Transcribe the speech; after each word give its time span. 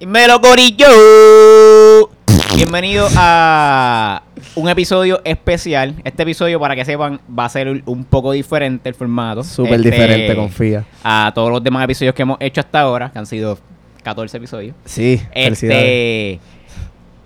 Dímelo, 0.00 0.40
Corillo. 0.40 2.10
Bienvenido 2.54 3.08
a 3.16 4.22
un 4.54 4.68
episodio 4.68 5.20
especial. 5.24 5.94
Este 6.04 6.22
episodio, 6.22 6.60
para 6.60 6.74
que 6.76 6.84
sepan, 6.84 7.20
va 7.38 7.46
a 7.46 7.48
ser 7.48 7.82
un 7.86 8.04
poco 8.04 8.32
diferente 8.32 8.88
el 8.88 8.94
formato. 8.94 9.42
Súper 9.42 9.74
Este, 9.74 9.90
diferente, 9.90 10.34
confía. 10.34 10.84
A 11.02 11.32
todos 11.34 11.50
los 11.50 11.62
demás 11.62 11.84
episodios 11.84 12.14
que 12.14 12.22
hemos 12.22 12.36
hecho 12.40 12.60
hasta 12.60 12.80
ahora, 12.80 13.10
que 13.10 13.18
han 13.18 13.26
sido 13.26 13.58
14 14.02 14.36
episodios. 14.36 14.74
Sí, 14.84 15.20
felicidades. 15.32 15.82
Este. 15.84 16.40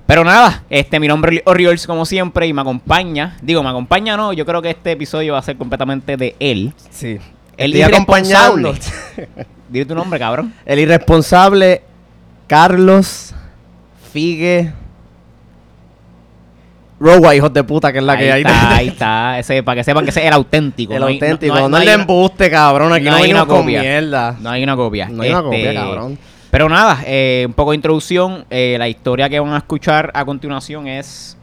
Pero 0.07 0.25
nada, 0.25 0.65
este, 0.71 0.99
mi 0.99 1.07
nombre 1.07 1.37
es 1.37 1.43
Oriols 1.47 1.87
como 1.87 2.05
siempre 2.05 2.47
y 2.47 2.53
me 2.53 2.61
acompaña. 2.63 3.37
Digo, 3.43 3.63
me 3.63 3.69
acompaña 3.69 4.17
no, 4.17 4.33
yo 4.33 4.45
creo 4.45 4.61
que 4.61 4.71
este 4.71 4.93
episodio 4.93 5.35
va 5.35 5.39
a 5.39 5.43
ser 5.43 5.57
completamente 5.57 6.17
de 6.17 6.35
él. 6.41 6.73
Sí. 6.91 7.19
El 7.57 7.75
Estoy 7.75 7.83
acompañando. 7.95 8.71
irresponsable. 8.71 9.29
Dile 9.69 9.85
tu 9.85 9.95
nombre, 9.95 10.19
cabrón. 10.19 10.53
El 10.67 10.81
irresponsable 10.81 11.83
Carlos 12.51 13.33
Figue 14.13 14.73
Rowa, 16.99 17.33
hijos 17.37 17.53
de 17.55 17.63
puta, 17.63 17.93
que 17.93 17.99
es 17.99 18.05
la 18.05 18.19
que 18.19 18.31
hay. 18.33 18.43
Está, 18.43 18.75
ahí 18.75 18.89
está. 18.89 19.39
Ese, 19.39 19.63
para 19.63 19.77
que 19.77 19.85
sepan 19.85 20.03
que 20.05 20.11
ese 20.11 20.21
es 20.21 20.27
el 20.27 20.33
auténtico. 20.33 20.93
El 20.95 21.01
no 21.01 21.07
hay- 21.07 21.15
auténtico. 21.15 21.55
hay- 21.55 21.69
No, 21.69 21.77
hay 21.77 21.87
le 21.87 21.95
una- 21.95 22.03
embuste, 22.03 22.51
cabrón. 22.51 22.93
Aquí 22.93 23.05
no 23.05 23.13
no, 23.13 23.17
hay 23.19 23.31
una 23.31 23.47
con 23.47 23.61
copia. 23.61 23.81
mierda. 23.81 24.37
No 24.41 24.51
hay 24.51 24.63
una 24.65 24.75
copia. 24.77 25.09
No 25.09 25.23
hay 25.23 25.31
una 25.31 25.39
Este, 25.39 25.45
copia, 25.49 25.75
cabrón. 25.75 26.19
Pero 26.51 26.69
nada, 26.69 27.03
eh, 27.07 27.45
un 27.47 27.53
poco 27.55 27.71
de 27.71 27.77
introducción. 27.77 28.45
Eh, 28.51 28.75
la 28.79 28.89
historia 28.89 29.29
que 29.31 29.39
van 29.39 29.53
a 29.55 29.59
escuchar 29.59 30.11
a 30.13 30.25
continuación 30.25 30.89
es 30.89 31.37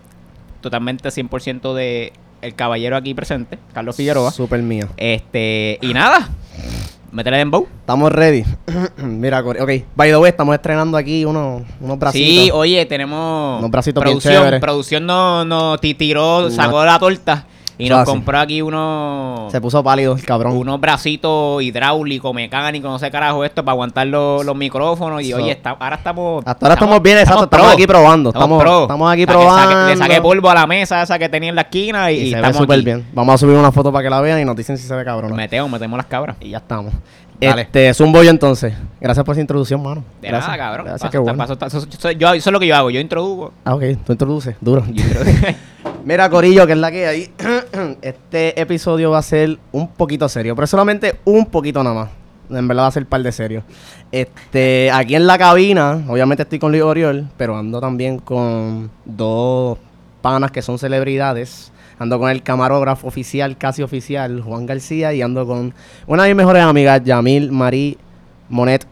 totalmente 0.60 1.10
100% 1.10 1.74
de 1.74 2.12
el 2.42 2.54
caballero 2.54 2.98
aquí 2.98 3.14
presente, 3.14 3.58
Carlos 3.74 3.96
Figueroa. 3.96 4.30
Súper 4.32 4.62
mío. 4.62 4.90
Este, 4.98 5.80
y 5.82 5.94
nada, 5.94 6.28
métele 7.12 7.38
dembow. 7.38 7.68
Estamos 7.82 8.12
ready. 8.12 8.44
Mira, 8.98 9.40
ok. 9.42 9.72
By 9.96 10.10
the 10.10 10.18
way, 10.18 10.30
estamos 10.30 10.54
estrenando 10.56 10.98
aquí 10.98 11.26
unos, 11.26 11.64
unos 11.80 12.00
bracitos. 12.00 12.28
Sí, 12.46 12.52
oye, 12.54 12.86
tenemos 12.86 13.60
Unos 13.60 13.72
bracitos 13.72 14.04
bien 14.04 14.14
producción. 14.18 14.34
chéveres. 14.36 14.62
producción 14.62 15.06
no, 15.06 15.46
no 15.46 15.78
ti- 15.78 15.94
tiró, 15.94 16.50
sacó 16.52 16.84
la 16.86 17.00
torta 17.00 17.46
y 17.80 17.90
nos 17.90 18.00
Fácil. 18.00 18.14
compró 18.16 18.40
aquí 18.40 18.62
unos 18.62 19.52
Se 19.52 19.62
puso 19.62 19.84
pálido 19.84 20.16
el 20.16 20.24
cabrón. 20.26 20.58
unos 20.58 20.80
bracitos 20.80 21.62
hidráulicos, 21.62 22.34
mecánicos, 22.34 22.90
no 22.90 22.98
sé 23.00 23.12
carajo 23.12 23.46
esto, 23.46 23.64
para 23.64 23.74
aguantar 23.74 24.08
los, 24.08 24.44
los 24.46 24.56
micrófonos. 24.56 25.22
Y 25.22 25.32
So- 25.32 25.38
oye, 25.38 25.52
está- 25.52 25.78
ahora 25.80 25.96
estamos. 25.98 26.44
Hasta 26.46 26.66
ahora 26.66 26.74
estamos 26.74 27.02
bien, 27.02 27.18
exacto. 27.20 27.44
Estamos 27.44 27.66
pro. 27.68 27.74
aquí 27.76 27.86
probando. 27.88 28.30
Estamos, 28.30 28.62
pro. 28.64 28.82
estamos 28.84 29.12
aquí 29.12 29.24
O 29.24 29.28
sea, 29.28 29.36
que 29.36 29.44
saque- 29.44 29.48
probando. 29.68 29.88
le 29.90 29.98
saqué 29.98 30.22
polvo 30.22 30.50
a 30.50 30.56
la 30.56 30.68
mesa 30.68 31.02
esa 31.04 31.20
que 31.20 31.30
tenía 31.30 31.50
en 31.50 31.56
la 31.56 31.62
esquina 31.62 32.12
y, 32.12 32.16
Y, 32.16 32.20
y 32.20 32.30
se 32.30 32.36
ve 32.36 32.42
estamos 32.42 32.58
súper 32.58 32.76
aquí. 32.78 32.86
bien. 32.86 33.06
Vamos 33.14 33.36
a 33.36 33.38
subir 33.38 33.56
una 33.56 33.72
foto 33.72 33.92
para 33.92 34.04
que 34.04 34.10
la 34.10 34.22
vean 34.22 34.40
y 34.42 34.46
nos 34.46 34.56
dicen 34.56 34.78
si 34.78 34.88
se 34.88 34.96
ve 34.96 35.06
cabrón. 35.06 35.36
Metemos, 35.36 35.70
metemos 35.70 35.98
las 35.98 36.08
cabras. 36.08 36.36
Y 36.42 36.50
ya 36.50 36.58
estamos. 36.58 36.94
Dale. 37.40 37.62
Este, 37.62 37.90
es 37.90 38.00
un 38.02 38.12
bollo 38.12 38.32
entonces. 38.32 38.74
Gracias 39.00 39.24
por 39.24 39.34
esa 39.36 39.42
introducción, 39.42 39.84
mano. 39.84 40.04
De 40.20 40.28
Gracias. 40.30 40.48
nada, 40.48 40.58
cabrón. 40.58 40.86
Gracias, 40.88 41.02
Paso- 41.02 41.12
qué 41.12 41.18
bueno. 41.20 41.38
paso- 41.38 41.56
paso- 41.56 41.78
eso, 41.88 42.12
yo- 42.14 42.34
eso 42.34 42.50
es 42.50 42.52
lo 42.52 42.60
que 42.60 42.66
yo 42.66 42.76
hago. 42.76 42.90
Yo 42.90 43.00
introduzco. 43.00 43.54
Ah, 43.64 43.76
ok. 43.76 43.84
Tú 44.04 44.14
introduces. 44.14 44.56
Duro. 44.60 44.84
yo. 44.92 45.04
Mira, 46.08 46.30
Corillo, 46.30 46.66
que 46.66 46.72
es 46.72 46.78
la 46.78 46.90
que 46.90 47.06
hay. 47.06 47.30
Este 48.02 48.62
episodio 48.62 49.12
va 49.12 49.18
a 49.18 49.22
ser 49.22 49.60
un 49.74 49.90
poquito 49.90 50.30
serio, 50.30 50.56
pero 50.56 50.66
solamente 50.66 51.20
un 51.26 51.48
poquito 51.48 51.84
nada 51.84 51.96
más. 51.96 52.10
En 52.50 52.66
verdad 52.66 52.84
va 52.84 52.88
a 52.88 52.92
ser 52.92 53.06
par 53.06 53.22
de 53.22 53.32
serio. 53.34 53.64
Este, 54.10 54.90
aquí 54.90 55.16
en 55.16 55.28
la 55.28 55.38
cabina, 55.38 56.06
obviamente 56.08 56.44
estoy 56.44 56.60
con 56.60 56.72
Luis 56.72 56.82
Oriol, 56.82 57.28
pero 57.36 57.58
ando 57.58 57.82
también 57.82 58.20
con 58.20 58.90
dos 59.04 59.80
panas 60.22 60.52
que 60.52 60.62
son 60.62 60.80
celebridades. 60.80 61.74
Ando 62.00 62.18
con 62.20 62.30
el 62.30 62.42
camarógrafo 62.42 63.06
oficial, 63.06 63.58
casi 63.58 63.84
oficial, 63.84 64.40
Juan 64.40 64.66
García, 64.66 65.14
y 65.14 65.22
ando 65.22 65.46
con 65.46 65.74
una 66.06 66.24
de 66.24 66.30
mis 66.30 66.38
mejores 66.38 66.64
amigas, 66.64 67.04
Yamil 67.04 67.52
Marí 67.52 67.98
Monet 68.48 68.88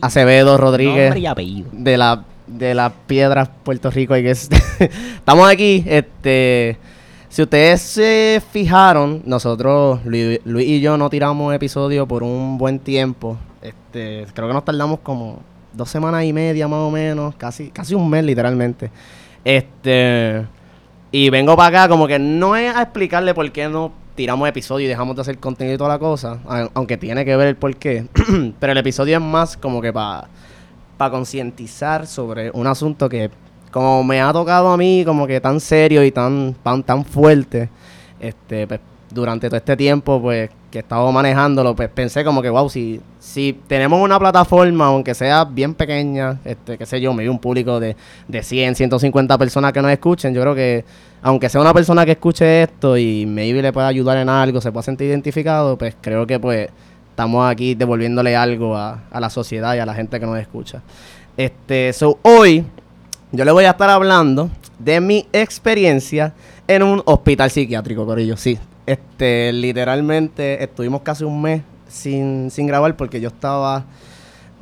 Acevedo 0.00 0.56
Rodríguez 0.56 1.10
Nombre 1.10 1.20
y 1.20 1.26
apellido. 1.26 1.68
de 1.72 1.98
la 1.98 2.24
de 2.46 2.74
las 2.74 2.92
piedras 3.06 3.48
Puerto 3.62 3.90
Rico 3.90 4.14
que 4.14 4.30
es- 4.30 4.50
estamos 5.16 5.48
aquí 5.48 5.84
este 5.86 6.78
si 7.28 7.42
ustedes 7.42 7.80
se 7.80 8.42
fijaron 8.52 9.22
nosotros 9.24 10.00
Luis, 10.04 10.38
Luis 10.44 10.68
y 10.68 10.80
yo 10.80 10.96
no 10.96 11.10
tiramos 11.10 11.52
episodio 11.52 12.06
por 12.06 12.22
un 12.22 12.58
buen 12.58 12.78
tiempo. 12.78 13.36
Este 13.60 14.24
creo 14.34 14.46
que 14.46 14.54
nos 14.54 14.64
tardamos 14.64 15.00
como 15.00 15.40
dos 15.72 15.90
semanas 15.90 16.22
y 16.22 16.32
media 16.32 16.68
más 16.68 16.78
o 16.78 16.92
menos 16.92 17.34
casi 17.34 17.70
casi 17.70 17.94
un 17.96 18.08
mes 18.08 18.24
literalmente. 18.24 18.92
Este 19.44 20.46
y 21.10 21.30
vengo 21.30 21.56
para 21.56 21.80
acá 21.80 21.88
como 21.88 22.06
que 22.06 22.18
no 22.20 22.54
es 22.54 22.74
a 22.74 22.82
explicarle 22.82 23.34
por 23.34 23.50
qué 23.50 23.68
no 23.68 23.92
tiramos 24.14 24.48
episodio 24.48 24.86
y 24.86 24.88
dejamos 24.88 25.16
de 25.16 25.22
hacer 25.22 25.38
contenido 25.38 25.74
y 25.74 25.78
toda 25.78 25.90
la 25.90 25.98
cosa, 25.98 26.38
aunque 26.74 26.96
tiene 26.96 27.24
que 27.24 27.34
ver 27.36 27.48
el 27.48 27.56
por 27.56 27.74
qué. 27.76 28.06
Pero 28.60 28.72
el 28.72 28.78
episodio 28.78 29.16
es 29.16 29.22
más 29.22 29.56
como 29.56 29.82
que 29.82 29.92
para 29.92 30.28
para 31.04 31.10
concientizar 31.10 32.06
sobre 32.06 32.50
un 32.52 32.66
asunto 32.66 33.10
que 33.10 33.30
como 33.70 34.02
me 34.02 34.22
ha 34.22 34.32
tocado 34.32 34.70
a 34.70 34.76
mí 34.78 35.02
como 35.04 35.26
que 35.26 35.38
tan 35.38 35.60
serio 35.60 36.02
y 36.02 36.10
tan 36.10 36.54
tan, 36.62 36.82
tan 36.82 37.04
fuerte 37.04 37.68
este 38.18 38.66
pues, 38.66 38.80
durante 39.10 39.48
todo 39.48 39.58
este 39.58 39.76
tiempo 39.76 40.22
pues 40.22 40.48
que 40.70 40.78
he 40.78 40.80
estado 40.80 41.12
manejándolo 41.12 41.76
pues 41.76 41.90
pensé 41.90 42.24
como 42.24 42.40
que 42.40 42.48
wow 42.48 42.70
si 42.70 43.02
si 43.18 43.60
tenemos 43.66 44.00
una 44.00 44.18
plataforma 44.18 44.86
aunque 44.86 45.14
sea 45.14 45.44
bien 45.44 45.74
pequeña 45.74 46.40
este 46.42 46.78
qué 46.78 46.86
sé 46.86 47.02
yo 47.02 47.12
me 47.12 47.28
un 47.28 47.38
público 47.38 47.78
de, 47.78 47.96
de 48.26 48.42
100 48.42 48.74
150 48.74 49.36
personas 49.36 49.74
que 49.74 49.82
nos 49.82 49.90
escuchen 49.90 50.32
yo 50.32 50.40
creo 50.40 50.54
que 50.54 50.86
aunque 51.20 51.50
sea 51.50 51.60
una 51.60 51.74
persona 51.74 52.06
que 52.06 52.12
escuche 52.12 52.62
esto 52.62 52.96
y 52.96 53.26
maybe 53.26 53.60
le 53.60 53.74
pueda 53.74 53.88
ayudar 53.88 54.16
en 54.16 54.30
algo 54.30 54.58
se 54.62 54.72
pueda 54.72 54.84
sentir 54.84 55.08
identificado 55.08 55.76
pues 55.76 55.96
creo 56.00 56.26
que 56.26 56.40
pues 56.40 56.70
estamos 57.14 57.48
aquí 57.48 57.76
devolviéndole 57.76 58.34
algo 58.34 58.76
a, 58.76 59.04
a 59.08 59.20
la 59.20 59.30
sociedad 59.30 59.76
y 59.76 59.78
a 59.78 59.86
la 59.86 59.94
gente 59.94 60.18
que 60.18 60.26
nos 60.26 60.36
escucha. 60.36 60.82
Este, 61.36 61.92
so 61.92 62.18
hoy 62.22 62.64
yo 63.30 63.44
le 63.44 63.52
voy 63.52 63.66
a 63.66 63.70
estar 63.70 63.88
hablando 63.88 64.50
de 64.80 65.00
mi 65.00 65.28
experiencia 65.32 66.32
en 66.66 66.82
un 66.82 67.02
hospital 67.04 67.52
psiquiátrico, 67.52 68.04
Corillo. 68.04 68.36
Sí, 68.36 68.58
este, 68.84 69.52
literalmente 69.52 70.60
estuvimos 70.60 71.02
casi 71.02 71.22
un 71.22 71.40
mes 71.40 71.62
sin, 71.86 72.50
sin 72.50 72.66
grabar 72.66 72.96
porque 72.96 73.20
yo 73.20 73.28
estaba 73.28 73.84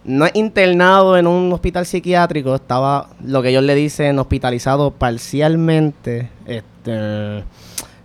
no 0.04 0.26
internado 0.34 1.16
en 1.16 1.26
un 1.26 1.50
hospital 1.54 1.86
psiquiátrico, 1.86 2.54
estaba 2.54 3.08
lo 3.24 3.40
que 3.40 3.48
ellos 3.48 3.62
le 3.62 3.74
dicen 3.74 4.18
hospitalizado 4.18 4.90
parcialmente. 4.90 6.28
Este, 6.44 7.44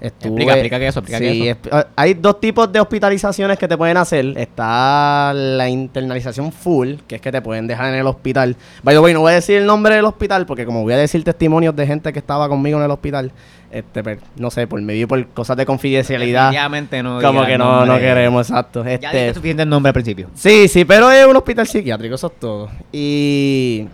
estuve- 0.01 0.29
Explica, 0.29 0.51
explica 0.53 0.79
qué 0.79 0.85
es 0.87 0.89
eso, 0.93 0.99
explica 0.99 1.19
Sí, 1.19 1.47
es 1.49 1.57
eso. 1.61 1.69
ah, 1.75 1.87
hay 1.95 2.13
dos 2.13 2.39
tipos 2.39 2.71
de 2.71 2.79
hospitalizaciones 2.79 3.57
que 3.57 3.67
te 3.67 3.77
pueden 3.77 3.97
hacer. 3.97 4.33
Está 4.37 5.33
la 5.33 5.67
internalización 5.69 6.51
full, 6.51 6.95
que 7.07 7.15
es 7.15 7.21
que 7.21 7.31
te 7.31 7.41
pueden 7.41 7.67
dejar 7.67 7.93
en 7.93 7.99
el 7.99 8.07
hospital. 8.07 8.55
By 8.83 8.95
the 8.95 8.99
way, 8.99 9.13
no 9.13 9.21
voy 9.21 9.31
a 9.31 9.35
decir 9.35 9.57
el 9.57 9.65
nombre 9.65 9.95
del 9.95 10.05
hospital, 10.05 10.45
porque 10.45 10.65
como 10.65 10.83
voy 10.83 10.93
a 10.93 10.97
decir 10.97 11.23
testimonios 11.23 11.75
de 11.75 11.87
gente 11.87 12.13
que 12.13 12.19
estaba 12.19 12.47
conmigo 12.47 12.77
en 12.77 12.85
el 12.85 12.91
hospital, 12.91 13.31
este, 13.71 14.01
pues, 14.01 14.19
no 14.37 14.49
sé, 14.49 14.65
por 14.65 14.81
medio 14.81 15.07
por 15.09 15.27
cosas 15.29 15.57
de 15.57 15.65
confidencialidad. 15.65 16.43
Definitivamente 16.51 17.03
no. 17.03 17.19
Como 17.21 17.45
que 17.45 17.57
no, 17.57 17.85
no 17.85 17.97
queremos, 17.99 18.49
exacto. 18.49 18.83
Ya 18.85 18.91
Este, 18.93 19.07
dije 19.07 19.33
suficiente 19.33 19.63
el 19.63 19.69
nombre 19.69 19.89
al 19.89 19.93
principio. 19.93 20.29
Sí, 20.35 20.67
sí, 20.67 20.85
pero 20.85 21.11
es 21.11 21.25
un 21.25 21.35
hospital 21.35 21.67
psiquiátrico, 21.67 22.15
eso 22.15 22.27
es 22.27 22.39
todo. 22.39 22.69
Y 22.93 23.87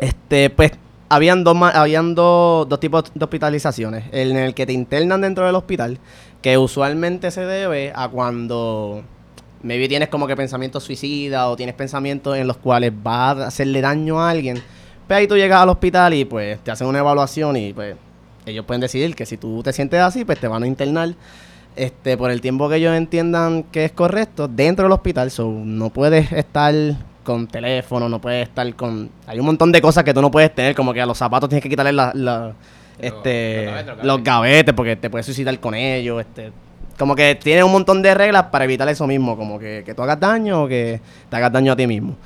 este, 0.00 0.50
pues, 0.50 0.72
habían 1.10 1.44
dos 1.44 1.56
habían 1.74 2.14
dos, 2.14 2.68
dos 2.68 2.80
tipos 2.80 3.04
de 3.12 3.24
hospitalizaciones. 3.24 4.04
En 4.12 4.36
el 4.36 4.54
que 4.54 4.64
te 4.64 4.72
internan 4.72 5.20
dentro 5.20 5.44
del 5.44 5.56
hospital, 5.56 5.98
que 6.40 6.56
usualmente 6.56 7.30
se 7.30 7.44
debe 7.44 7.92
a 7.94 8.08
cuando 8.08 9.02
maybe 9.62 9.88
tienes 9.88 10.08
como 10.08 10.26
que 10.26 10.36
pensamientos 10.36 10.84
suicidas 10.84 11.46
o 11.46 11.56
tienes 11.56 11.74
pensamientos 11.74 12.38
en 12.38 12.46
los 12.46 12.56
cuales 12.56 12.92
vas 13.02 13.36
a 13.38 13.46
hacerle 13.48 13.80
daño 13.80 14.20
a 14.20 14.30
alguien. 14.30 14.62
Pues 15.06 15.18
ahí 15.18 15.26
tú 15.26 15.36
llegas 15.36 15.60
al 15.60 15.68
hospital 15.68 16.14
y 16.14 16.24
pues 16.24 16.60
te 16.60 16.70
hacen 16.70 16.86
una 16.86 17.00
evaluación 17.00 17.56
y 17.56 17.72
pues 17.72 17.96
ellos 18.46 18.64
pueden 18.64 18.80
decidir 18.80 19.14
que 19.16 19.26
si 19.26 19.36
tú 19.36 19.62
te 19.62 19.72
sientes 19.72 20.00
así, 20.00 20.24
pues 20.24 20.38
te 20.38 20.46
van 20.48 20.62
a 20.62 20.66
internar 20.66 21.14
este 21.74 22.16
por 22.16 22.30
el 22.30 22.40
tiempo 22.40 22.68
que 22.68 22.76
ellos 22.76 22.94
entiendan 22.96 23.64
que 23.64 23.84
es 23.84 23.92
correcto 23.92 24.46
dentro 24.46 24.84
del 24.84 24.92
hospital. 24.92 25.32
So, 25.32 25.50
no 25.50 25.90
puedes 25.90 26.30
estar 26.30 26.72
con 27.24 27.46
teléfono, 27.46 28.08
no 28.08 28.20
puedes 28.20 28.48
estar 28.48 28.74
con... 28.74 29.10
Hay 29.26 29.38
un 29.38 29.46
montón 29.46 29.70
de 29.72 29.80
cosas 29.80 30.04
que 30.04 30.12
tú 30.14 30.20
no 30.22 30.30
puedes 30.30 30.54
tener, 30.54 30.74
como 30.74 30.92
que 30.92 31.00
a 31.00 31.06
los 31.06 31.18
zapatos 31.18 31.48
tienes 31.48 31.62
que 31.62 31.68
quitarle 31.68 31.92
la, 31.92 32.12
la- 32.14 32.52
este, 32.98 33.64
los 33.64 33.72
gavetes, 33.72 33.96
los 33.96 34.06
los 34.06 34.22
gavetes 34.24 34.74
porque 34.74 34.96
te 34.96 35.08
puedes 35.10 35.24
suicidar 35.26 35.58
con 35.60 35.74
ellos. 35.74 36.20
Este, 36.20 36.52
como 36.98 37.14
que 37.16 37.34
tiene 37.34 37.64
un 37.64 37.72
montón 37.72 38.02
de 38.02 38.12
reglas 38.14 38.44
para 38.44 38.64
evitar 38.64 38.88
eso 38.88 39.06
mismo, 39.06 39.36
como 39.36 39.58
que, 39.58 39.82
que 39.86 39.94
tú 39.94 40.02
hagas 40.02 40.20
daño 40.20 40.64
o 40.64 40.68
que 40.68 41.00
te 41.30 41.36
hagas 41.36 41.50
daño 41.52 41.72
a 41.72 41.76
ti 41.76 41.86
mismo. 41.86 42.16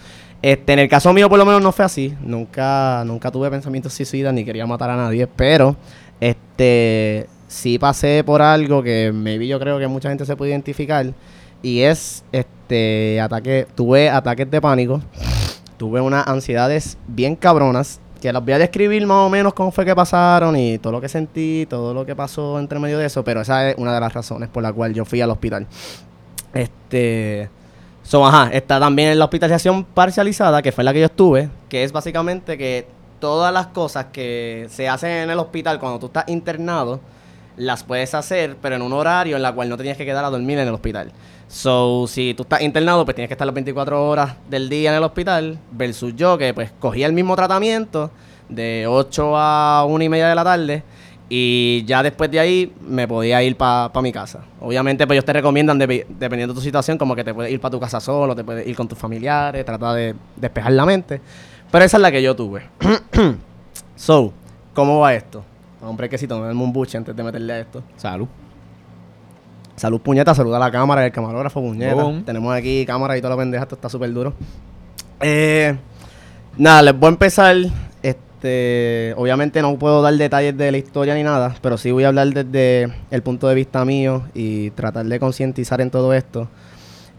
Este, 0.43 0.73
en 0.75 0.81
el 0.81 0.89
caso 0.89 1.13
mío 1.13 1.29
por 1.29 1.39
lo 1.39 1.45
menos 1.47 1.63
no 1.63 1.71
fue 1.73 1.85
así. 1.85 2.15
Nunca, 2.21 3.03
nunca 3.07 3.31
tuve 3.31 3.51
pensamientos 3.51 3.93
suicidas 3.95 4.35
ni 4.35 4.45
quería 4.45 4.67
matar 4.67 4.91
a 4.91 4.97
nadie, 4.97 5.27
pero 5.27 5.77
este 6.21 7.27
sí 7.47 7.79
pasé 7.79 8.25
por 8.25 8.43
algo 8.43 8.83
que 8.83 9.13
maybe 9.15 9.47
yo 9.47 9.61
creo 9.61 9.79
que 9.79 9.87
mucha 9.87 10.09
gente 10.09 10.25
se 10.27 10.37
puede 10.37 10.51
identificar. 10.51 11.07
Y 11.63 11.81
es 11.81 12.25
este 12.33 12.54
ataque, 13.23 13.67
tuve 13.75 14.11
ataques 14.11 14.51
de 14.51 14.61
pánico, 14.61 15.01
tuve 15.77 16.01
unas 16.01 16.27
ansiedades 16.27 16.99
bien 17.07 17.37
cabronas, 17.37 18.01
que 18.21 18.33
las 18.33 18.43
voy 18.43 18.55
a 18.55 18.59
describir 18.59 19.07
más 19.07 19.27
o 19.27 19.29
menos 19.29 19.53
cómo 19.55 19.71
fue 19.71 19.85
que 19.85 19.95
pasaron 19.95 20.57
y 20.57 20.79
todo 20.79 20.93
lo 20.93 21.01
que 21.01 21.09
sentí, 21.09 21.67
todo 21.69 21.93
lo 21.93 22.07
que 22.07 22.17
pasó 22.17 22.59
entre 22.59 22.79
medio 22.79 22.99
de 22.99 23.07
eso, 23.07 23.23
pero 23.23 23.43
esa 23.43 23.71
es 23.71 23.77
una 23.77 23.95
de 23.95 24.01
las 24.01 24.13
razones 24.13 24.49
por 24.49 24.63
la 24.63 24.73
cual 24.73 24.95
yo 24.95 25.05
fui 25.05 25.21
al 25.21 25.31
hospital. 25.31 25.67
Este 26.53 27.51
So, 28.05 28.25
ajá, 28.27 28.51
está 28.53 28.79
también 28.79 29.19
la 29.19 29.25
hospitalización 29.25 29.83
parcializada, 29.83 30.61
que 30.61 30.73
fue 30.73 30.85
la 30.85 30.93
que 30.93 31.01
yo 31.01 31.07
estuve, 31.07 31.49
que 31.71 31.85
es 31.85 31.93
básicamente 31.93 32.59
que 32.59 32.87
todas 33.19 33.51
las 33.51 33.69
cosas 33.69 34.07
que 34.13 34.67
se 34.69 34.91
hacen 34.91 35.11
en 35.11 35.31
el 35.31 35.39
hospital 35.39 35.81
cuando 35.81 35.99
tú 35.99 36.07
estás 36.07 36.29
internado, 36.29 37.01
las 37.57 37.83
puedes 37.83 38.15
hacer, 38.15 38.57
pero 38.61 38.77
en 38.77 38.83
un 38.83 38.93
horario 38.93 39.37
en 39.37 39.43
la 39.43 39.53
cual 39.53 39.71
no 39.71 39.79
tenías 39.79 39.97
que 39.97 40.05
quedar 40.05 40.23
a 40.23 40.29
dormir 40.29 40.59
en 40.59 40.69
el 40.69 40.75
hospital. 40.75 41.13
So, 41.49 42.07
si 42.09 42.35
tú 42.35 42.43
estás 42.43 42.63
internado, 42.63 43.05
pues 43.05 43.15
tienes 43.15 43.29
que 43.29 43.35
estar 43.35 43.47
las 43.47 43.55
24 43.55 44.09
horas 44.09 44.37
del 44.49 44.69
día 44.69 44.91
en 44.91 44.97
el 44.97 45.05
hospital, 45.05 45.59
versus 45.71 46.15
yo 46.17 46.37
que 46.39 46.53
pues 46.55 46.73
cogía 46.79 47.07
el 47.07 47.13
mismo 47.13 47.37
tratamiento 47.37 48.11
de 48.49 48.87
8 48.89 49.37
a 49.37 49.85
1 49.87 50.05
y 50.05 50.09
media 50.09 50.29
de 50.29 50.35
la 50.35 50.45
tarde 50.45 50.83
y 51.29 51.85
ya 51.87 52.03
después 52.03 52.31
de 52.31 52.39
ahí 52.39 52.73
me 52.87 53.09
podía 53.09 53.43
ir 53.43 53.57
para 53.57 53.91
mi 54.03 54.13
casa. 54.13 54.41
Obviamente, 54.61 55.07
pues 55.07 55.17
ellos 55.17 55.25
te 55.25 55.33
recomiendan, 55.33 55.79
dependiendo 55.79 56.53
de 56.53 56.55
tu 56.55 56.61
situación, 56.61 56.99
como 56.99 57.17
que 57.17 57.25
te 57.25 57.33
puedes 57.33 57.51
ir 57.51 57.61
para 57.61 57.73
tu 57.73 57.81
casa 57.81 58.01
solo, 58.01 58.37
te 58.37 58.45
puedes 58.45 58.67
ir 58.67 58.77
con 58.77 58.87
tus 58.87 58.99
familiares, 58.99 59.65
tratar 59.65 59.97
de 59.97 60.15
despejar 60.37 60.73
la 60.73 60.85
mente. 60.85 61.21
Pero 61.71 61.85
esa 61.85 61.97
es 61.97 62.01
la 62.03 62.13
que 62.13 62.23
yo 62.23 62.37
tuve. 62.37 62.63
so, 63.97 64.33
¿cómo 64.75 65.01
va 65.01 65.15
esto? 65.15 65.45
Hombre, 65.81 66.09
que 66.09 66.19
si 66.19 66.27
tomemos 66.27 66.63
un 66.63 66.73
buche 66.73 66.99
antes 66.99 67.17
de 67.17 67.23
meterle 67.23 67.53
a 67.53 67.59
esto. 67.61 67.83
Salud. 67.97 68.29
Salud, 69.77 70.01
puñeta. 70.01 70.35
Saluda 70.35 70.57
a 70.57 70.61
la 70.61 70.71
cámara, 70.71 71.05
el 71.05 71.13
camarógrafo, 71.13 71.61
puñeta. 71.61 72.23
Tenemos 72.25 72.55
aquí 72.55 72.85
cámara 72.87 73.17
y 73.17 73.21
toda 73.21 73.35
la 73.35 73.41
pendeja. 73.41 73.63
Esto 73.65 73.75
está 73.75 73.89
súper 73.89 74.13
duro. 74.13 74.33
Eh, 75.21 75.77
nada, 76.57 76.83
les 76.83 76.99
voy 76.99 77.09
a 77.09 77.11
empezar 77.11 77.57
este, 78.45 79.15
obviamente 79.17 79.63
no 79.63 79.79
puedo 79.79 80.03
dar 80.03 80.13
detalles 80.15 80.55
de 80.55 80.71
la 80.71 80.77
historia 80.77 81.15
ni 81.15 81.23
nada, 81.23 81.57
pero 81.63 81.79
sí 81.79 81.91
voy 81.93 82.05
a 82.05 82.09
hablar 82.09 82.29
desde 82.29 82.93
el 83.11 83.23
punto 83.23 83.49
de 83.49 83.55
vista 83.55 83.87
mío 83.87 84.25
y 84.35 84.69
tratar 84.73 85.07
de 85.07 85.19
concientizar 85.19 85.81
en 85.81 85.91
todo 85.91 86.13
esto. 86.13 86.47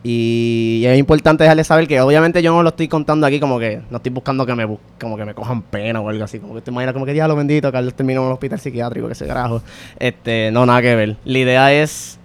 Y 0.04 0.84
es 0.86 1.00
importante 1.00 1.44
dejarle 1.44 1.64
saber 1.64 1.88
que 1.88 2.00
obviamente 2.00 2.44
yo 2.44 2.52
no 2.52 2.62
lo 2.62 2.70
estoy 2.70 2.88
contando 2.88 3.26
aquí 3.26 3.40
como 3.40 3.58
que 3.58 3.82
no 3.90 3.98
estoy 3.98 4.12
buscando 4.12 4.46
que 4.46 4.54
me 4.54 4.78
como 5.02 5.18
que 5.18 5.26
me 5.26 5.34
cojan 5.34 5.64
pena 5.64 6.00
o 6.00 6.10
algo 6.10 6.24
así, 6.24 6.38
como 6.38 6.54
que 6.54 6.62
te 6.62 6.70
imaginas 6.70 6.94
como 6.94 7.08
que 7.08 7.16
ya 7.16 7.28
lo 7.28 7.36
bendito, 7.36 7.72
Carlos 7.72 7.96
terminó 7.96 8.22
en 8.22 8.28
un 8.28 8.34
hospital 8.34 8.60
psiquiátrico, 8.60 9.08
que 9.08 9.16
se 9.16 9.26
grajo. 9.26 9.64
Este, 9.98 10.52
no 10.52 10.68
nada 10.68 10.84
que 10.84 10.96
ver. 10.96 11.18
La 11.26 11.40
idea 11.40 11.74
es 11.74 12.20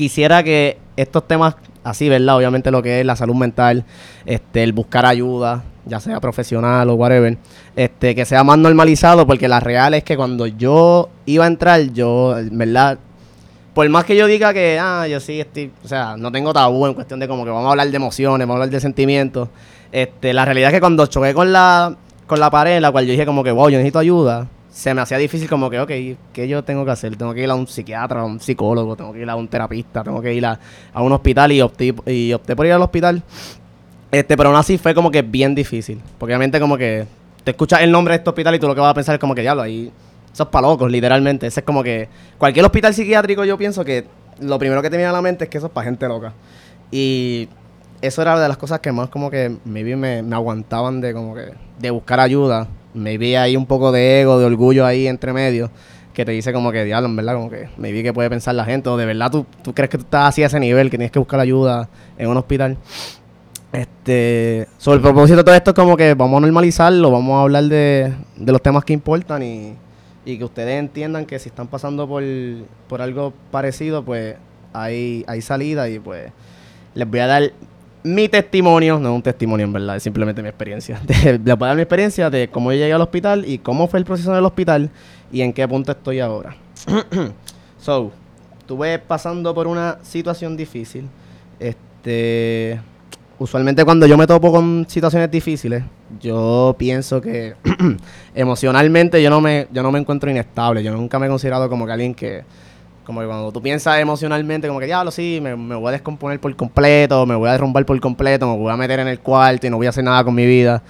quisiera 0.00 0.42
que 0.42 0.78
estos 0.96 1.28
temas 1.28 1.56
así, 1.84 2.08
¿verdad? 2.08 2.38
Obviamente 2.38 2.70
lo 2.70 2.82
que 2.82 3.00
es 3.00 3.06
la 3.06 3.16
salud 3.16 3.34
mental, 3.34 3.84
este, 4.24 4.62
el 4.62 4.72
buscar 4.72 5.04
ayuda, 5.04 5.62
ya 5.84 6.00
sea 6.00 6.18
profesional 6.20 6.88
o 6.88 6.94
whatever, 6.94 7.36
este, 7.76 8.14
que 8.14 8.24
sea 8.24 8.42
más 8.42 8.56
normalizado, 8.56 9.26
porque 9.26 9.46
la 9.46 9.60
real 9.60 9.92
es 9.92 10.02
que 10.02 10.16
cuando 10.16 10.46
yo 10.46 11.10
iba 11.26 11.44
a 11.44 11.48
entrar, 11.48 11.82
yo, 11.92 12.34
¿verdad? 12.50 12.98
Por 13.74 13.86
más 13.90 14.06
que 14.06 14.16
yo 14.16 14.26
diga 14.26 14.54
que, 14.54 14.78
ah, 14.80 15.06
yo 15.06 15.20
sí 15.20 15.38
estoy, 15.38 15.70
o 15.84 15.88
sea, 15.88 16.16
no 16.16 16.32
tengo 16.32 16.54
tabú 16.54 16.86
en 16.86 16.94
cuestión 16.94 17.20
de 17.20 17.28
como 17.28 17.44
que 17.44 17.50
vamos 17.50 17.66
a 17.66 17.72
hablar 17.72 17.90
de 17.90 17.96
emociones, 17.96 18.48
vamos 18.48 18.54
a 18.54 18.64
hablar 18.64 18.70
de 18.70 18.80
sentimientos, 18.80 19.50
este, 19.92 20.32
la 20.32 20.46
realidad 20.46 20.70
es 20.70 20.76
que 20.76 20.80
cuando 20.80 21.04
choqué 21.08 21.34
con 21.34 21.52
la, 21.52 21.94
con 22.26 22.40
la 22.40 22.50
pared, 22.50 22.76
en 22.76 22.82
la 22.82 22.90
cual 22.90 23.04
yo 23.04 23.10
dije 23.10 23.26
como 23.26 23.44
que, 23.44 23.52
wow, 23.52 23.68
yo 23.68 23.76
necesito 23.76 23.98
ayuda, 23.98 24.48
se 24.70 24.94
me 24.94 25.00
hacía 25.00 25.18
difícil 25.18 25.48
como 25.48 25.68
que, 25.68 25.80
ok, 25.80 25.90
¿qué 26.32 26.48
yo 26.48 26.62
tengo 26.64 26.84
que 26.84 26.92
hacer? 26.92 27.16
Tengo 27.16 27.34
que 27.34 27.42
ir 27.42 27.50
a 27.50 27.54
un 27.54 27.66
psiquiatra, 27.66 28.20
a 28.20 28.24
un 28.24 28.40
psicólogo, 28.40 28.96
tengo 28.96 29.12
que 29.12 29.20
ir 29.20 29.28
a 29.28 29.36
un 29.36 29.48
terapista, 29.48 30.02
tengo 30.04 30.22
que 30.22 30.32
ir 30.32 30.46
a, 30.46 30.58
a 30.92 31.02
un 31.02 31.12
hospital 31.12 31.52
y 31.52 31.60
opté, 31.60 31.94
y 32.06 32.32
opté 32.32 32.54
por 32.54 32.66
ir 32.66 32.72
al 32.72 32.82
hospital 32.82 33.22
este, 34.10 34.36
pero 34.36 34.48
aún 34.48 34.58
así 34.58 34.76
fue 34.76 34.94
como 34.94 35.10
que 35.10 35.22
bien 35.22 35.54
difícil. 35.54 36.00
Porque 36.18 36.32
obviamente 36.32 36.58
como 36.60 36.76
que 36.76 37.06
te 37.44 37.52
escuchas 37.52 37.82
el 37.82 37.92
nombre 37.92 38.12
de 38.12 38.18
este 38.18 38.30
hospital 38.30 38.54
y 38.54 38.58
tú 38.58 38.66
lo 38.66 38.74
que 38.74 38.80
vas 38.80 38.90
a 38.90 38.94
pensar 38.94 39.14
es 39.14 39.20
como 39.20 39.34
que 39.34 39.42
diablo, 39.42 39.62
ahí 39.62 39.92
eso 40.32 40.44
es 40.44 40.48
para 40.48 40.66
locos, 40.66 40.90
literalmente. 40.90 41.46
Ese 41.46 41.60
es 41.60 41.66
como 41.66 41.82
que 41.82 42.08
cualquier 42.38 42.64
hospital 42.64 42.94
psiquiátrico 42.94 43.44
yo 43.44 43.56
pienso 43.56 43.84
que 43.84 44.06
lo 44.40 44.58
primero 44.58 44.82
que 44.82 44.90
te 44.90 44.96
viene 44.96 45.10
a 45.10 45.12
la 45.12 45.22
mente 45.22 45.44
es 45.44 45.50
que 45.50 45.58
eso 45.58 45.68
es 45.68 45.72
para 45.72 45.84
gente 45.84 46.06
loca. 46.08 46.32
Y 46.90 47.48
eso 48.00 48.22
era 48.22 48.38
de 48.38 48.48
las 48.48 48.56
cosas 48.56 48.80
que 48.80 48.90
más 48.90 49.08
como 49.10 49.30
que 49.30 49.56
maybe 49.64 49.94
me, 49.94 50.22
me 50.22 50.34
aguantaban 50.34 51.00
de 51.00 51.12
como 51.12 51.34
que 51.34 51.52
de 51.78 51.90
buscar 51.90 52.18
ayuda. 52.20 52.66
Maybe 52.94 53.38
hay 53.38 53.56
un 53.56 53.66
poco 53.66 53.92
de 53.92 54.22
ego, 54.22 54.38
de 54.38 54.44
orgullo 54.44 54.84
ahí 54.84 55.06
entre 55.06 55.32
medio 55.32 55.70
que 56.12 56.24
te 56.24 56.32
dice 56.32 56.52
como 56.52 56.72
que 56.72 56.84
diablo, 56.84 57.08
en 57.08 57.16
verdad, 57.16 57.34
como 57.34 57.50
que 57.50 57.68
maybe 57.76 58.02
que 58.02 58.12
puede 58.12 58.28
pensar 58.28 58.54
la 58.54 58.64
gente 58.64 58.88
o 58.88 58.96
de 58.96 59.06
verdad 59.06 59.30
tú, 59.30 59.46
tú 59.62 59.72
crees 59.72 59.90
que 59.90 59.98
tú 59.98 60.04
estás 60.04 60.28
así 60.28 60.42
a 60.42 60.46
ese 60.46 60.58
nivel, 60.58 60.90
que 60.90 60.96
tienes 60.96 61.12
que 61.12 61.18
buscar 61.18 61.40
ayuda 61.40 61.88
en 62.18 62.28
un 62.28 62.36
hospital. 62.36 62.76
Este, 63.72 64.66
sobre 64.78 64.96
el 64.96 65.02
propósito 65.02 65.38
de 65.38 65.44
todo 65.44 65.54
esto 65.54 65.70
es 65.70 65.76
como 65.76 65.96
que 65.96 66.14
vamos 66.14 66.38
a 66.38 66.40
normalizarlo, 66.40 67.10
vamos 67.10 67.38
a 67.38 67.42
hablar 67.42 67.64
de, 67.64 68.12
los 68.36 68.60
temas 68.60 68.84
que 68.84 68.92
importan 68.92 69.42
y, 69.42 69.76
que 70.24 70.44
ustedes 70.44 70.78
entiendan 70.78 71.26
que 71.26 71.40
si 71.40 71.48
están 71.48 71.66
pasando 71.66 72.06
por, 72.06 72.22
por 72.88 73.02
algo 73.02 73.32
parecido, 73.50 74.04
pues 74.04 74.36
hay, 74.72 75.24
hay 75.26 75.42
salida 75.42 75.88
y 75.88 75.98
pues 75.98 76.30
les 76.94 77.10
voy 77.10 77.18
a 77.18 77.26
dar 77.26 77.52
mi 78.02 78.28
testimonio, 78.28 78.98
no 78.98 79.10
es 79.10 79.14
un 79.16 79.22
testimonio 79.22 79.66
en 79.66 79.72
verdad, 79.72 79.96
es 79.96 80.02
simplemente 80.02 80.42
mi 80.42 80.48
experiencia. 80.48 81.00
les 81.24 81.42
voy 81.42 81.66
a 81.66 81.68
dar 81.68 81.76
mi 81.76 81.82
experiencia 81.82 82.30
de 82.30 82.48
cómo 82.48 82.72
yo 82.72 82.78
llegué 82.78 82.92
al 82.92 83.00
hospital 83.00 83.44
y 83.46 83.58
cómo 83.58 83.88
fue 83.88 83.98
el 83.98 84.04
proceso 84.04 84.30
en 84.32 84.38
el 84.38 84.44
hospital 84.44 84.90
y 85.32 85.42
en 85.42 85.52
qué 85.52 85.66
punto 85.68 85.92
estoy 85.92 86.20
ahora. 86.20 86.56
so, 87.78 88.10
estuve 88.58 88.98
pasando 88.98 89.54
por 89.54 89.66
una 89.66 89.98
situación 90.02 90.56
difícil. 90.56 91.08
Este 91.58 92.80
usualmente 93.38 93.84
cuando 93.84 94.06
yo 94.06 94.18
me 94.18 94.26
topo 94.26 94.52
con 94.52 94.86
situaciones 94.88 95.30
difíciles, 95.30 95.82
yo 96.20 96.76
pienso 96.78 97.20
que 97.20 97.54
emocionalmente 98.34 99.22
yo 99.22 99.30
no 99.30 99.40
me 99.40 99.66
yo 99.72 99.82
no 99.82 99.90
me 99.90 99.98
encuentro 99.98 100.30
inestable. 100.30 100.82
Yo 100.82 100.92
nunca 100.92 101.18
me 101.18 101.26
he 101.26 101.28
considerado 101.28 101.68
como 101.68 101.86
que 101.86 101.92
alguien 101.92 102.14
que 102.14 102.44
como 103.04 103.20
que 103.20 103.26
cuando 103.26 103.50
tú 103.52 103.60
piensas 103.62 103.98
emocionalmente 103.98 104.68
como 104.68 104.80
que 104.80 104.86
diablo 104.86 105.10
sí, 105.10 105.40
me, 105.42 105.54
voy 105.54 105.88
a 105.88 105.92
descomponer 105.92 106.40
por 106.40 106.54
completo, 106.56 107.26
me 107.26 107.34
voy 107.34 107.48
a 107.48 107.52
derrumbar 107.52 107.84
por 107.84 107.98
completo, 108.00 108.46
me 108.46 108.56
voy 108.56 108.72
a 108.72 108.76
meter 108.76 109.00
en 109.00 109.08
el 109.08 109.20
cuarto 109.20 109.66
y 109.66 109.70
no 109.70 109.76
voy 109.76 109.86
a 109.86 109.90
hacer 109.90 110.04
nada 110.04 110.22
con 110.24 110.34
mi 110.34 110.46
vida. 110.46 110.82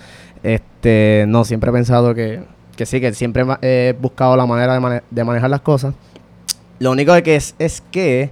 Este, 0.42 1.24
no, 1.28 1.44
siempre 1.44 1.70
he 1.70 1.72
pensado 1.72 2.14
que, 2.14 2.42
que 2.76 2.86
sí, 2.86 3.00
que 3.00 3.12
siempre 3.12 3.44
he 3.62 3.94
buscado 4.00 4.36
la 4.36 4.46
manera 4.46 4.78
de, 4.78 5.02
de 5.10 5.24
manejar 5.24 5.50
las 5.50 5.60
cosas. 5.60 5.94
Lo 6.78 6.92
único 6.92 7.14
que 7.22 7.36
es, 7.36 7.54
es 7.58 7.82
que 7.90 8.30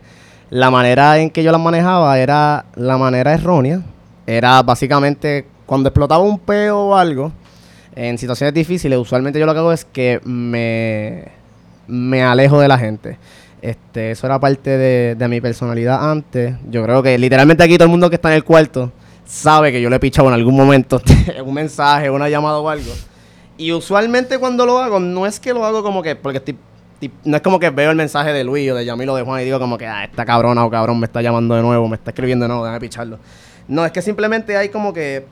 la 0.50 0.70
manera 0.70 1.18
en 1.18 1.30
que 1.30 1.42
yo 1.42 1.52
las 1.52 1.60
manejaba 1.60 2.18
era 2.18 2.64
la 2.74 2.96
manera 2.96 3.34
errónea 3.34 3.82
era 4.26 4.62
básicamente 4.62 5.46
cuando 5.64 5.88
explotaba 5.88 6.22
un 6.22 6.38
peo 6.38 6.78
o 6.78 6.96
algo, 6.96 7.32
en 7.94 8.16
situaciones 8.16 8.54
difíciles, 8.54 8.98
usualmente 8.98 9.38
yo 9.38 9.46
lo 9.46 9.52
que 9.52 9.58
hago 9.58 9.72
es 9.72 9.84
que 9.84 10.20
me, 10.24 11.28
me 11.86 12.22
alejo 12.22 12.60
de 12.60 12.68
la 12.68 12.78
gente. 12.78 13.18
Este, 13.60 14.12
eso 14.12 14.26
era 14.26 14.38
parte 14.38 14.78
de, 14.78 15.28
mi 15.28 15.40
personalidad 15.40 16.10
antes. 16.10 16.56
Yo 16.70 16.82
creo 16.84 17.02
que 17.02 17.18
literalmente 17.18 17.62
aquí 17.62 17.76
todo 17.76 17.84
el 17.84 17.90
mundo 17.90 18.08
que 18.08 18.16
está 18.16 18.28
en 18.28 18.36
el 18.36 18.44
cuarto 18.44 18.92
sabe 19.24 19.72
que 19.72 19.82
yo 19.82 19.90
le 19.90 19.96
he 19.96 20.00
pichado 20.00 20.28
en 20.28 20.34
algún 20.34 20.56
momento 20.56 21.02
un 21.44 21.54
mensaje, 21.54 22.10
una 22.10 22.28
llamada 22.28 22.58
o 22.58 22.68
algo. 22.68 22.92
Y 23.56 23.72
usualmente 23.72 24.38
cuando 24.38 24.64
lo 24.64 24.78
hago, 24.78 25.00
no 25.00 25.26
es 25.26 25.40
que 25.40 25.52
lo 25.52 25.64
hago 25.64 25.82
como 25.82 26.02
que, 26.02 26.14
porque 26.14 26.38
estoy, 26.38 26.56
no 27.24 27.36
es 27.36 27.42
como 27.42 27.58
que 27.58 27.70
veo 27.70 27.90
el 27.90 27.96
mensaje 27.96 28.32
de 28.32 28.44
Luis 28.44 28.70
o 28.70 28.74
de 28.74 28.84
Yamil 28.84 29.08
o 29.08 29.16
de 29.16 29.22
Juan 29.22 29.40
y 29.42 29.44
digo 29.44 29.58
como 29.58 29.76
que, 29.76 29.86
ah, 29.86 30.04
esta 30.04 30.24
cabrona 30.24 30.64
o 30.64 30.70
cabrón 30.70 31.00
me 31.00 31.06
está 31.06 31.20
llamando 31.20 31.56
de 31.56 31.62
nuevo, 31.62 31.88
me 31.88 31.96
está 31.96 32.10
escribiendo 32.10 32.44
de 32.44 32.48
nuevo, 32.48 32.64
déjame 32.64 32.80
picharlo. 32.80 33.18
No, 33.66 33.84
es 33.84 33.92
que 33.92 34.00
simplemente 34.00 34.56
hay 34.56 34.68
como 34.68 34.92
que 34.92 35.26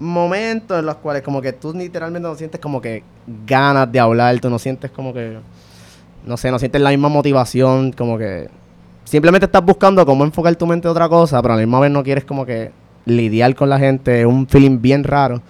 momentos 0.00 0.78
en 0.78 0.86
los 0.86 0.96
cuales 0.96 1.22
como 1.22 1.42
que 1.42 1.52
tú 1.52 1.72
literalmente 1.74 2.28
no 2.28 2.34
sientes 2.34 2.60
como 2.60 2.80
que 2.80 3.02
ganas 3.46 3.90
de 3.90 4.00
hablar, 4.00 4.38
tú 4.40 4.48
no 4.48 4.58
sientes 4.58 4.90
como 4.90 5.12
que, 5.12 5.38
no 6.24 6.36
sé, 6.36 6.50
no 6.50 6.58
sientes 6.58 6.80
la 6.80 6.90
misma 6.90 7.08
motivación, 7.08 7.92
como 7.92 8.18
que 8.18 8.48
simplemente 9.04 9.46
estás 9.46 9.64
buscando 9.64 10.04
cómo 10.04 10.24
enfocar 10.24 10.54
tu 10.56 10.66
mente 10.66 10.88
a 10.88 10.90
otra 10.90 11.08
cosa, 11.08 11.40
pero 11.42 11.54
a 11.54 11.56
la 11.56 11.62
misma 11.62 11.80
vez 11.80 11.90
no 11.90 12.02
quieres 12.02 12.24
como 12.24 12.44
que 12.44 12.72
lidiar 13.04 13.54
con 13.54 13.68
la 13.68 13.78
gente, 13.78 14.20
es 14.20 14.26
un 14.26 14.46
feeling 14.46 14.80
bien 14.80 15.04
raro. 15.04 15.40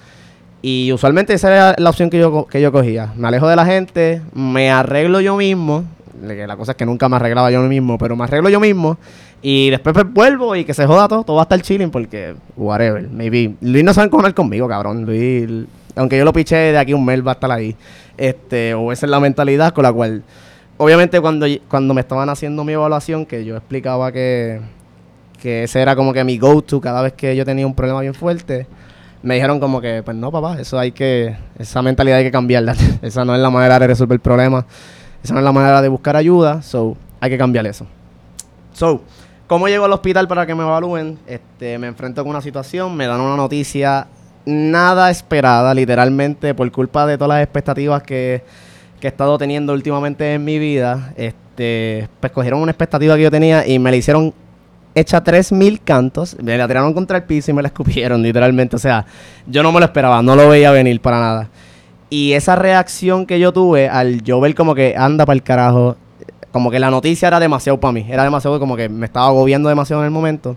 Y 0.60 0.92
usualmente 0.92 1.34
esa 1.34 1.48
era 1.48 1.74
la 1.78 1.90
opción 1.90 2.10
que 2.10 2.18
yo, 2.18 2.46
que 2.46 2.60
yo 2.60 2.72
cogía. 2.72 3.12
Me 3.16 3.28
alejo 3.28 3.46
de 3.48 3.56
la 3.56 3.64
gente, 3.64 4.22
me 4.34 4.70
arreglo 4.70 5.20
yo 5.20 5.36
mismo. 5.36 5.84
La 6.20 6.56
cosa 6.56 6.72
es 6.72 6.76
que 6.76 6.84
nunca 6.84 7.08
me 7.08 7.14
arreglaba 7.14 7.50
yo 7.52 7.62
mismo, 7.62 7.96
pero 7.96 8.16
me 8.16 8.24
arreglo 8.24 8.48
yo 8.48 8.58
mismo 8.58 8.98
y 9.40 9.70
después 9.70 9.94
pues, 9.94 10.12
vuelvo 10.12 10.56
y 10.56 10.64
que 10.64 10.74
se 10.74 10.86
joda 10.86 11.06
todo, 11.06 11.22
todo 11.22 11.36
va 11.36 11.42
a 11.42 11.44
estar 11.44 11.60
chilling 11.60 11.90
porque, 11.90 12.34
whatever, 12.56 13.08
maybe. 13.08 13.54
Luis 13.60 13.84
no 13.84 13.94
sabe 13.94 14.10
comer 14.10 14.34
conmigo, 14.34 14.66
cabrón. 14.66 15.04
Luis, 15.04 15.66
aunque 15.94 16.18
yo 16.18 16.24
lo 16.24 16.32
piché 16.32 16.56
de 16.56 16.78
aquí 16.78 16.92
un 16.92 17.04
mes, 17.04 17.24
va 17.24 17.32
a 17.32 17.34
estar 17.34 17.50
ahí. 17.50 17.76
Este, 18.16 18.74
o 18.74 18.90
esa 18.90 19.06
es 19.06 19.10
la 19.10 19.20
mentalidad 19.20 19.72
con 19.72 19.84
la 19.84 19.92
cual, 19.92 20.24
obviamente 20.78 21.20
cuando, 21.20 21.46
cuando 21.68 21.92
me 21.92 22.00
estaban 22.00 22.28
haciendo 22.30 22.64
mi 22.64 22.72
evaluación, 22.72 23.26
que 23.26 23.44
yo 23.44 23.56
explicaba 23.56 24.10
que, 24.10 24.60
que 25.40 25.64
ese 25.64 25.80
era 25.80 25.94
como 25.94 26.12
que 26.12 26.24
mi 26.24 26.38
go-to 26.38 26.80
cada 26.80 27.02
vez 27.02 27.12
que 27.12 27.36
yo 27.36 27.44
tenía 27.44 27.66
un 27.66 27.74
problema 27.74 28.00
bien 28.00 28.14
fuerte, 28.14 28.66
me 29.22 29.34
dijeron 29.34 29.60
como 29.60 29.80
que, 29.80 30.02
pues 30.02 30.16
no, 30.16 30.32
papá, 30.32 30.58
eso 30.60 30.78
hay 30.78 30.92
que, 30.92 31.36
esa 31.58 31.82
mentalidad 31.82 32.18
hay 32.18 32.24
que 32.24 32.30
cambiarla. 32.30 32.74
esa 33.02 33.24
no 33.24 33.34
es 33.34 33.40
la 33.40 33.50
manera 33.50 33.78
de 33.78 33.88
resolver 33.88 34.14
el 34.14 34.20
problema. 34.20 34.64
Esa 35.22 35.34
no 35.34 35.40
es 35.40 35.44
la 35.44 35.52
manera 35.52 35.82
de 35.82 35.88
buscar 35.88 36.16
ayuda, 36.16 36.62
so 36.62 36.96
hay 37.20 37.30
que 37.30 37.38
cambiar 37.38 37.66
eso. 37.66 37.86
So, 38.72 39.02
¿Cómo 39.48 39.66
llego 39.66 39.86
al 39.86 39.92
hospital 39.94 40.28
para 40.28 40.44
que 40.44 40.54
me 40.54 40.62
evalúen? 40.62 41.18
Este, 41.26 41.78
me 41.78 41.86
enfrento 41.86 42.22
con 42.22 42.28
una 42.28 42.42
situación, 42.42 42.94
me 42.94 43.06
dan 43.06 43.18
una 43.18 43.34
noticia 43.34 44.06
nada 44.44 45.10
esperada, 45.10 45.72
literalmente, 45.72 46.54
por 46.54 46.70
culpa 46.70 47.06
de 47.06 47.16
todas 47.16 47.38
las 47.38 47.44
expectativas 47.44 48.02
que, 48.02 48.42
he 49.06 49.10
estado 49.10 49.38
teniendo 49.38 49.72
últimamente 49.72 50.34
en 50.34 50.44
mi 50.44 50.58
vida. 50.58 51.12
Este, 51.16 52.08
pues 52.20 52.32
cogieron 52.32 52.60
una 52.60 52.72
expectativa 52.72 53.16
que 53.16 53.22
yo 53.22 53.30
tenía 53.30 53.66
y 53.66 53.78
me 53.78 53.90
la 53.90 53.96
hicieron 53.96 54.34
hecha 54.94 55.22
3000 55.22 55.80
cantos, 55.82 56.36
me 56.42 56.58
la 56.58 56.66
tiraron 56.66 56.92
contra 56.92 57.18
el 57.18 57.24
piso 57.24 57.50
y 57.50 57.54
me 57.54 57.62
la 57.62 57.68
escupieron, 57.68 58.22
literalmente. 58.24 58.76
O 58.76 58.78
sea, 58.78 59.06
yo 59.46 59.62
no 59.62 59.72
me 59.72 59.80
lo 59.80 59.86
esperaba, 59.86 60.22
no 60.22 60.34
lo 60.34 60.48
veía 60.48 60.70
venir 60.70 61.00
para 61.00 61.20
nada. 61.20 61.48
Y 62.10 62.32
esa 62.32 62.56
reacción 62.56 63.26
que 63.26 63.38
yo 63.38 63.52
tuve 63.52 63.88
al 63.88 64.22
yo 64.22 64.40
ver 64.40 64.54
como 64.54 64.74
que 64.74 64.94
anda 64.96 65.26
para 65.26 65.34
el 65.34 65.42
carajo, 65.42 65.96
como 66.52 66.70
que 66.70 66.78
la 66.78 66.90
noticia 66.90 67.28
era 67.28 67.38
demasiado 67.38 67.78
para 67.78 67.92
mí, 67.92 68.06
era 68.08 68.24
demasiado 68.24 68.58
como 68.58 68.76
que 68.76 68.88
me 68.88 69.06
estaba 69.06 69.26
agobiando 69.26 69.68
demasiado 69.68 70.02
en 70.02 70.06
el 70.06 70.10
momento. 70.10 70.56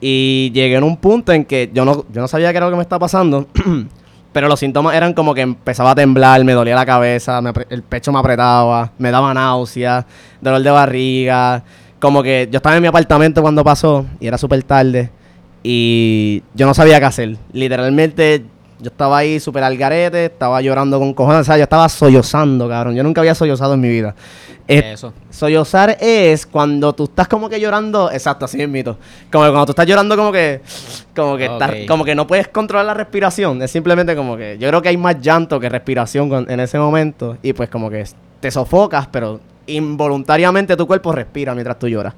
Y 0.00 0.50
llegué 0.54 0.76
en 0.76 0.84
un 0.84 0.96
punto 0.96 1.32
en 1.32 1.44
que 1.44 1.70
yo 1.74 1.84
no, 1.84 2.06
yo 2.10 2.20
no 2.20 2.28
sabía 2.28 2.50
qué 2.52 2.56
era 2.56 2.66
lo 2.66 2.72
que 2.72 2.76
me 2.76 2.82
estaba 2.82 3.00
pasando, 3.00 3.46
pero 4.32 4.48
los 4.48 4.60
síntomas 4.60 4.94
eran 4.94 5.14
como 5.14 5.34
que 5.34 5.40
empezaba 5.40 5.92
a 5.92 5.94
temblar, 5.94 6.44
me 6.44 6.52
dolía 6.52 6.74
la 6.74 6.86
cabeza, 6.86 7.40
me 7.40 7.52
el 7.68 7.82
pecho 7.82 8.12
me 8.12 8.18
apretaba, 8.18 8.92
me 8.98 9.10
daba 9.10 9.34
náusea, 9.34 10.06
dolor 10.40 10.62
de 10.62 10.70
barriga. 10.70 11.62
Como 11.98 12.22
que 12.22 12.48
yo 12.50 12.58
estaba 12.58 12.76
en 12.76 12.82
mi 12.82 12.88
apartamento 12.88 13.42
cuando 13.42 13.62
pasó 13.64 14.06
y 14.20 14.26
era 14.26 14.38
súper 14.38 14.62
tarde 14.62 15.10
y 15.62 16.42
yo 16.54 16.66
no 16.66 16.74
sabía 16.74 16.98
qué 16.98 17.06
hacer. 17.06 17.36
Literalmente 17.52 18.44
yo 18.80 18.88
estaba 18.90 19.18
ahí 19.18 19.38
súper 19.40 19.62
al 19.64 19.76
garete, 19.76 20.26
estaba 20.26 20.60
llorando 20.60 20.98
con 20.98 21.12
cojones, 21.14 21.42
o 21.42 21.44
sea, 21.44 21.56
yo 21.56 21.64
estaba 21.64 21.88
sollozando, 21.88 22.68
cabrón. 22.68 22.94
Yo 22.94 23.02
nunca 23.02 23.20
había 23.20 23.34
sollozado 23.34 23.74
en 23.74 23.80
mi 23.80 23.88
vida. 23.88 24.14
Eh, 24.68 24.92
Eso. 24.94 25.12
Sollozar 25.30 25.96
es 26.00 26.46
cuando 26.46 26.92
tú 26.92 27.04
estás 27.04 27.26
como 27.28 27.48
que 27.48 27.58
llorando, 27.60 28.10
exacto, 28.12 28.44
así 28.44 28.60
es 28.62 28.68
mito. 28.68 28.98
Como 29.32 29.44
que 29.44 29.50
cuando 29.50 29.66
tú 29.66 29.72
estás 29.72 29.86
llorando 29.86 30.16
como 30.16 30.30
que 30.32 30.60
como 31.14 31.36
que 31.36 31.46
estás- 31.46 31.70
como 31.88 32.04
que 32.04 32.14
no 32.14 32.26
puedes 32.26 32.48
controlar 32.48 32.86
la 32.86 32.94
respiración, 32.94 33.60
es 33.62 33.70
simplemente 33.70 34.14
como 34.14 34.36
que 34.36 34.56
yo 34.58 34.68
creo 34.68 34.80
que 34.80 34.88
hay 34.90 34.96
más 34.96 35.20
llanto 35.20 35.58
que 35.58 35.68
respiración 35.68 36.46
en 36.48 36.60
ese 36.60 36.78
momento 36.78 37.36
y 37.42 37.52
pues 37.52 37.68
como 37.68 37.90
que 37.90 38.04
te 38.38 38.50
sofocas, 38.50 39.08
pero 39.08 39.40
involuntariamente 39.70 40.76
tu 40.76 40.86
cuerpo 40.86 41.12
respira 41.12 41.54
mientras 41.54 41.78
tú 41.78 41.88
lloras. 41.88 42.14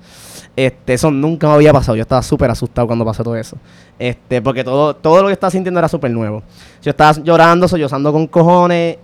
Este, 0.54 0.94
eso 0.94 1.10
nunca 1.10 1.48
me 1.48 1.54
había 1.54 1.72
pasado. 1.72 1.96
Yo 1.96 2.02
estaba 2.02 2.22
súper 2.22 2.50
asustado 2.50 2.86
cuando 2.86 3.04
pasó 3.04 3.24
todo 3.24 3.36
eso. 3.36 3.56
Este, 3.98 4.42
porque 4.42 4.64
todo, 4.64 4.94
todo 4.94 5.22
lo 5.22 5.28
que 5.28 5.32
estaba 5.32 5.50
sintiendo 5.50 5.78
era 5.78 5.88
súper 5.88 6.10
nuevo. 6.10 6.42
Yo 6.82 6.90
estaba 6.90 7.12
llorando, 7.22 7.68
sollozando 7.68 8.12
con 8.12 8.26
cojones. 8.26 8.98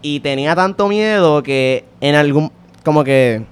Y 0.00 0.20
tenía 0.20 0.54
tanto 0.54 0.88
miedo 0.88 1.42
que 1.42 1.84
en 2.00 2.14
algún. 2.14 2.50
Como 2.84 3.04
que. 3.04 3.42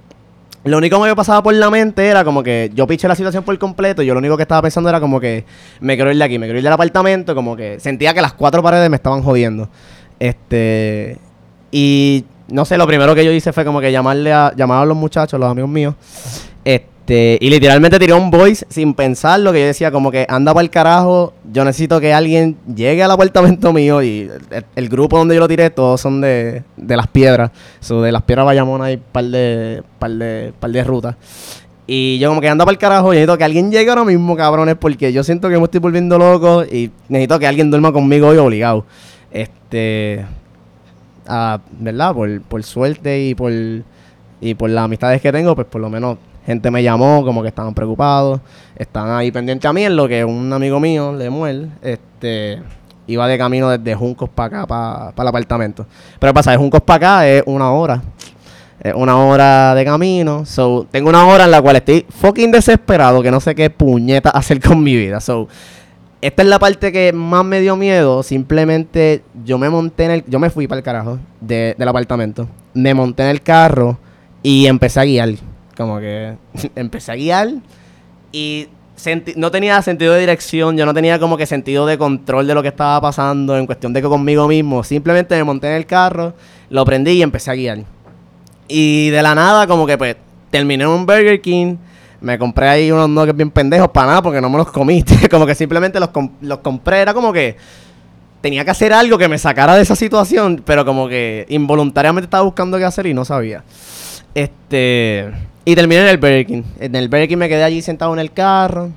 Lo 0.65 0.79
único 0.79 1.03
que 1.03 1.09
me 1.09 1.17
pasaba 1.17 1.43
por 1.43 1.55
la 1.55 1.71
mente 1.71 2.07
era 2.07 2.23
como 2.23 2.45
que 2.45 2.71
yo 2.73 2.87
piché 2.87 3.09
la 3.09 3.17
situación 3.17 3.43
por 3.43 3.59
completo. 3.59 4.03
Y 4.03 4.07
yo 4.07 4.15
lo 4.15 4.19
único 4.19 4.37
que 4.37 4.43
estaba 4.43 4.63
pensando 4.63 4.89
era 4.89 5.01
como 5.01 5.19
que 5.19 5.45
me 5.81 5.97
quiero 5.97 6.13
ir 6.13 6.19
de 6.19 6.25
aquí, 6.25 6.39
me 6.39 6.47
quiero 6.47 6.59
ir 6.59 6.65
del 6.65 6.73
apartamento. 6.73 7.35
Como 7.35 7.57
que 7.57 7.81
sentía 7.81 8.15
que 8.15 8.23
las 8.23 8.33
cuatro 8.33 8.63
paredes 8.63 8.89
me 8.89 8.97
estaban 8.97 9.23
jodiendo. 9.23 9.69
Este. 10.19 11.19
Y 11.71 12.27
no 12.49 12.65
sé, 12.65 12.77
lo 12.77 12.87
primero 12.87 13.15
que 13.15 13.25
yo 13.25 13.33
hice 13.33 13.53
fue 13.53 13.65
como 13.65 13.81
que 13.81 13.93
llamarle 13.93 14.33
a, 14.33 14.53
llamar 14.57 14.83
a 14.83 14.87
los 14.87 14.97
muchachos, 14.97 15.39
los 15.39 15.51
amigos 15.51 15.71
míos. 15.71 15.95
Este, 16.65 17.39
y 17.41 17.51
literalmente 17.51 17.99
tiré 17.99 18.13
un 18.13 18.31
voice 18.31 18.65
sin 18.69 18.95
pensarlo, 18.95 19.53
que 19.53 19.61
yo 19.61 19.67
decía 19.67 19.91
como 19.91 20.11
que 20.11 20.25
anda 20.29 20.55
para 20.55 20.63
el 20.63 20.71
carajo, 20.71 21.35
yo 21.53 21.65
necesito 21.65 22.01
que 22.01 22.15
alguien 22.15 22.57
llegue 22.75 23.03
al 23.03 23.11
apartamento 23.11 23.73
mío 23.73 24.03
y 24.03 24.31
el, 24.77 24.89
grupo 24.89 25.19
donde 25.19 25.35
yo 25.35 25.41
lo 25.41 25.49
tiré, 25.49 25.71
todos 25.71 26.01
son 26.01 26.21
de, 26.21 26.63
de 26.77 26.97
las 26.97 27.09
piedras. 27.09 27.51
So, 27.81 28.03
de 28.03 28.13
las 28.13 28.23
piedras 28.23 28.47
Bayamón 28.47 28.83
hay 28.83 28.99
par 28.99 29.25
de, 29.25 29.83
par 29.99 30.13
de, 30.13 30.53
par 30.59 30.71
de 30.71 30.85
rutas. 30.85 31.17
Y 31.87 32.19
yo 32.19 32.29
como 32.29 32.41
que 32.41 32.49
anda 32.49 32.65
para 32.65 32.73
el 32.73 32.79
carajo, 32.79 33.13
y 33.13 33.17
necesito 33.17 33.37
que 33.37 33.45
alguien 33.45 33.73
llegue 33.73 33.91
ahora 33.91 34.05
mismo, 34.05 34.37
cabrones, 34.37 34.77
porque 34.77 35.13
yo 35.13 35.25
siento 35.25 35.49
que 35.49 35.59
me 35.59 35.65
estoy 35.65 35.81
volviendo 35.81 36.17
loco 36.17 36.63
y 36.65 36.91
necesito 37.09 37.39
que 37.39 37.47
alguien 37.47 37.71
duerma 37.71 37.93
conmigo 37.93 38.29
hoy 38.29 38.37
obligado. 38.37 38.87
Este, 39.33 40.25
ah, 41.27 41.61
¿verdad? 41.79 42.15
Por, 42.15 42.43
por 42.43 42.63
suerte 42.63 43.23
y 43.23 43.35
por, 43.35 43.53
y 44.41 44.55
por 44.55 44.71
las 44.71 44.85
amistades 44.85 45.21
que 45.21 45.33
tengo, 45.33 45.55
pues 45.55 45.67
por 45.67 45.81
lo 45.81 45.91
menos 45.91 46.19
gente 46.47 46.71
me 46.71 46.83
llamó, 46.83 47.25
como 47.25 47.43
que 47.43 47.49
estaban 47.49 47.75
preocupados, 47.75 48.41
están 48.77 49.11
ahí 49.11 49.31
pendientes 49.31 49.69
a 49.69 49.73
mí, 49.73 49.85
en 49.85 49.97
lo 49.97 50.09
que 50.09 50.25
un 50.25 50.53
amigo 50.53 50.81
mío, 50.81 51.13
Lemuel, 51.13 51.71
este, 51.83 52.61
iba 53.07 53.27
de 53.29 53.39
camino 53.39 53.71
desde 53.71 53.95
Juncos 53.95 54.29
para 54.29 54.63
acá, 54.63 54.67
para 54.67 55.23
el 55.23 55.29
apartamento. 55.29 55.87
Pero 56.19 56.33
¿qué 56.33 56.35
pasa, 56.35 56.51
de 56.51 56.57
Juncos 56.57 56.81
para 56.81 56.97
acá 56.97 57.29
es 57.29 57.43
una 57.47 57.71
hora. 57.71 58.03
Es 58.81 58.95
una 58.95 59.17
hora 59.17 59.75
de 59.75 59.85
camino. 59.85 60.45
So, 60.45 60.87
tengo 60.91 61.09
una 61.09 61.25
hora 61.27 61.45
en 61.45 61.53
la 61.53 61.63
cual 61.63 61.77
estoy 61.77 62.05
fucking 62.09 62.51
desesperado 62.51 63.23
que 63.23 63.31
no 63.31 63.39
sé 63.41 63.55
qué 63.55 63.71
puñeta 63.71 64.31
hacer 64.35 64.61
con 64.61 64.83
mi 64.83 64.97
vida. 64.97 65.21
So, 65.21 65.49
esta 66.23 66.43
es 66.43 66.49
la 66.49 66.59
parte 66.59 66.91
que 66.93 67.13
más 67.13 67.45
me 67.45 67.61
dio 67.61 67.77
miedo. 67.77 68.23
Simplemente 68.23 69.23
yo 69.45 69.59
me 69.59 69.69
monté 69.69 70.05
en 70.05 70.11
el. 70.13 70.25
Yo 70.27 70.39
me 70.39 70.49
fui 70.51 70.67
para 70.67 70.79
el 70.79 70.85
carajo 70.85 71.19
de- 71.41 71.75
del 71.77 71.89
apartamento. 71.89 72.49
Me 72.75 72.95
monté 72.95 73.25
en 73.25 73.29
el 73.29 73.43
carro 73.43 73.99
y 74.43 74.67
empecé 74.67 75.01
a 75.01 75.05
guiar. 75.05 75.31
Como 75.77 75.99
que 76.01 76.35
empecé 76.77 77.13
a 77.13 77.17
guiar 77.17 77.49
y 78.33 78.69
senti- 78.97 79.35
no 79.37 79.51
tenía 79.51 79.83
sentido 79.83 80.15
de 80.15 80.21
dirección. 80.21 80.77
Yo 80.77 80.87
no 80.87 80.95
tenía 80.95 81.19
como 81.19 81.37
que 81.37 81.45
sentido 81.45 81.85
de 81.87 81.99
control 81.99 82.47
de 82.47 82.55
lo 82.55 82.63
que 82.63 82.69
estaba 82.69 83.01
pasando 83.01 83.57
en 83.59 83.67
cuestión 83.67 83.93
de 83.93 84.01
que 84.01 84.09
conmigo 84.09 84.47
mismo. 84.49 84.85
Simplemente 84.85 85.35
me 85.37 85.45
monté 85.45 85.67
en 85.69 85.75
el 85.75 85.87
carro, 85.87 86.35
lo 86.71 86.85
prendí 86.85 87.11
y 87.13 87.23
empecé 87.23 87.51
a 87.51 87.55
guiar. 87.55 87.79
Y 88.69 89.11
de 89.11 89.23
la 89.23 89.35
nada, 89.35 89.67
como 89.67 89.87
que 89.87 89.99
pues, 89.99 90.17
terminé 90.51 90.85
en 90.85 90.91
un 90.91 91.05
Burger 91.05 91.41
King. 91.41 91.77
Me 92.23 92.39
compré 92.39 92.69
ahí 92.69 92.93
unos 92.93 93.09
nuggets 93.09 93.37
bien 93.37 93.51
pendejos 93.51 93.89
para 93.91 94.07
nada 94.07 94.23
porque 94.23 94.41
no 94.41 94.49
me 94.49 94.57
los 94.59 94.71
comí. 94.71 95.05
como 95.31 95.45
que 95.45 95.55
simplemente 95.55 96.01
los, 96.01 96.11
los 96.41 96.59
compré. 96.59 97.01
Era 97.01 97.13
como 97.13 97.33
que 97.33 97.57
tenía 98.41 98.65
que 98.65 98.71
hacer 98.71 98.93
algo 98.93 99.19
que 99.19 99.29
me 99.29 99.39
sacara 99.39 99.75
de 99.75 99.83
esa 99.83 99.97
situación, 99.97 100.63
pero 100.65 100.85
como 100.85 101.09
que 101.09 101.47
involuntariamente 101.49 102.27
estaba 102.27 102.45
buscando 102.45 102.79
qué 102.79 102.85
hacer 102.85 103.07
y 103.07 103.15
no 103.15 103.25
sabía. 103.25 103.65
Este. 104.35 105.31
Y 105.65 105.75
terminé 105.75 106.03
en 106.03 106.09
el 106.09 106.19
Burger. 106.19 106.65
En 106.81 106.95
el 106.97 107.09
Burger 107.09 107.37
me 107.37 107.49
quedé 107.49 107.65
allí 107.65 107.83
sentado 107.83 108.13
en 108.13 108.19
el 108.19 108.33
carro. 108.33 108.91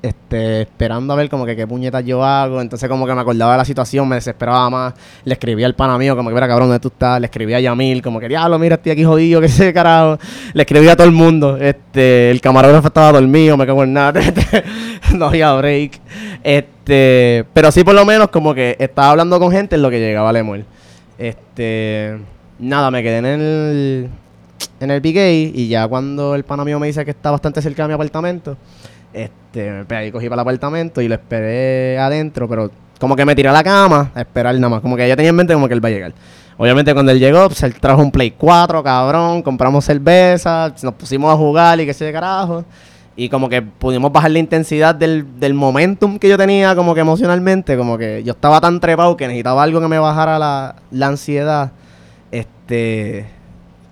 Este, 0.00 0.62
esperando 0.62 1.12
a 1.12 1.16
ver 1.16 1.28
como 1.28 1.44
que 1.44 1.56
qué 1.56 1.66
puñetas 1.66 2.04
yo 2.04 2.24
hago. 2.24 2.60
Entonces 2.60 2.88
como 2.88 3.06
que 3.06 3.14
me 3.14 3.20
acordaba 3.20 3.52
de 3.52 3.58
la 3.58 3.64
situación, 3.64 4.08
me 4.08 4.16
desesperaba 4.16 4.70
más. 4.70 4.94
Le 5.24 5.32
escribí 5.32 5.64
al 5.64 5.74
pana 5.74 5.98
mío, 5.98 6.16
como 6.16 6.28
que, 6.28 6.34
mira 6.34 6.46
cabrón, 6.46 6.68
¿dónde 6.68 6.80
tú 6.80 6.88
estás? 6.88 7.20
Le 7.20 7.26
escribí 7.26 7.54
a 7.54 7.60
Yamil, 7.60 8.00
como 8.00 8.20
que, 8.20 8.28
diablo, 8.28 8.58
mira, 8.58 8.76
estoy 8.76 8.92
aquí 8.92 9.04
jodido, 9.04 9.40
qué 9.42 9.48
sé, 9.48 9.72
carajo. 9.72 10.18
Le 10.52 10.62
escribí 10.62 10.88
a 10.88 10.96
todo 10.96 11.06
el 11.06 11.12
mundo. 11.12 11.56
Este, 11.56 12.30
el 12.30 12.40
camarógrafo 12.40 12.86
estaba 12.86 13.12
dormido, 13.12 13.56
me 13.56 13.66
cago 13.66 13.82
en 13.82 13.92
nada. 13.92 14.20
no 15.14 15.26
había 15.26 15.52
break. 15.54 16.00
Este, 16.44 17.44
pero 17.52 17.72
sí 17.72 17.82
por 17.82 17.94
lo 17.94 18.04
menos 18.04 18.28
como 18.28 18.54
que 18.54 18.76
estaba 18.78 19.10
hablando 19.10 19.38
con 19.40 19.50
gente 19.50 19.74
en 19.74 19.82
lo 19.82 19.90
que 19.90 19.98
llegaba 19.98 20.32
Lemuel. 20.32 20.64
Este, 21.18 22.16
nada, 22.60 22.92
me 22.92 23.02
quedé 23.02 23.18
en 23.18 23.24
el 23.24 24.10
en 24.80 24.90
el 24.90 25.00
BK 25.00 25.56
y 25.56 25.68
ya 25.68 25.88
cuando 25.88 26.34
el 26.34 26.44
pana 26.44 26.64
mío 26.64 26.78
me 26.78 26.86
dice 26.86 27.04
que 27.04 27.10
está 27.10 27.30
bastante 27.30 27.60
cerca 27.62 27.82
de 27.82 27.88
mi 27.88 27.94
apartamento, 27.94 28.56
este, 29.24 29.84
pues 29.84 29.98
ahí 29.98 30.12
cogí 30.12 30.28
para 30.28 30.42
el 30.42 30.48
apartamento 30.48 31.00
y 31.00 31.08
lo 31.08 31.14
esperé 31.14 31.98
adentro, 31.98 32.48
pero 32.48 32.70
como 33.00 33.16
que 33.16 33.24
me 33.24 33.34
tiré 33.34 33.48
a 33.48 33.52
la 33.52 33.64
cama 33.64 34.10
a 34.14 34.20
esperar 34.20 34.54
nada 34.54 34.68
más, 34.68 34.80
como 34.80 34.96
que 34.96 35.06
ya 35.06 35.16
tenía 35.16 35.30
en 35.30 35.36
mente 35.36 35.54
como 35.54 35.68
que 35.68 35.74
él 35.74 35.84
va 35.84 35.88
a 35.88 35.92
llegar. 35.92 36.12
Obviamente 36.56 36.92
cuando 36.92 37.12
él 37.12 37.18
llegó, 37.20 37.46
pues 37.46 37.62
él 37.62 37.74
trajo 37.74 38.02
un 38.02 38.10
Play 38.10 38.32
4, 38.32 38.82
cabrón, 38.82 39.42
compramos 39.42 39.84
cerveza, 39.84 40.74
nos 40.82 40.94
pusimos 40.94 41.32
a 41.32 41.36
jugar 41.36 41.80
y 41.80 41.86
qué 41.86 41.94
sé 41.94 42.06
de 42.06 42.12
carajo. 42.12 42.64
Y 43.14 43.28
como 43.28 43.48
que 43.48 43.62
pudimos 43.62 44.12
bajar 44.12 44.30
la 44.30 44.38
intensidad 44.38 44.94
del, 44.94 45.40
del 45.40 45.54
momentum 45.54 46.18
que 46.18 46.28
yo 46.28 46.36
tenía 46.38 46.74
como 46.76 46.94
que 46.94 47.00
emocionalmente, 47.00 47.76
como 47.76 47.98
que 47.98 48.22
yo 48.24 48.32
estaba 48.32 48.60
tan 48.60 48.78
trepado 48.78 49.16
que 49.16 49.26
necesitaba 49.26 49.62
algo 49.62 49.80
que 49.80 49.88
me 49.88 49.98
bajara 49.98 50.38
la, 50.38 50.76
la 50.90 51.06
ansiedad. 51.08 51.72
Este, 52.30 53.26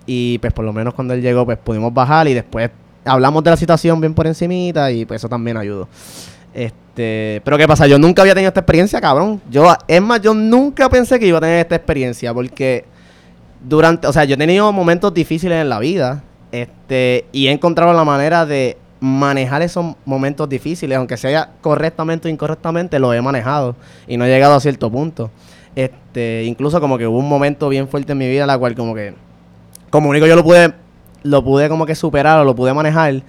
y 0.05 0.37
pues 0.39 0.53
por 0.53 0.63
lo 0.63 0.71
menos 0.71 0.93
cuando 0.93 1.13
él 1.13 1.21
llegó, 1.21 1.45
pues 1.45 1.57
pudimos 1.57 1.93
bajar 1.93 2.27
y 2.27 2.33
después 2.33 2.69
hablamos 3.07 3.43
de 3.43 3.51
la 3.51 3.57
situación 3.57 3.99
bien 3.99 4.13
por 4.13 4.27
encimita 4.27 4.91
y 4.91 5.05
pues 5.05 5.21
eso 5.21 5.29
también 5.29 5.57
ayudó. 5.57 5.87
Este, 6.53 7.41
pero 7.43 7.57
¿qué 7.57 7.67
pasa? 7.67 7.87
Yo 7.87 7.99
nunca 7.99 8.21
había 8.21 8.33
tenido 8.33 8.49
esta 8.49 8.61
experiencia, 8.61 8.99
cabrón. 8.99 9.41
Yo, 9.49 9.71
es 9.87 10.01
más, 10.01 10.21
yo 10.21 10.33
nunca 10.33 10.89
pensé 10.89 11.19
que 11.19 11.27
iba 11.27 11.37
a 11.37 11.41
tener 11.41 11.59
esta 11.59 11.75
experiencia 11.75 12.33
porque 12.33 12.85
durante, 13.67 14.07
o 14.07 14.13
sea, 14.13 14.23
yo 14.25 14.35
he 14.35 14.37
tenido 14.37 14.71
momentos 14.71 15.13
difíciles 15.13 15.61
en 15.61 15.69
la 15.69 15.79
vida, 15.79 16.23
este, 16.51 17.25
y 17.31 17.47
he 17.47 17.51
encontrado 17.51 17.93
la 17.93 18.03
manera 18.03 18.45
de 18.45 18.77
manejar 18.99 19.61
esos 19.61 19.95
momentos 20.05 20.49
difíciles, 20.49 20.97
aunque 20.97 21.17
sea 21.17 21.51
correctamente 21.61 22.27
o 22.27 22.31
incorrectamente, 22.31 22.99
lo 22.99 23.13
he 23.13 23.21
manejado 23.21 23.75
y 24.07 24.17
no 24.17 24.25
he 24.25 24.29
llegado 24.29 24.55
a 24.55 24.59
cierto 24.59 24.91
punto. 24.91 25.29
Este, 25.75 26.43
incluso 26.45 26.81
como 26.81 26.97
que 26.97 27.05
hubo 27.05 27.19
un 27.19 27.29
momento 27.29 27.69
bien 27.69 27.87
fuerte 27.87 28.13
en 28.13 28.17
mi 28.17 28.27
vida 28.27 28.41
en 28.41 28.47
la 28.47 28.57
cual 28.57 28.73
como 28.73 28.95
que 28.95 29.13
como 29.91 30.09
único 30.09 30.25
yo 30.25 30.35
lo 30.35 30.43
pude 30.43 30.73
lo 31.27 31.43
pude 31.43 31.69
como 31.69 31.85
que 31.85 31.95
superar 31.95 32.39
o 32.39 32.43
lo 32.43 32.55
pude 32.55 32.73
manejar 32.73 33.21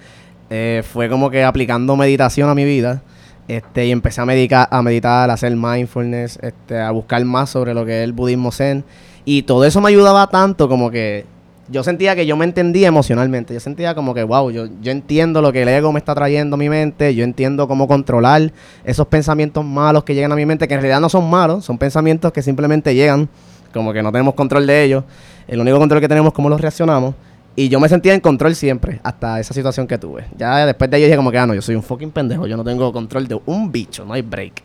eh, 0.49 0.83
fue 0.91 1.09
como 1.09 1.29
que 1.29 1.43
aplicando 1.43 1.95
meditación 1.95 2.49
a 2.49 2.55
mi 2.55 2.65
vida 2.65 3.01
este 3.47 3.87
y 3.87 3.91
empecé 3.91 4.21
a 4.21 4.25
medicar 4.25 4.67
a 4.71 4.81
meditar 4.81 5.29
a 5.29 5.33
hacer 5.33 5.55
mindfulness 5.55 6.39
este 6.41 6.79
a 6.79 6.91
buscar 6.91 7.23
más 7.25 7.49
sobre 7.49 7.73
lo 7.73 7.85
que 7.85 7.99
es 7.99 8.03
el 8.03 8.13
budismo 8.13 8.51
zen. 8.51 8.83
Y 9.25 9.43
todo 9.43 9.65
eso 9.65 9.81
me 9.81 9.89
ayudaba 9.89 10.27
tanto 10.27 10.69
como 10.69 10.91
que 10.91 11.25
yo 11.67 11.83
sentía 11.83 12.15
que 12.15 12.25
yo 12.25 12.35
me 12.35 12.45
entendía 12.45 12.87
emocionalmente 12.87 13.53
yo 13.53 13.59
sentía 13.59 13.93
como 13.93 14.15
que 14.15 14.23
wow 14.23 14.49
yo, 14.49 14.67
yo 14.81 14.91
entiendo 14.91 15.41
lo 15.41 15.51
que 15.51 15.61
el 15.61 15.67
ego 15.67 15.91
me 15.91 15.99
está 15.99 16.15
trayendo 16.15 16.55
a 16.55 16.57
mi 16.57 16.67
mente 16.67 17.13
yo 17.13 17.23
entiendo 17.23 17.67
cómo 17.67 17.87
controlar 17.87 18.51
esos 18.83 19.05
pensamientos 19.05 19.63
malos 19.63 20.03
que 20.03 20.15
llegan 20.15 20.31
a 20.31 20.35
mi 20.35 20.47
mente 20.47 20.67
que 20.67 20.73
en 20.73 20.81
realidad 20.81 20.99
no 20.99 21.09
son 21.09 21.29
malos 21.29 21.65
son 21.65 21.77
pensamientos 21.77 22.31
que 22.33 22.41
simplemente 22.41 22.95
llegan 22.95 23.29
como 23.73 23.93
que 23.93 24.01
no 24.01 24.11
tenemos 24.11 24.33
control 24.33 24.65
de 24.67 24.83
ellos. 24.83 25.03
El 25.47 25.59
único 25.59 25.79
control 25.79 26.01
que 26.01 26.07
tenemos 26.07 26.29
es 26.29 26.33
cómo 26.33 26.49
los 26.49 26.61
reaccionamos 26.61 27.15
Y 27.55 27.67
yo 27.67 27.79
me 27.79 27.89
sentía 27.89 28.13
en 28.13 28.21
control 28.21 28.55
siempre, 28.55 28.99
hasta 29.03 29.39
esa 29.39 29.53
situación 29.53 29.87
que 29.87 29.97
tuve. 29.97 30.25
Ya 30.37 30.65
después 30.65 30.89
de 30.89 30.97
ahí 30.97 31.03
dije 31.03 31.15
como 31.15 31.31
que, 31.31 31.37
ah, 31.37 31.45
no, 31.45 31.53
yo 31.53 31.61
soy 31.61 31.75
un 31.75 31.83
fucking 31.83 32.11
pendejo, 32.11 32.47
yo 32.47 32.55
no 32.55 32.63
tengo 32.63 32.91
control 32.93 33.27
de 33.27 33.39
un 33.45 33.71
bicho, 33.71 34.05
no 34.05 34.13
hay 34.13 34.21
break. 34.21 34.63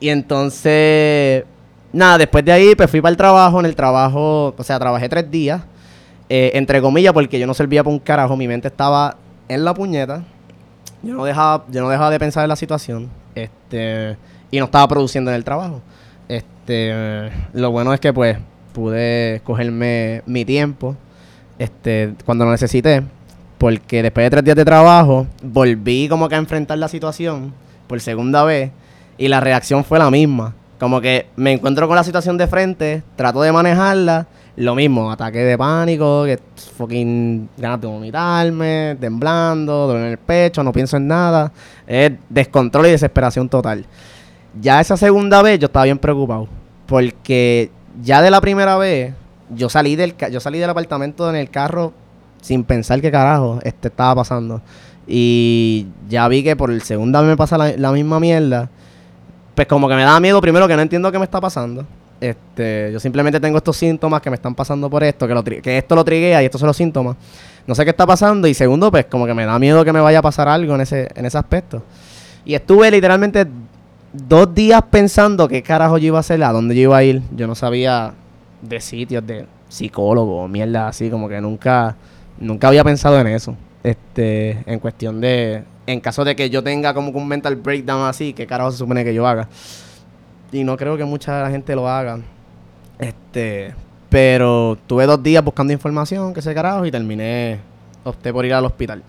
Y 0.00 0.08
entonces, 0.08 1.44
nada, 1.92 2.18
después 2.18 2.44
de 2.44 2.52
ahí, 2.52 2.74
pues 2.74 2.90
fui 2.90 3.00
para 3.00 3.10
el 3.10 3.16
trabajo, 3.16 3.60
en 3.60 3.66
el 3.66 3.76
trabajo, 3.76 4.54
o 4.56 4.62
sea, 4.64 4.78
trabajé 4.78 5.08
tres 5.08 5.30
días, 5.30 5.62
eh, 6.28 6.50
entre 6.54 6.80
comillas, 6.80 7.12
porque 7.12 7.38
yo 7.38 7.46
no 7.46 7.54
servía 7.54 7.84
para 7.84 7.94
un 7.94 8.00
carajo, 8.00 8.36
mi 8.36 8.48
mente 8.48 8.68
estaba 8.68 9.16
en 9.48 9.64
la 9.64 9.72
puñeta, 9.72 10.24
yo 11.02 11.14
no 11.14 11.24
dejaba, 11.24 11.64
yo 11.70 11.82
no 11.82 11.88
dejaba 11.88 12.10
de 12.10 12.18
pensar 12.18 12.42
en 12.42 12.48
la 12.48 12.56
situación, 12.56 13.10
este, 13.34 14.16
y 14.50 14.58
no 14.58 14.64
estaba 14.64 14.88
produciendo 14.88 15.30
en 15.30 15.36
el 15.36 15.44
trabajo. 15.44 15.80
Este, 16.28 17.30
lo 17.52 17.70
bueno 17.70 17.92
es 17.92 18.00
que 18.00 18.12
pues 18.12 18.38
pude 18.72 19.40
cogerme 19.44 20.22
mi 20.26 20.44
tiempo 20.44 20.96
este, 21.58 22.14
cuando 22.24 22.44
lo 22.44 22.50
necesité, 22.50 23.02
porque 23.58 24.02
después 24.02 24.24
de 24.24 24.30
tres 24.30 24.44
días 24.44 24.56
de 24.56 24.64
trabajo, 24.64 25.26
volví 25.42 26.08
como 26.08 26.28
que 26.28 26.34
a 26.34 26.38
enfrentar 26.38 26.78
la 26.78 26.88
situación 26.88 27.52
por 27.86 28.00
segunda 28.00 28.44
vez 28.44 28.70
y 29.18 29.28
la 29.28 29.40
reacción 29.40 29.84
fue 29.84 29.98
la 29.98 30.10
misma. 30.10 30.54
Como 30.78 31.00
que 31.00 31.26
me 31.36 31.52
encuentro 31.52 31.86
con 31.86 31.96
la 31.96 32.04
situación 32.04 32.36
de 32.36 32.46
frente, 32.46 33.02
trato 33.16 33.40
de 33.40 33.52
manejarla, 33.52 34.26
lo 34.56 34.74
mismo, 34.74 35.10
ataque 35.10 35.38
de 35.38 35.58
pánico, 35.58 36.24
que 36.24 36.38
fucking 36.76 37.48
ganas 37.56 37.80
de 37.80 37.86
vomitarme, 37.86 38.96
temblando, 39.00 39.86
dolor 39.86 40.02
en 40.02 40.10
el 40.12 40.18
pecho, 40.18 40.62
no 40.62 40.72
pienso 40.72 40.96
en 40.96 41.08
nada, 41.08 41.52
es 41.86 42.12
descontrol 42.28 42.86
y 42.86 42.90
desesperación 42.90 43.48
total. 43.48 43.84
Ya 44.60 44.80
esa 44.80 44.96
segunda 44.96 45.42
vez 45.42 45.58
yo 45.58 45.66
estaba 45.66 45.84
bien 45.84 45.98
preocupado, 45.98 46.48
porque 46.86 47.70
ya 48.02 48.22
de 48.22 48.30
la 48.30 48.40
primera 48.40 48.76
vez 48.76 49.14
yo 49.50 49.68
salí 49.68 49.96
del 49.96 50.14
yo 50.30 50.40
salí 50.40 50.58
del 50.58 50.70
apartamento 50.70 51.28
en 51.28 51.36
el 51.36 51.50
carro 51.50 51.92
sin 52.40 52.64
pensar 52.64 53.00
qué 53.00 53.10
carajo 53.10 53.58
este 53.62 53.88
estaba 53.88 54.16
pasando. 54.16 54.60
Y 55.06 55.86
ya 56.08 56.28
vi 56.28 56.42
que 56.42 56.56
por 56.56 56.70
el 56.70 56.82
segundo 56.82 57.22
me 57.22 57.36
pasa 57.36 57.56
la, 57.58 57.92
misma 57.92 58.20
mierda. 58.20 58.68
Pues 59.54 59.66
como 59.66 59.88
que 59.88 59.94
me 59.94 60.02
da 60.02 60.18
miedo 60.20 60.40
primero 60.40 60.66
que 60.68 60.76
no 60.76 60.82
entiendo 60.82 61.10
qué 61.10 61.18
me 61.18 61.24
está 61.24 61.40
pasando. 61.40 61.86
Este, 62.20 62.90
yo 62.92 63.00
simplemente 63.00 63.40
tengo 63.40 63.58
estos 63.58 63.76
síntomas 63.76 64.20
que 64.20 64.30
me 64.30 64.36
están 64.36 64.54
pasando 64.54 64.88
por 64.88 65.04
esto, 65.04 65.26
que, 65.26 65.34
lo 65.34 65.44
que 65.44 65.78
esto 65.78 65.94
lo 65.94 66.04
triguea 66.04 66.42
y 66.42 66.46
estos 66.46 66.60
son 66.60 66.66
los 66.66 66.76
síntomas. 66.76 67.16
No 67.66 67.74
sé 67.74 67.84
qué 67.84 67.90
está 67.90 68.06
pasando. 68.06 68.46
Y 68.46 68.54
segundo, 68.54 68.90
pues 68.90 69.06
como 69.06 69.26
que 69.26 69.34
me 69.34 69.46
da 69.46 69.58
miedo 69.58 69.84
que 69.84 69.92
me 69.92 70.00
vaya 70.00 70.18
a 70.18 70.22
pasar 70.22 70.48
algo 70.48 70.74
en 70.74 70.82
ese, 70.82 71.08
en 71.14 71.26
ese 71.26 71.38
aspecto. 71.38 71.82
Y 72.44 72.54
estuve 72.54 72.90
literalmente 72.90 73.46
dos 74.12 74.54
días 74.54 74.82
pensando 74.90 75.48
qué 75.48 75.62
carajo 75.62 75.96
yo 75.96 76.08
iba 76.08 76.18
a 76.18 76.20
hacer, 76.20 76.42
a 76.44 76.52
dónde 76.52 76.74
yo 76.74 76.82
iba 76.82 76.96
a 76.96 77.04
ir. 77.04 77.22
Yo 77.34 77.46
no 77.46 77.54
sabía 77.54 78.12
de 78.68 78.80
sitios 78.80 79.26
de 79.26 79.46
psicólogo, 79.68 80.46
mierda 80.48 80.88
así, 80.88 81.10
como 81.10 81.28
que 81.28 81.40
nunca, 81.40 81.96
nunca 82.38 82.68
había 82.68 82.84
pensado 82.84 83.18
en 83.20 83.26
eso. 83.28 83.56
Este, 83.82 84.62
en 84.66 84.78
cuestión 84.78 85.20
de, 85.20 85.64
en 85.86 86.00
caso 86.00 86.24
de 86.24 86.34
que 86.34 86.48
yo 86.48 86.62
tenga 86.62 86.94
como 86.94 87.10
un 87.10 87.28
mental 87.28 87.56
breakdown 87.56 88.08
así, 88.08 88.32
¿qué 88.32 88.46
carajo 88.46 88.72
se 88.72 88.78
supone 88.78 89.04
que 89.04 89.14
yo 89.14 89.26
haga? 89.26 89.48
Y 90.52 90.64
no 90.64 90.76
creo 90.76 90.96
que 90.96 91.04
mucha 91.04 91.50
gente 91.50 91.74
lo 91.74 91.88
haga. 91.88 92.20
Este, 92.98 93.74
pero 94.08 94.78
tuve 94.86 95.06
dos 95.06 95.22
días 95.22 95.44
buscando 95.44 95.72
información, 95.72 96.32
que 96.32 96.40
sé 96.40 96.54
carajo, 96.54 96.86
y 96.86 96.90
terminé, 96.90 97.58
opté 98.04 98.32
por 98.32 98.46
ir 98.46 98.54
al 98.54 98.64
hospital. 98.64 99.02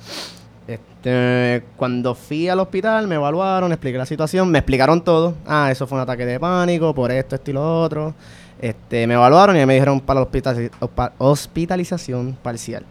Este, 0.67 1.63
cuando 1.77 2.15
fui 2.15 2.49
al 2.49 2.59
hospital, 2.59 3.07
me 3.07 3.15
evaluaron, 3.15 3.71
expliqué 3.71 3.97
la 3.97 4.07
situación, 4.07 4.49
me 4.49 4.59
explicaron 4.59 5.03
todo. 5.03 5.35
Ah, 5.45 5.69
eso 5.71 5.85
fue 5.85 5.97
un 5.97 6.01
ataque 6.01 6.25
de 6.25 6.39
pánico, 6.39 6.93
por 6.95 7.11
esto, 7.11 7.35
esto 7.35 7.51
y 7.51 7.53
lo 7.53 7.81
otro. 7.81 8.15
Este, 8.61 9.05
me 9.05 9.15
evaluaron 9.15 9.57
y 9.57 9.65
me 9.65 9.73
dijeron 9.73 9.99
para 9.99 10.21
la 10.21 11.13
hospitalización 11.17 12.37
parcial. 12.41 12.83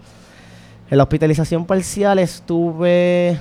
En 0.90 0.98
la 0.98 1.04
hospitalización 1.04 1.64
parcial 1.64 2.18
estuve 2.18 3.40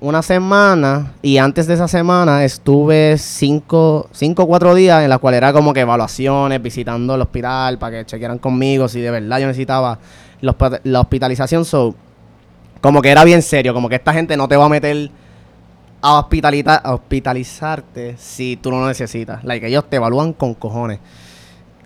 una 0.00 0.22
semana 0.22 1.12
y 1.20 1.36
antes 1.36 1.66
de 1.66 1.74
esa 1.74 1.88
semana 1.88 2.44
estuve 2.44 3.18
cinco, 3.18 4.08
cinco 4.12 4.44
o 4.44 4.46
cuatro 4.46 4.74
días 4.74 5.02
en 5.02 5.10
la 5.10 5.18
cual 5.18 5.34
era 5.34 5.52
como 5.52 5.74
que 5.74 5.80
evaluaciones, 5.80 6.62
visitando 6.62 7.14
el 7.14 7.20
hospital 7.20 7.78
para 7.78 7.98
que 7.98 8.06
chequearan 8.06 8.38
conmigo 8.38 8.88
si 8.88 9.00
de 9.00 9.10
verdad 9.10 9.40
yo 9.40 9.46
necesitaba 9.46 9.98
la, 10.40 11.00
hospitalización. 11.00 11.64
So, 11.64 11.94
como 12.80 13.02
que 13.02 13.10
era 13.10 13.24
bien 13.24 13.42
serio, 13.42 13.74
como 13.74 13.88
que 13.88 13.96
esta 13.96 14.12
gente 14.12 14.36
no 14.36 14.48
te 14.48 14.56
va 14.56 14.66
a 14.66 14.68
meter 14.68 15.10
a, 16.00 16.18
a 16.18 16.94
hospitalizarte 16.94 18.16
si 18.16 18.56
tú 18.56 18.70
no 18.70 18.80
lo 18.80 18.86
necesitas. 18.86 19.44
Like, 19.44 19.66
ellos 19.66 19.84
te 19.90 19.96
evalúan 19.96 20.32
con 20.32 20.54
cojones. 20.54 21.00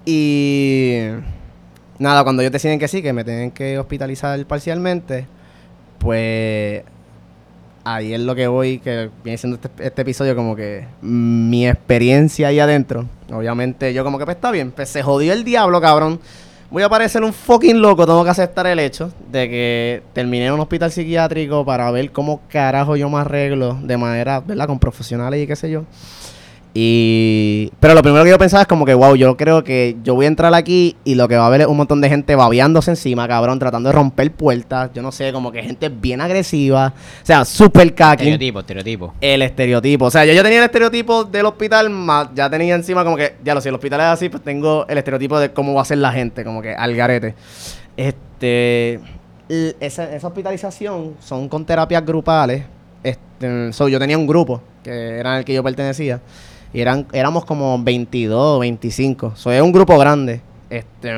Y 0.05 1.07
nada, 1.99 2.23
cuando 2.25 2.43
ellos 2.43 2.53
deciden 2.53 2.79
que 2.79 2.89
sí, 2.89 3.03
que 3.03 3.13
me 3.13 3.25
tienen 3.25 3.51
que 3.51 3.79
hospitalizar 3.79 4.45
parcialmente, 4.47 5.27
pues 5.99 6.83
ahí 7.85 8.15
es 8.15 8.21
lo 8.21 8.35
que 8.35 8.47
voy, 8.47 8.79
que 8.79 9.11
viene 9.23 9.39
siendo 9.39 9.57
este, 9.57 9.87
este, 9.87 10.03
episodio 10.03 10.35
como 10.35 10.57
que 10.57 10.87
mi 11.03 11.69
experiencia 11.69 12.49
ahí 12.49 12.59
adentro. 12.59 13.07
Obviamente 13.33 13.93
yo 13.95 14.05
como 14.05 14.19
que 14.19 14.25
pues 14.25 14.37
está 14.37 14.51
bien, 14.51 14.73
pues 14.73 14.89
se 14.89 15.03
jodió 15.03 15.33
el 15.33 15.45
diablo, 15.45 15.81
cabrón. 15.81 16.21
Voy 16.71 16.83
a 16.83 16.89
parecer 16.89 17.23
un 17.23 17.33
fucking 17.33 17.81
loco, 17.81 18.05
tengo 18.05 18.25
que 18.25 18.31
aceptar 18.31 18.67
el 18.67 18.81
hecho 18.81 19.13
de 19.31 19.49
que 19.49 20.03
terminé 20.13 20.47
en 20.47 20.55
un 20.55 20.61
hospital 20.61 20.91
psiquiátrico 20.91 21.65
para 21.65 21.91
ver 21.91 22.11
cómo 22.11 22.41
carajo 22.49 22.97
yo 22.97 23.09
me 23.09 23.19
arreglo 23.19 23.79
de 23.81 23.97
manera, 23.97 24.41
¿verdad? 24.41 24.67
Con 24.67 24.81
profesionales 24.81 25.43
y 25.43 25.47
qué 25.47 25.55
sé 25.55 25.71
yo. 25.71 25.85
Y. 26.77 27.71
Pero 27.79 27.95
lo 27.95 28.03
primero 28.03 28.25
que 28.25 28.31
yo 28.31 28.39
pensaba 28.39 28.63
es 28.63 28.67
como 28.67 28.85
que, 28.85 28.95
wow, 28.95 29.15
yo 29.15 29.37
creo 29.37 29.63
que 29.63 29.97
yo 30.03 30.17
voy 30.17 30.25
a 30.25 30.29
entrar 30.29 30.53
aquí 30.55 30.97
y 31.05 31.15
lo 31.15 31.29
que 31.29 31.37
va 31.37 31.45
a 31.45 31.47
haber 31.47 31.61
es 31.61 31.67
un 31.69 31.77
montón 31.77 32.01
de 32.01 32.09
gente 32.09 32.35
babeándose 32.35 32.91
encima, 32.91 33.29
cabrón, 33.29 33.61
tratando 33.61 33.91
de 33.91 33.93
romper 33.93 34.33
puertas. 34.33 34.91
Yo 34.93 35.01
no 35.01 35.13
sé, 35.13 35.33
como 35.33 35.53
que 35.53 35.63
gente 35.63 35.89
bien 35.89 36.21
agresiva. 36.21 36.93
O 37.23 37.27
sea, 37.27 37.45
súper 37.45 37.95
kaki. 37.95 38.25
Estereotipo, 38.25 38.59
estereotipo. 38.59 39.15
El 39.21 39.43
estereotipo. 39.43 40.07
O 40.07 40.11
sea, 40.11 40.25
yo 40.25 40.33
ya 40.33 40.43
tenía 40.43 40.59
el 40.59 40.65
estereotipo 40.65 41.23
del 41.23 41.47
hospital, 41.47 41.91
más 41.91 42.31
ya 42.35 42.51
tenía 42.51 42.75
encima 42.75 43.05
como 43.05 43.17
que, 43.17 43.37
ya 43.45 43.55
lo 43.55 43.61
sé, 43.61 43.69
el 43.69 43.77
hospital 43.77 44.01
es 44.01 44.07
así, 44.07 44.29
pues 44.29 44.43
tengo 44.43 44.85
el 44.89 44.99
estereotipo 44.99 45.39
de 45.39 45.53
cómo 45.53 45.75
va 45.75 45.83
a 45.83 45.85
ser 45.85 45.99
la 45.99 46.11
gente, 46.11 46.43
como 46.43 46.61
que 46.61 46.75
al 46.75 46.97
garete. 46.97 47.37
Este. 47.97 48.99
Esa, 49.49 50.13
esa 50.13 50.27
hospitalización 50.27 51.15
son 51.21 51.49
con 51.49 51.65
terapias 51.65 52.05
grupales. 52.05 52.65
Este, 53.05 53.71
yo 53.91 53.99
tenía 54.01 54.19
un 54.19 54.27
grupo 54.27 54.61
que 54.83 55.19
era 55.19 55.39
el 55.39 55.45
que 55.45 55.55
yo 55.55 55.63
pertenecía. 55.63 56.21
Y 56.75 56.81
eran, 56.81 57.07
éramos 57.13 57.45
como 57.45 57.81
22, 57.83 58.59
25. 58.59 59.35
Soy 59.37 59.61
un 59.61 59.71
grupo 59.71 59.97
grande. 59.97 60.43
Este, 60.69 61.13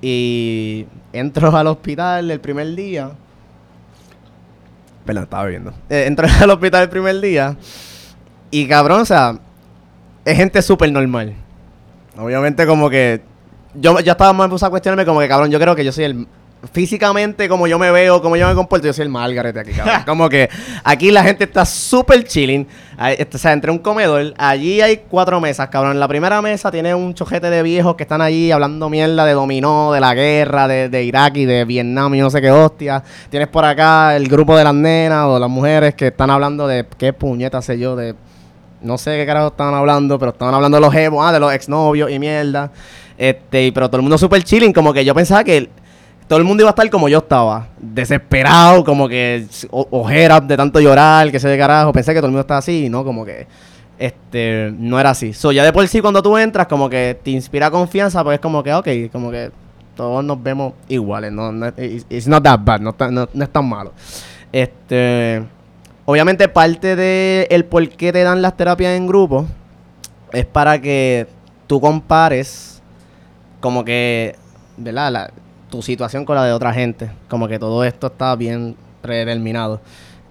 y 0.00 0.86
entro 1.12 1.54
al 1.56 1.66
hospital 1.66 2.30
el 2.30 2.40
primer 2.40 2.72
día. 2.76 3.10
Perdón, 5.04 5.24
estaba 5.24 5.46
viendo. 5.46 5.74
Eh, 5.90 6.04
entro 6.06 6.28
al 6.40 6.50
hospital 6.50 6.84
el 6.84 6.88
primer 6.88 7.20
día. 7.20 7.56
Y 8.52 8.68
cabrón, 8.68 9.00
o 9.00 9.04
sea, 9.04 9.36
es 10.24 10.36
gente 10.36 10.62
súper 10.62 10.92
normal. 10.92 11.34
Obviamente, 12.16 12.64
como 12.64 12.88
que. 12.88 13.22
Yo 13.74 13.98
ya 13.98 14.12
estaba 14.12 14.32
más 14.32 14.62
a 14.62 14.70
cuestionarme, 14.70 15.04
como 15.04 15.18
que 15.18 15.26
cabrón, 15.26 15.50
yo 15.50 15.58
creo 15.58 15.74
que 15.74 15.84
yo 15.84 15.90
soy 15.90 16.04
el 16.04 16.28
físicamente, 16.72 17.48
como 17.48 17.66
yo 17.66 17.78
me 17.78 17.90
veo, 17.90 18.22
como 18.22 18.36
yo 18.36 18.48
me 18.48 18.54
comporto, 18.54 18.86
yo 18.86 18.92
soy 18.92 19.02
el 19.02 19.08
Margaret 19.08 19.56
aquí, 19.56 19.72
cabrón. 19.72 20.02
como 20.06 20.28
que 20.28 20.48
aquí 20.84 21.10
la 21.10 21.24
gente 21.24 21.44
está 21.44 21.64
súper 21.64 22.24
chilling. 22.24 22.66
Este, 23.16 23.36
o 23.36 23.40
sea, 23.40 23.52
entre 23.52 23.70
un 23.70 23.78
comedor, 23.78 24.34
allí 24.38 24.80
hay 24.80 25.02
cuatro 25.08 25.40
mesas, 25.40 25.68
cabrón. 25.68 25.98
La 25.98 26.08
primera 26.08 26.40
mesa 26.42 26.70
tiene 26.70 26.94
un 26.94 27.14
chojete 27.14 27.50
de 27.50 27.62
viejos 27.62 27.96
que 27.96 28.04
están 28.04 28.20
allí 28.20 28.50
hablando 28.50 28.88
mierda 28.88 29.24
de 29.24 29.32
dominó, 29.32 29.92
de 29.92 30.00
la 30.00 30.14
guerra, 30.14 30.68
de, 30.68 30.88
de 30.88 31.04
Irak 31.04 31.36
y 31.36 31.44
de 31.44 31.64
Vietnam 31.64 32.14
y 32.14 32.20
no 32.20 32.30
sé 32.30 32.40
qué 32.40 32.50
hostia. 32.50 33.02
Tienes 33.30 33.48
por 33.48 33.64
acá 33.64 34.16
el 34.16 34.28
grupo 34.28 34.56
de 34.56 34.64
las 34.64 34.74
nenas 34.74 35.26
o 35.26 35.38
las 35.38 35.50
mujeres 35.50 35.94
que 35.94 36.08
están 36.08 36.30
hablando 36.30 36.66
de 36.66 36.86
qué 36.98 37.12
puñetas 37.12 37.64
sé 37.64 37.78
yo, 37.78 37.96
de 37.96 38.14
no 38.80 38.98
sé 38.98 39.16
qué 39.16 39.26
carajo 39.26 39.48
estaban 39.48 39.74
hablando, 39.74 40.18
pero 40.18 40.30
estaban 40.30 40.54
hablando 40.54 40.76
de 40.76 40.80
los 40.82 40.94
ah, 41.20 41.32
de 41.32 41.40
los 41.40 41.52
exnovios 41.52 42.10
y 42.10 42.18
mierda. 42.18 42.70
Este, 43.16 43.72
pero 43.72 43.88
todo 43.88 43.98
el 43.98 44.02
mundo 44.02 44.18
súper 44.18 44.42
chilling, 44.42 44.72
como 44.72 44.92
que 44.92 45.04
yo 45.04 45.14
pensaba 45.14 45.42
que 45.42 45.70
todo 46.28 46.38
el 46.38 46.44
mundo 46.44 46.62
iba 46.62 46.70
a 46.70 46.72
estar 46.72 46.88
como 46.90 47.08
yo 47.08 47.18
estaba, 47.18 47.68
desesperado, 47.78 48.84
como 48.84 49.08
que 49.08 49.46
ojeras 49.70 50.46
de 50.46 50.56
tanto 50.56 50.80
llorar, 50.80 51.30
que 51.30 51.38
se 51.38 51.48
de 51.48 51.58
carajo. 51.58 51.92
Pensé 51.92 52.12
que 52.12 52.20
todo 52.20 52.26
el 52.26 52.32
mundo 52.32 52.40
estaba 52.40 52.58
así, 52.58 52.88
¿no? 52.88 53.04
Como 53.04 53.24
que 53.24 53.46
este 53.98 54.72
no 54.78 54.98
era 54.98 55.10
así. 55.10 55.32
So, 55.32 55.52
ya 55.52 55.64
de 55.64 55.72
por 55.72 55.86
sí 55.86 56.00
cuando 56.00 56.22
tú 56.22 56.36
entras, 56.38 56.66
como 56.66 56.88
que 56.88 57.18
te 57.22 57.30
inspira 57.30 57.70
confianza, 57.70 58.24
pues 58.24 58.36
es 58.36 58.40
como 58.40 58.62
que, 58.62 58.72
ok, 58.72 58.88
como 59.12 59.30
que 59.30 59.50
todos 59.94 60.24
nos 60.24 60.42
vemos 60.42 60.72
iguales, 60.88 61.30
no, 61.30 61.52
no 61.52 61.68
it's 61.76 62.26
not 62.26 62.42
that 62.42 62.60
bad, 62.62 62.80
no, 62.80 62.94
no, 63.10 63.28
es 63.42 63.50
tan 63.50 63.68
malo. 63.68 63.92
Este, 64.50 65.42
obviamente 66.04 66.48
parte 66.48 66.96
de 66.96 67.66
por 67.70 67.88
qué 67.90 68.12
te 68.12 68.22
dan 68.22 68.42
las 68.42 68.56
terapias 68.56 68.96
en 68.96 69.06
grupo 69.06 69.46
es 70.32 70.46
para 70.46 70.80
que 70.80 71.26
tú 71.66 71.80
compares 71.80 72.82
como 73.60 73.84
que, 73.84 74.36
¿verdad? 74.76 75.30
Tu 75.74 75.82
situación 75.82 76.24
con 76.24 76.36
la 76.36 76.44
de 76.44 76.52
otra 76.52 76.72
gente. 76.72 77.10
Como 77.28 77.48
que 77.48 77.58
todo 77.58 77.82
esto 77.82 78.06
está 78.06 78.36
bien 78.36 78.76
predeterminado. 79.02 79.80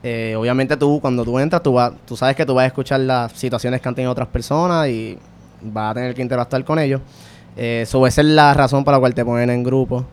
Eh, 0.02 0.36
obviamente 0.38 0.78
tú, 0.78 1.00
cuando 1.02 1.26
tú 1.26 1.38
entras, 1.38 1.62
tú, 1.62 1.78
tú 2.06 2.16
sabes 2.16 2.36
que 2.36 2.46
tú 2.46 2.54
vas 2.54 2.64
a 2.64 2.68
escuchar 2.68 3.02
las 3.02 3.34
situaciones 3.34 3.82
que 3.82 3.90
han 3.90 3.96
tenido 3.96 4.12
otras 4.12 4.30
personas 4.30 4.88
y 4.88 5.18
vas 5.62 5.92
a 5.92 5.94
tener 5.96 6.16
que 6.16 6.22
interactuar 6.22 6.64
con 6.64 6.80
ellos. 6.80 7.02
Eh, 7.58 7.86
esa 7.86 8.08
es 8.08 8.18
la 8.26 8.54
razón 8.54 8.86
por 8.86 8.94
la 8.94 9.00
cual 9.00 9.14
te 9.14 9.26
ponen 9.26 9.50
en 9.50 9.64
grupo. 9.64 10.06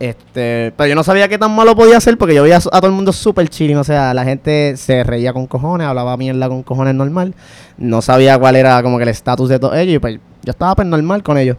Este, 0.00 0.72
pero 0.76 0.88
yo 0.88 0.94
no 0.96 1.04
sabía 1.04 1.28
qué 1.28 1.38
tan 1.38 1.54
malo 1.54 1.76
podía 1.76 2.00
ser 2.00 2.18
porque 2.18 2.34
yo 2.34 2.42
veía 2.42 2.56
a 2.56 2.60
todo 2.60 2.86
el 2.86 2.92
mundo 2.92 3.12
súper 3.12 3.48
chilling. 3.48 3.76
O 3.76 3.84
sea, 3.84 4.12
la 4.14 4.24
gente 4.24 4.76
se 4.76 5.04
reía 5.04 5.32
con 5.32 5.46
cojones, 5.46 5.86
hablaba 5.86 6.16
mierda 6.16 6.48
con 6.48 6.64
cojones 6.64 6.96
normal. 6.96 7.36
No 7.78 8.02
sabía 8.02 8.36
cuál 8.36 8.56
era 8.56 8.82
como 8.82 8.96
que 8.96 9.04
el 9.04 9.10
estatus 9.10 9.48
de 9.48 9.60
todos 9.60 9.76
ellos. 9.76 9.94
Y 9.94 9.98
pues 10.00 10.18
yo 10.42 10.50
estaba 10.50 10.74
pues 10.74 10.88
normal 10.88 11.22
con 11.22 11.38
ellos. 11.38 11.56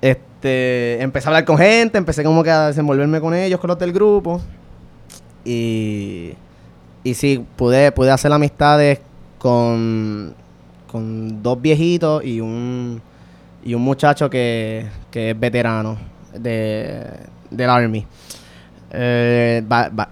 Este, 0.00 0.27
empecé 0.42 1.28
a 1.28 1.30
hablar 1.30 1.44
con 1.44 1.58
gente, 1.58 1.98
empecé 1.98 2.22
como 2.22 2.42
que 2.42 2.50
a 2.50 2.68
desenvolverme 2.68 3.20
con 3.20 3.34
ellos, 3.34 3.60
con 3.60 3.68
los 3.68 3.78
del 3.78 3.92
grupo. 3.92 4.40
Y, 5.44 6.34
y 7.04 7.14
sí, 7.14 7.44
pude, 7.56 7.92
pude 7.92 8.10
hacer 8.10 8.32
amistades 8.32 9.00
con, 9.38 10.34
con 10.90 11.42
dos 11.42 11.60
viejitos 11.60 12.24
y 12.24 12.40
un, 12.40 13.00
y 13.64 13.74
un 13.74 13.82
muchacho 13.82 14.28
que, 14.28 14.86
que 15.10 15.30
es 15.30 15.40
veterano 15.40 15.96
de, 16.34 17.06
del 17.50 17.70
Army. 17.70 18.06
Eh, 18.90 19.62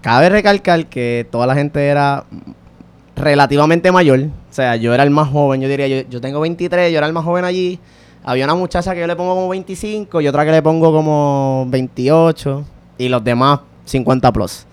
cabe 0.00 0.28
recalcar 0.28 0.86
que 0.86 1.26
toda 1.30 1.46
la 1.46 1.54
gente 1.54 1.86
era 1.86 2.24
relativamente 3.16 3.90
mayor. 3.90 4.20
O 4.20 4.52
sea, 4.52 4.76
yo 4.76 4.94
era 4.94 5.02
el 5.02 5.10
más 5.10 5.28
joven, 5.28 5.60
yo 5.60 5.68
diría, 5.68 5.88
yo, 5.88 6.08
yo 6.08 6.20
tengo 6.20 6.40
23, 6.40 6.92
yo 6.92 6.98
era 6.98 7.06
el 7.06 7.12
más 7.12 7.24
joven 7.24 7.44
allí. 7.44 7.78
Había 8.28 8.44
una 8.44 8.56
muchacha 8.56 8.92
que 8.92 8.98
yo 8.98 9.06
le 9.06 9.14
pongo 9.14 9.36
como 9.36 9.48
25 9.48 10.20
y 10.20 10.26
otra 10.26 10.44
que 10.44 10.50
le 10.50 10.60
pongo 10.60 10.92
como 10.92 11.64
28 11.68 12.64
y 12.98 13.08
los 13.08 13.22
demás 13.22 13.60
50 13.84 14.32
plus. 14.32 14.66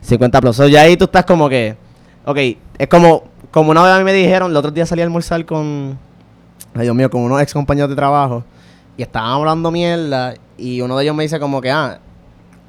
50 0.00 0.40
plus. 0.40 0.60
y 0.60 0.76
ahí 0.76 0.96
tú 0.96 1.06
estás 1.06 1.24
como 1.24 1.48
que, 1.48 1.76
ok, 2.24 2.38
es 2.78 2.86
como, 2.88 3.24
como 3.50 3.72
una 3.72 3.82
vez 3.82 3.92
a 3.94 3.98
mí 3.98 4.04
me 4.04 4.12
dijeron, 4.12 4.52
el 4.52 4.56
otro 4.56 4.70
día 4.70 4.86
salí 4.86 5.02
a 5.02 5.04
almorzar 5.04 5.44
con, 5.44 5.98
ay 6.72 6.82
Dios 6.82 6.94
mío, 6.94 7.10
con 7.10 7.22
unos 7.22 7.42
ex 7.42 7.52
compañeros 7.52 7.90
de 7.90 7.96
trabajo 7.96 8.44
y 8.96 9.02
estaban 9.02 9.32
hablando 9.32 9.72
mierda 9.72 10.34
y 10.56 10.80
uno 10.80 10.96
de 10.96 11.02
ellos 11.02 11.16
me 11.16 11.24
dice 11.24 11.40
como 11.40 11.60
que, 11.60 11.72
ah, 11.72 11.98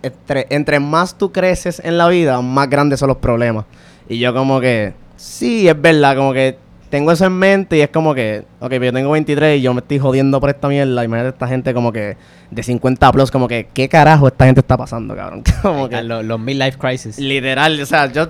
entre 0.01 0.79
más 0.79 1.15
tú 1.15 1.31
creces 1.31 1.79
en 1.85 1.99
la 1.99 2.07
vida, 2.07 2.41
más 2.41 2.67
grandes 2.67 2.99
son 2.99 3.09
los 3.09 3.17
problemas. 3.17 3.65
Y 4.09 4.17
yo 4.17 4.33
como 4.33 4.59
que, 4.59 4.95
sí, 5.17 5.67
es 5.67 5.79
verdad, 5.79 6.15
como 6.15 6.33
que 6.33 6.57
tengo 6.91 7.11
eso 7.13 7.25
en 7.25 7.31
mente 7.31 7.77
y 7.77 7.81
es 7.81 7.89
como 7.89 8.13
que, 8.13 8.43
ok, 8.59 8.69
pero 8.69 8.85
yo 8.85 8.93
tengo 8.93 9.11
23 9.11 9.59
y 9.59 9.61
yo 9.61 9.73
me 9.73 9.79
estoy 9.79 9.97
jodiendo 9.97 10.41
por 10.41 10.49
esta 10.49 10.67
mierda. 10.67 11.03
Imagínate 11.05 11.33
esta 11.33 11.47
gente 11.47 11.73
como 11.73 11.91
que 11.93 12.17
de 12.51 12.63
50 12.63 13.11
plus, 13.13 13.31
como 13.31 13.47
que, 13.47 13.69
¿qué 13.73 13.87
carajo 13.87 14.27
esta 14.27 14.45
gente 14.45 14.59
está 14.59 14.75
pasando, 14.75 15.15
cabrón? 15.15 15.41
como 15.61 15.87
que, 15.87 16.03
los, 16.03 16.23
los 16.25 16.37
midlife 16.37 16.77
crisis. 16.77 17.17
Literal, 17.17 17.79
o 17.79 17.85
sea, 17.85 18.11
yo, 18.11 18.27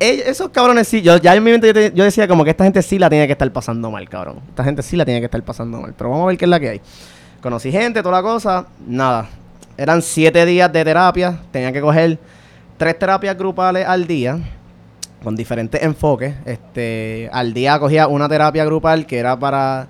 esos 0.00 0.48
cabrones 0.48 0.88
sí, 0.88 1.02
yo 1.02 1.18
ya 1.18 1.34
en 1.34 1.44
mi 1.44 1.50
mente 1.50 1.92
yo, 1.94 2.04
decía 2.04 2.26
como 2.26 2.42
que 2.42 2.50
esta 2.50 2.64
gente 2.64 2.80
sí 2.80 2.98
la 2.98 3.10
tiene 3.10 3.26
que 3.26 3.32
estar 3.32 3.52
pasando 3.52 3.90
mal, 3.90 4.08
cabrón. 4.08 4.40
Esta 4.48 4.64
gente 4.64 4.82
sí 4.82 4.96
la 4.96 5.04
tiene 5.04 5.20
que 5.20 5.26
estar 5.26 5.42
pasando 5.42 5.82
mal. 5.82 5.92
Pero 5.96 6.08
vamos 6.08 6.24
a 6.24 6.28
ver 6.28 6.38
qué 6.38 6.46
es 6.46 6.50
la 6.50 6.58
que 6.58 6.68
hay. 6.70 6.80
Conocí 7.42 7.70
gente, 7.70 8.02
toda 8.02 8.16
la 8.16 8.22
cosa, 8.22 8.66
nada. 8.86 9.28
Eran 9.76 10.00
siete 10.00 10.46
días 10.46 10.72
de 10.72 10.84
terapia, 10.84 11.38
tenía 11.50 11.70
que 11.70 11.82
coger 11.82 12.18
tres 12.78 12.98
terapias 12.98 13.36
grupales 13.36 13.86
al 13.86 14.06
día 14.06 14.38
con 15.24 15.34
diferentes 15.34 15.82
enfoques. 15.82 16.34
Este, 16.44 17.28
al 17.32 17.52
día 17.52 17.78
cogía 17.80 18.06
una 18.06 18.28
terapia 18.28 18.64
grupal 18.64 19.06
que 19.06 19.18
era 19.18 19.36
para 19.38 19.88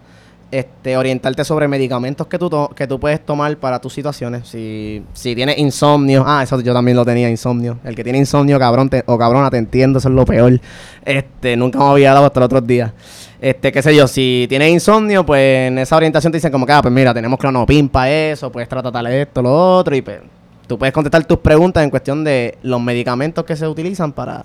este, 0.51 0.97
orientarte 0.97 1.45
sobre 1.45 1.67
medicamentos 1.67 2.29
que 2.29 2.39
tú, 2.39 2.71
que 2.77 2.87
tú 2.87 3.01
puedes 3.01 3.25
tomar 3.27 3.57
para 3.57 3.81
tus 3.81 3.93
situaciones. 3.93 4.47
Si, 4.49 5.03
si 5.13 5.35
tienes 5.35 5.59
insomnio, 5.59 6.25
ah, 6.27 6.45
eso 6.45 6.61
yo 6.61 6.73
también 6.73 6.97
lo 6.97 7.05
tenía, 7.05 7.29
insomnio. 7.29 7.79
El 7.83 7.97
que 7.97 8.05
tiene 8.05 8.19
insomnio, 8.19 8.59
cabrón, 8.59 8.89
o 9.07 9.19
cabrona, 9.19 9.51
te 9.51 9.59
entiendo, 9.59 9.99
eso 9.99 10.09
es 10.09 10.15
lo 10.15 10.25
peor. 10.25 10.61
Este, 11.05 11.57
nunca 11.57 11.81
me 11.81 11.87
había 11.87 12.15
dado 12.15 12.27
hasta 12.27 12.41
los 12.41 12.47
otros 12.47 12.67
días. 12.67 12.93
Este, 13.41 13.73
qué 13.73 13.83
sé 13.83 13.95
yo, 13.95 14.07
si 14.07 14.47
tienes 14.49 14.71
insomnio, 14.71 15.27
pues 15.27 15.69
en 15.69 15.79
esa 15.79 15.97
orientación 15.97 16.31
te 16.33 16.39
dicen 16.39 16.53
como 16.53 16.65
que, 16.65 16.73
ah, 16.73 16.81
pues 16.81 16.95
mira, 16.95 17.13
tenemos 17.13 17.39
clonopin 17.39 17.89
para 17.89 18.11
eso, 18.11 18.51
puedes 18.51 18.69
tratar 18.69 19.07
esto, 19.11 19.43
lo 19.43 19.77
otro, 19.77 19.97
y 19.97 20.03
pues 20.03 20.21
tú 20.67 20.79
puedes 20.79 20.95
contestar 20.95 21.25
tus 21.25 21.39
preguntas 21.39 21.83
en 21.83 21.91
cuestión 21.91 22.25
de 22.25 22.57
los 22.63 22.81
medicamentos 22.81 23.45
que 23.45 23.57
se 23.57 23.67
utilizan 23.67 24.13
para 24.13 24.45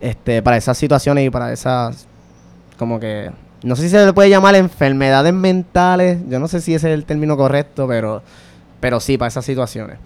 este, 0.00 0.42
para 0.42 0.56
esas 0.56 0.78
situaciones 0.78 1.26
y 1.26 1.30
para 1.30 1.52
esas, 1.52 2.06
como 2.78 2.98
que, 2.98 3.30
no 3.62 3.76
sé 3.76 3.82
si 3.82 3.88
se 3.90 4.04
le 4.04 4.12
puede 4.12 4.30
llamar 4.30 4.54
enfermedades 4.54 5.32
mentales, 5.32 6.18
yo 6.28 6.38
no 6.38 6.48
sé 6.48 6.60
si 6.60 6.74
ese 6.74 6.88
es 6.88 6.94
el 6.94 7.04
término 7.04 7.36
correcto, 7.36 7.86
pero, 7.86 8.22
pero 8.80 9.00
sí, 9.00 9.18
para 9.18 9.28
esas 9.28 9.44
situaciones. 9.44 9.98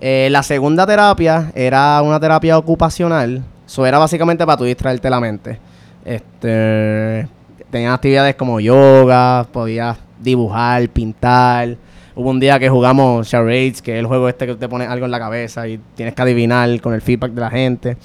Eh, 0.00 0.28
la 0.30 0.42
segunda 0.42 0.86
terapia 0.86 1.50
era 1.54 2.00
una 2.02 2.20
terapia 2.20 2.58
ocupacional, 2.58 3.42
eso 3.66 3.86
era 3.86 3.98
básicamente 3.98 4.44
para 4.44 4.58
tú 4.58 4.64
distraerte 4.64 5.08
la 5.10 5.20
mente. 5.20 5.58
Este, 6.04 7.26
tenían 7.70 7.92
actividades 7.92 8.34
como 8.36 8.60
yoga, 8.60 9.46
podías 9.50 9.96
dibujar, 10.20 10.88
pintar. 10.90 11.76
Hubo 12.14 12.30
un 12.30 12.38
día 12.38 12.58
que 12.58 12.68
jugamos 12.68 13.28
charades, 13.28 13.82
que 13.82 13.94
es 13.94 13.98
el 13.98 14.06
juego 14.06 14.28
este 14.28 14.46
que 14.46 14.54
te 14.54 14.68
pone 14.68 14.86
algo 14.86 15.06
en 15.06 15.10
la 15.10 15.18
cabeza 15.18 15.66
y 15.66 15.80
tienes 15.96 16.14
que 16.14 16.22
adivinar 16.22 16.80
con 16.80 16.94
el 16.94 17.02
feedback 17.02 17.32
de 17.32 17.40
la 17.40 17.50
gente. 17.50 17.96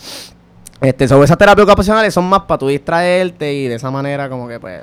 Este, 0.81 1.07
sobre 1.09 1.25
esas 1.25 1.37
terapias 1.37 1.67
ocupacionales 1.67 2.13
son 2.13 2.25
más 2.29 2.41
para 2.43 2.57
tú 2.57 2.67
distraerte 2.69 3.53
y 3.53 3.67
de 3.67 3.75
esa 3.75 3.91
manera 3.91 4.29
como 4.29 4.47
que 4.47 4.59
pues 4.61 4.81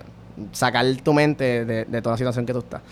sacar 0.52 0.84
tu 1.02 1.14
mente 1.14 1.64
de, 1.64 2.02
toda 2.02 2.14
la 2.14 2.18
situación 2.18 2.44
que 2.44 2.52
tú 2.52 2.58
estás. 2.58 2.82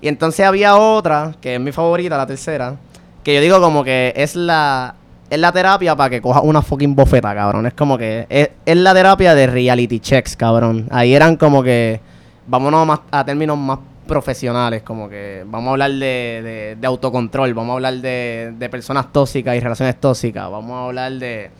Y 0.00 0.08
entonces 0.08 0.44
había 0.44 0.76
otra, 0.76 1.34
que 1.40 1.54
es 1.54 1.60
mi 1.60 1.70
favorita, 1.70 2.16
la 2.16 2.26
tercera, 2.26 2.74
que 3.22 3.34
yo 3.34 3.40
digo 3.40 3.60
como 3.60 3.84
que 3.84 4.12
es 4.16 4.34
la 4.34 4.96
es 5.28 5.38
la 5.38 5.52
terapia 5.52 5.94
para 5.94 6.10
que 6.10 6.20
cojas 6.20 6.42
una 6.42 6.60
fucking 6.60 6.96
bofeta, 6.96 7.32
cabrón. 7.32 7.64
Es 7.66 7.74
como 7.74 7.96
que 7.96 8.26
es, 8.28 8.76
la 8.76 8.92
terapia 8.94 9.36
de 9.36 9.46
reality 9.46 10.00
checks, 10.00 10.34
cabrón. 10.34 10.88
Ahí 10.90 11.14
eran 11.14 11.36
como 11.36 11.62
que 11.62 12.00
vámonos 12.48 12.84
más 12.84 13.00
a 13.12 13.24
términos 13.24 13.56
más 13.56 13.78
profesionales, 14.08 14.82
como 14.82 15.08
que 15.08 15.44
vamos 15.46 15.68
a 15.68 15.70
hablar 15.72 15.92
de, 15.92 16.76
de 16.80 16.86
autocontrol, 16.86 17.54
vamos 17.54 17.70
a 17.70 17.74
hablar 17.74 17.94
de, 17.94 18.54
de 18.58 18.68
personas 18.68 19.12
tóxicas 19.12 19.54
y 19.54 19.60
relaciones 19.60 20.00
tóxicas, 20.00 20.50
vamos 20.50 20.72
a 20.72 20.84
hablar 20.86 21.12
de 21.12 21.50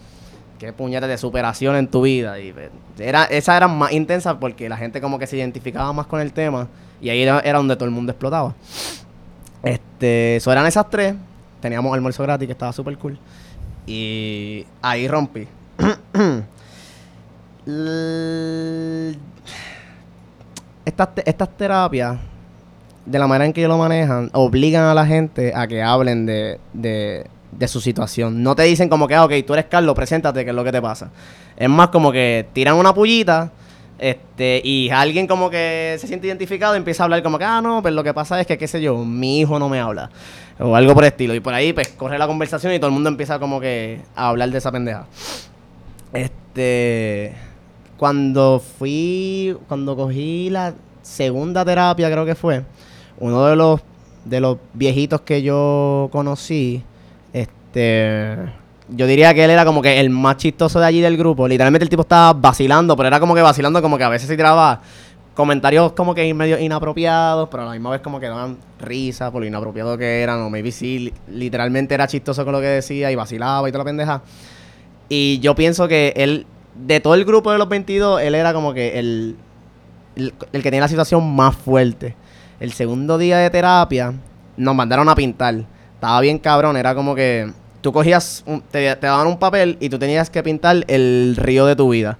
qué 0.60 0.72
puñetes 0.74 1.08
de 1.08 1.18
superación 1.18 1.74
en 1.74 1.88
tu 1.88 2.02
vida. 2.02 2.38
Y 2.38 2.52
pues, 2.52 2.70
era, 2.98 3.24
esa 3.24 3.56
era 3.56 3.66
más 3.66 3.92
intensa 3.92 4.38
porque 4.38 4.68
la 4.68 4.76
gente 4.76 5.00
como 5.00 5.18
que 5.18 5.26
se 5.26 5.38
identificaba 5.38 5.90
más 5.94 6.06
con 6.06 6.20
el 6.20 6.32
tema 6.34 6.68
y 7.00 7.08
ahí 7.08 7.22
era, 7.22 7.40
donde 7.54 7.74
todo 7.76 7.86
el 7.86 7.90
mundo 7.90 8.12
explotaba. 8.12 8.54
Este, 9.62 10.36
eso 10.36 10.52
eran 10.52 10.66
esas 10.66 10.88
tres. 10.90 11.14
Teníamos 11.60 11.94
almuerzo 11.94 12.22
gratis 12.22 12.46
que 12.46 12.52
estaba 12.52 12.72
súper 12.74 12.98
cool. 12.98 13.18
Y 13.86 14.66
ahí 14.82 15.08
rompí. 15.08 15.48
estas, 20.84 21.08
estas 21.24 21.56
terapias, 21.56 22.18
de 23.06 23.18
la 23.18 23.26
manera 23.26 23.46
en 23.46 23.54
que 23.54 23.62
ellos 23.62 23.70
lo 23.70 23.78
manejan, 23.78 24.28
obligan 24.34 24.84
a 24.84 24.92
la 24.92 25.06
gente 25.06 25.54
a 25.54 25.66
que 25.66 25.82
hablen 25.82 26.26
de 26.26 26.60
de 27.52 27.68
su 27.68 27.80
situación. 27.80 28.42
No 28.42 28.54
te 28.54 28.62
dicen 28.62 28.88
como 28.88 29.08
que, 29.08 29.14
ah, 29.14 29.24
ok, 29.24 29.32
tú 29.46 29.54
eres 29.54 29.66
Carlos, 29.66 29.94
preséntate, 29.94 30.44
que 30.44 30.50
es 30.50 30.56
lo 30.56 30.64
que 30.64 30.72
te 30.72 30.82
pasa. 30.82 31.10
Es 31.56 31.68
más 31.68 31.88
como 31.88 32.12
que 32.12 32.46
tiran 32.52 32.76
una 32.76 32.94
pullita 32.94 33.50
este, 34.00 34.62
y 34.64 34.88
alguien 34.88 35.26
como 35.26 35.50
que 35.50 35.96
se 36.00 36.06
siente 36.06 36.26
identificado 36.26 36.74
empieza 36.74 37.02
a 37.02 37.04
hablar 37.04 37.22
como 37.22 37.38
que, 37.38 37.44
ah, 37.44 37.60
no, 37.60 37.82
pero 37.82 37.94
lo 37.94 38.02
que 38.02 38.14
pasa 38.14 38.40
es 38.40 38.46
que, 38.46 38.56
qué 38.56 38.66
sé 38.66 38.80
yo, 38.80 39.04
mi 39.04 39.40
hijo 39.40 39.58
no 39.58 39.68
me 39.68 39.78
habla. 39.78 40.10
O 40.58 40.74
algo 40.74 40.94
por 40.94 41.04
el 41.04 41.08
estilo. 41.08 41.34
Y 41.34 41.40
por 41.40 41.52
ahí, 41.52 41.74
pues, 41.74 41.88
corre 41.88 42.18
la 42.18 42.26
conversación 42.26 42.72
y 42.72 42.78
todo 42.78 42.86
el 42.86 42.94
mundo 42.94 43.10
empieza 43.10 43.38
como 43.38 43.60
que 43.60 44.00
a 44.16 44.28
hablar 44.28 44.50
de 44.50 44.56
esa 44.56 44.72
pendeja. 44.72 45.06
Este, 46.14 47.34
cuando 47.98 48.58
fui, 48.78 49.54
cuando 49.68 49.94
cogí 49.94 50.48
la 50.48 50.72
segunda 51.02 51.62
terapia, 51.62 52.10
creo 52.10 52.24
que 52.24 52.34
fue, 52.34 52.64
uno 53.18 53.44
de 53.44 53.56
los, 53.56 53.82
de 54.24 54.40
los 54.40 54.56
viejitos 54.72 55.20
que 55.20 55.42
yo 55.42 56.08
conocí, 56.10 56.82
este, 57.70 58.36
yo 58.88 59.06
diría 59.06 59.32
que 59.32 59.44
él 59.44 59.50
era 59.50 59.64
como 59.64 59.80
que 59.80 60.00
el 60.00 60.10
más 60.10 60.36
chistoso 60.38 60.80
de 60.80 60.86
allí 60.86 61.00
del 61.00 61.16
grupo. 61.16 61.46
Literalmente 61.46 61.84
el 61.84 61.88
tipo 61.88 62.02
estaba 62.02 62.32
vacilando, 62.32 62.96
pero 62.96 63.06
era 63.06 63.20
como 63.20 63.34
que 63.34 63.42
vacilando, 63.42 63.80
como 63.80 63.96
que 63.96 64.04
a 64.04 64.08
veces 64.08 64.28
se 64.28 64.36
tiraba 64.36 64.80
comentarios 65.34 65.92
como 65.92 66.14
que 66.14 66.34
medio 66.34 66.58
inapropiados, 66.58 67.48
pero 67.48 67.62
a 67.62 67.66
la 67.66 67.72
misma 67.72 67.90
vez 67.90 68.00
como 68.00 68.18
que 68.18 68.26
daban 68.26 68.58
risa 68.80 69.30
por 69.30 69.40
lo 69.40 69.46
inapropiado 69.46 69.96
que 69.96 70.20
eran, 70.20 70.40
o 70.40 70.50
maybe 70.50 70.72
sí, 70.72 71.14
literalmente 71.28 71.94
era 71.94 72.08
chistoso 72.08 72.44
con 72.44 72.52
lo 72.52 72.60
que 72.60 72.66
decía 72.66 73.10
y 73.12 73.14
vacilaba 73.14 73.68
y 73.68 73.72
toda 73.72 73.84
la 73.84 73.88
pendeja. 73.88 74.22
Y 75.08 75.38
yo 75.38 75.54
pienso 75.54 75.86
que 75.86 76.12
él, 76.16 76.46
de 76.74 76.98
todo 76.98 77.14
el 77.14 77.24
grupo 77.24 77.52
de 77.52 77.58
los 77.58 77.68
22, 77.68 78.20
él 78.22 78.34
era 78.34 78.52
como 78.52 78.74
que 78.74 78.98
el, 78.98 79.36
el, 80.16 80.34
el 80.52 80.62
que 80.62 80.70
tenía 80.70 80.80
la 80.80 80.88
situación 80.88 81.34
más 81.36 81.54
fuerte. 81.54 82.16
El 82.58 82.72
segundo 82.72 83.16
día 83.16 83.38
de 83.38 83.48
terapia 83.48 84.12
nos 84.56 84.74
mandaron 84.74 85.08
a 85.08 85.14
pintar. 85.14 85.54
Estaba 85.94 86.20
bien 86.20 86.38
cabrón, 86.38 86.76
era 86.76 86.94
como 86.94 87.14
que 87.14 87.50
tú 87.80 87.92
cogías, 87.92 88.44
te, 88.70 88.96
daban 88.96 89.26
un 89.26 89.38
papel 89.38 89.76
y 89.80 89.88
tú 89.88 89.98
tenías 89.98 90.30
que 90.30 90.42
pintar 90.42 90.84
el 90.88 91.36
río 91.36 91.66
de 91.66 91.76
tu 91.76 91.90
vida. 91.90 92.18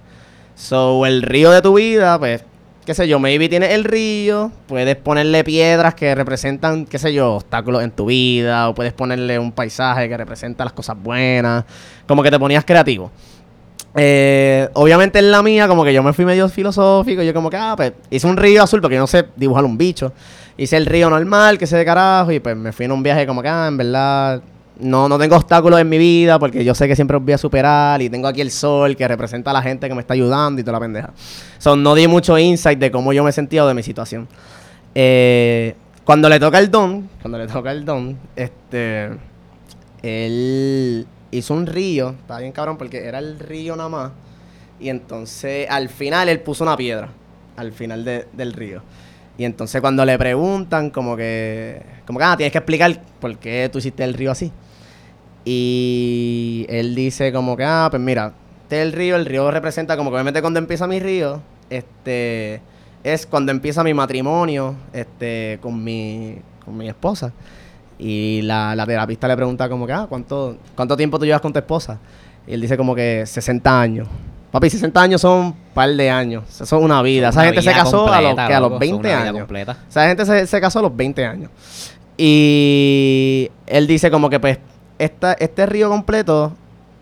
So, 0.55 1.05
el 1.05 1.21
río 1.21 1.51
de 1.51 1.61
tu 1.61 1.75
vida, 1.75 2.19
pues, 2.19 2.43
qué 2.85 2.93
sé 2.93 3.07
yo, 3.07 3.19
maybe 3.19 3.49
tienes 3.49 3.71
el 3.71 3.83
río, 3.83 4.51
puedes 4.67 4.95
ponerle 4.95 5.43
piedras 5.43 5.95
que 5.95 6.13
representan, 6.13 6.85
qué 6.85 6.99
sé 6.99 7.13
yo, 7.13 7.35
obstáculos 7.35 7.83
en 7.83 7.91
tu 7.91 8.07
vida, 8.07 8.69
o 8.69 8.75
puedes 8.75 8.93
ponerle 8.93 9.39
un 9.39 9.51
paisaje 9.51 10.09
que 10.09 10.17
representa 10.17 10.63
las 10.63 10.73
cosas 10.73 10.97
buenas, 11.01 11.65
como 12.07 12.23
que 12.23 12.31
te 12.31 12.39
ponías 12.39 12.65
creativo. 12.65 13.11
Eh, 13.93 14.69
obviamente 14.73 15.19
en 15.19 15.31
la 15.31 15.43
mía, 15.43 15.67
como 15.67 15.83
que 15.83 15.93
yo 15.93 16.01
me 16.01 16.13
fui 16.13 16.25
medio 16.25 16.47
filosófico, 16.47 17.21
yo 17.23 17.33
como 17.33 17.49
que, 17.49 17.57
ah, 17.57 17.73
pues, 17.75 17.93
hice 18.09 18.27
un 18.27 18.37
río 18.37 18.63
azul 18.63 18.81
porque 18.81 18.95
yo 18.95 19.01
no 19.01 19.07
sé 19.07 19.25
dibujar 19.35 19.65
un 19.65 19.77
bicho. 19.77 20.13
Hice 20.57 20.77
el 20.77 20.85
río 20.85 21.09
normal, 21.09 21.57
que 21.57 21.67
sé 21.67 21.77
de 21.77 21.85
carajo, 21.85 22.31
y 22.31 22.39
pues 22.39 22.55
me 22.55 22.71
fui 22.71 22.85
en 22.85 22.91
un 22.91 23.03
viaje 23.03 23.25
como 23.25 23.41
que, 23.41 23.47
ah, 23.47 23.67
en 23.67 23.77
verdad, 23.77 24.41
no, 24.81 25.07
no 25.07 25.17
tengo 25.19 25.35
obstáculos 25.35 25.79
en 25.79 25.87
mi 25.89 25.97
vida 25.97 26.37
porque 26.39 26.63
yo 26.65 26.73
sé 26.75 26.87
que 26.87 26.95
siempre 26.95 27.15
los 27.15 27.23
voy 27.23 27.33
a 27.33 27.37
superar 27.37 28.01
y 28.01 28.09
tengo 28.09 28.27
aquí 28.27 28.41
el 28.41 28.51
sol 28.51 28.95
que 28.95 29.07
representa 29.07 29.51
a 29.51 29.53
la 29.53 29.61
gente 29.61 29.87
que 29.87 29.93
me 29.95 30.01
está 30.01 30.13
ayudando 30.13 30.59
y 30.59 30.63
toda 30.63 30.73
la 30.73 30.79
pendeja. 30.79 31.11
So, 31.57 31.75
no 31.75 31.95
di 31.95 32.07
mucho 32.07 32.37
insight 32.37 32.79
de 32.79 32.91
cómo 32.91 33.13
yo 33.13 33.23
me 33.23 33.31
sentía 33.31 33.63
o 33.63 33.67
de 33.67 33.73
mi 33.73 33.83
situación. 33.83 34.27
Eh, 34.95 35.75
cuando 36.03 36.27
le 36.27 36.39
toca 36.39 36.59
el 36.59 36.69
don, 36.69 37.09
cuando 37.21 37.37
le 37.37 37.47
toca 37.47 37.71
el 37.71 37.85
don, 37.85 38.17
este, 38.35 39.09
él 40.01 41.05
hizo 41.31 41.53
un 41.53 41.65
río, 41.67 42.09
estaba 42.19 42.39
bien 42.39 42.51
cabrón 42.51 42.77
porque 42.77 43.05
era 43.05 43.19
el 43.19 43.39
río 43.39 43.75
nada 43.75 43.89
más. 43.89 44.11
Y 44.79 44.89
entonces 44.89 45.67
al 45.69 45.89
final 45.89 46.27
él 46.27 46.39
puso 46.39 46.63
una 46.63 46.75
piedra, 46.75 47.09
al 47.55 47.71
final 47.71 48.03
de- 48.03 48.27
del 48.33 48.53
río. 48.53 48.81
Y 49.37 49.45
entonces 49.45 49.81
cuando 49.81 50.05
le 50.05 50.17
preguntan, 50.17 50.89
como 50.89 51.15
que, 51.15 51.81
como 52.05 52.19
que, 52.19 52.25
ah, 52.25 52.37
tienes 52.37 52.51
que 52.51 52.57
explicar 52.57 53.01
por 53.19 53.37
qué 53.37 53.69
tú 53.71 53.79
hiciste 53.79 54.03
el 54.03 54.13
río 54.13 54.31
así. 54.31 54.51
Y 55.45 56.65
él 56.69 56.93
dice 56.93 57.31
como 57.33 57.57
que, 57.57 57.63
ah, 57.63 57.87
pues 57.89 58.01
mira, 58.01 58.33
este 58.63 58.81
es 58.81 58.87
el 58.87 58.93
río, 58.93 59.15
el 59.15 59.25
río 59.25 59.49
representa 59.51 59.97
como 59.97 60.11
que 60.11 60.15
obviamente 60.15 60.41
cuando 60.41 60.59
empieza 60.59 60.87
mi 60.87 60.99
río, 60.99 61.41
este, 61.69 62.61
es 63.03 63.25
cuando 63.25 63.51
empieza 63.51 63.83
mi 63.83 63.93
matrimonio, 63.93 64.75
este, 64.93 65.59
con 65.61 65.83
mi, 65.83 66.37
con 66.63 66.77
mi 66.77 66.87
esposa. 66.87 67.33
Y 67.97 68.41
la, 68.43 68.75
la 68.75 68.85
terapista 68.85 69.27
le 69.27 69.35
pregunta 69.35 69.67
como 69.69 69.85
que, 69.85 69.93
ah, 69.93 70.05
¿cuánto, 70.07 70.57
¿cuánto 70.75 70.95
tiempo 70.95 71.19
tú 71.19 71.25
llevas 71.25 71.41
con 71.41 71.53
tu 71.53 71.59
esposa? 71.59 71.99
Y 72.47 72.53
él 72.53 72.61
dice 72.61 72.77
como 72.77 72.95
que 72.95 73.25
60 73.25 73.81
años. 73.81 74.07
Papi, 74.51 74.69
60 74.69 75.01
años 75.01 75.21
son 75.21 75.39
un 75.39 75.55
par 75.73 75.89
de 75.89 76.09
años. 76.09 76.43
Eso 76.49 76.63
es 76.63 76.83
una 76.83 77.01
vida. 77.01 77.29
Esa 77.29 77.45
gente 77.45 77.61
se 77.61 77.71
casó 77.71 78.11
a, 78.11 78.21
los, 78.21 78.35
que 78.35 78.41
a 78.41 78.59
los 78.59 78.71
loco, 78.71 78.79
20 78.79 78.95
una 78.97 79.09
vida 79.09 79.29
años. 79.29 79.49
la 79.95 80.07
gente 80.07 80.45
se, 80.47 80.61
casó 80.61 80.79
a 80.79 80.81
los 80.81 80.95
20 80.95 81.25
años. 81.25 81.49
Y 82.17 83.49
él 83.65 83.87
dice 83.87 84.11
como 84.11 84.29
que 84.29 84.39
pues 84.39 84.59
esta, 84.99 85.33
este 85.33 85.65
río 85.65 85.89
completo 85.89 86.53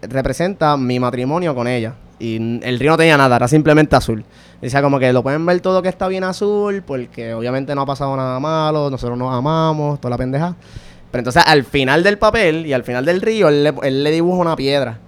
representa 0.04 0.78
mi 0.78 1.00
matrimonio 1.00 1.56
con 1.56 1.68
ella. 1.68 1.96
Y 2.20 2.36
el 2.64 2.80
río 2.80 2.92
no 2.92 2.98
tenía 2.98 3.18
nada, 3.18 3.38
era 3.38 3.48
simplemente 3.48 3.96
azul. 3.96 4.24
Dice 4.62 4.82
como 4.82 5.00
que 5.00 5.12
lo 5.12 5.24
pueden 5.24 5.46
ver 5.46 5.60
todo 5.62 5.82
que 5.82 5.90
está 5.90 6.08
bien 6.08 6.26
azul, 6.26 6.84
porque 6.86 7.34
obviamente 7.34 7.74
no 7.74 7.82
ha 7.82 7.86
pasado 7.86 8.16
nada 8.16 8.40
malo, 8.40 8.90
nosotros 8.90 9.18
nos 9.18 9.34
amamos, 9.34 10.00
toda 10.00 10.12
la 10.12 10.18
pendeja. 10.18 10.56
Pero 11.12 11.22
entonces 11.22 11.42
al 11.46 11.64
final 11.64 12.04
del 12.04 12.20
papel 12.20 12.68
y 12.68 12.74
al 12.74 12.84
final 12.84 13.06
del 13.06 13.22
río, 13.22 13.48
él 13.48 13.64
le, 13.64 13.74
él 13.84 14.04
le 14.04 14.12
dibuja 14.12 14.38
una 14.40 14.56
piedra. 14.56 15.00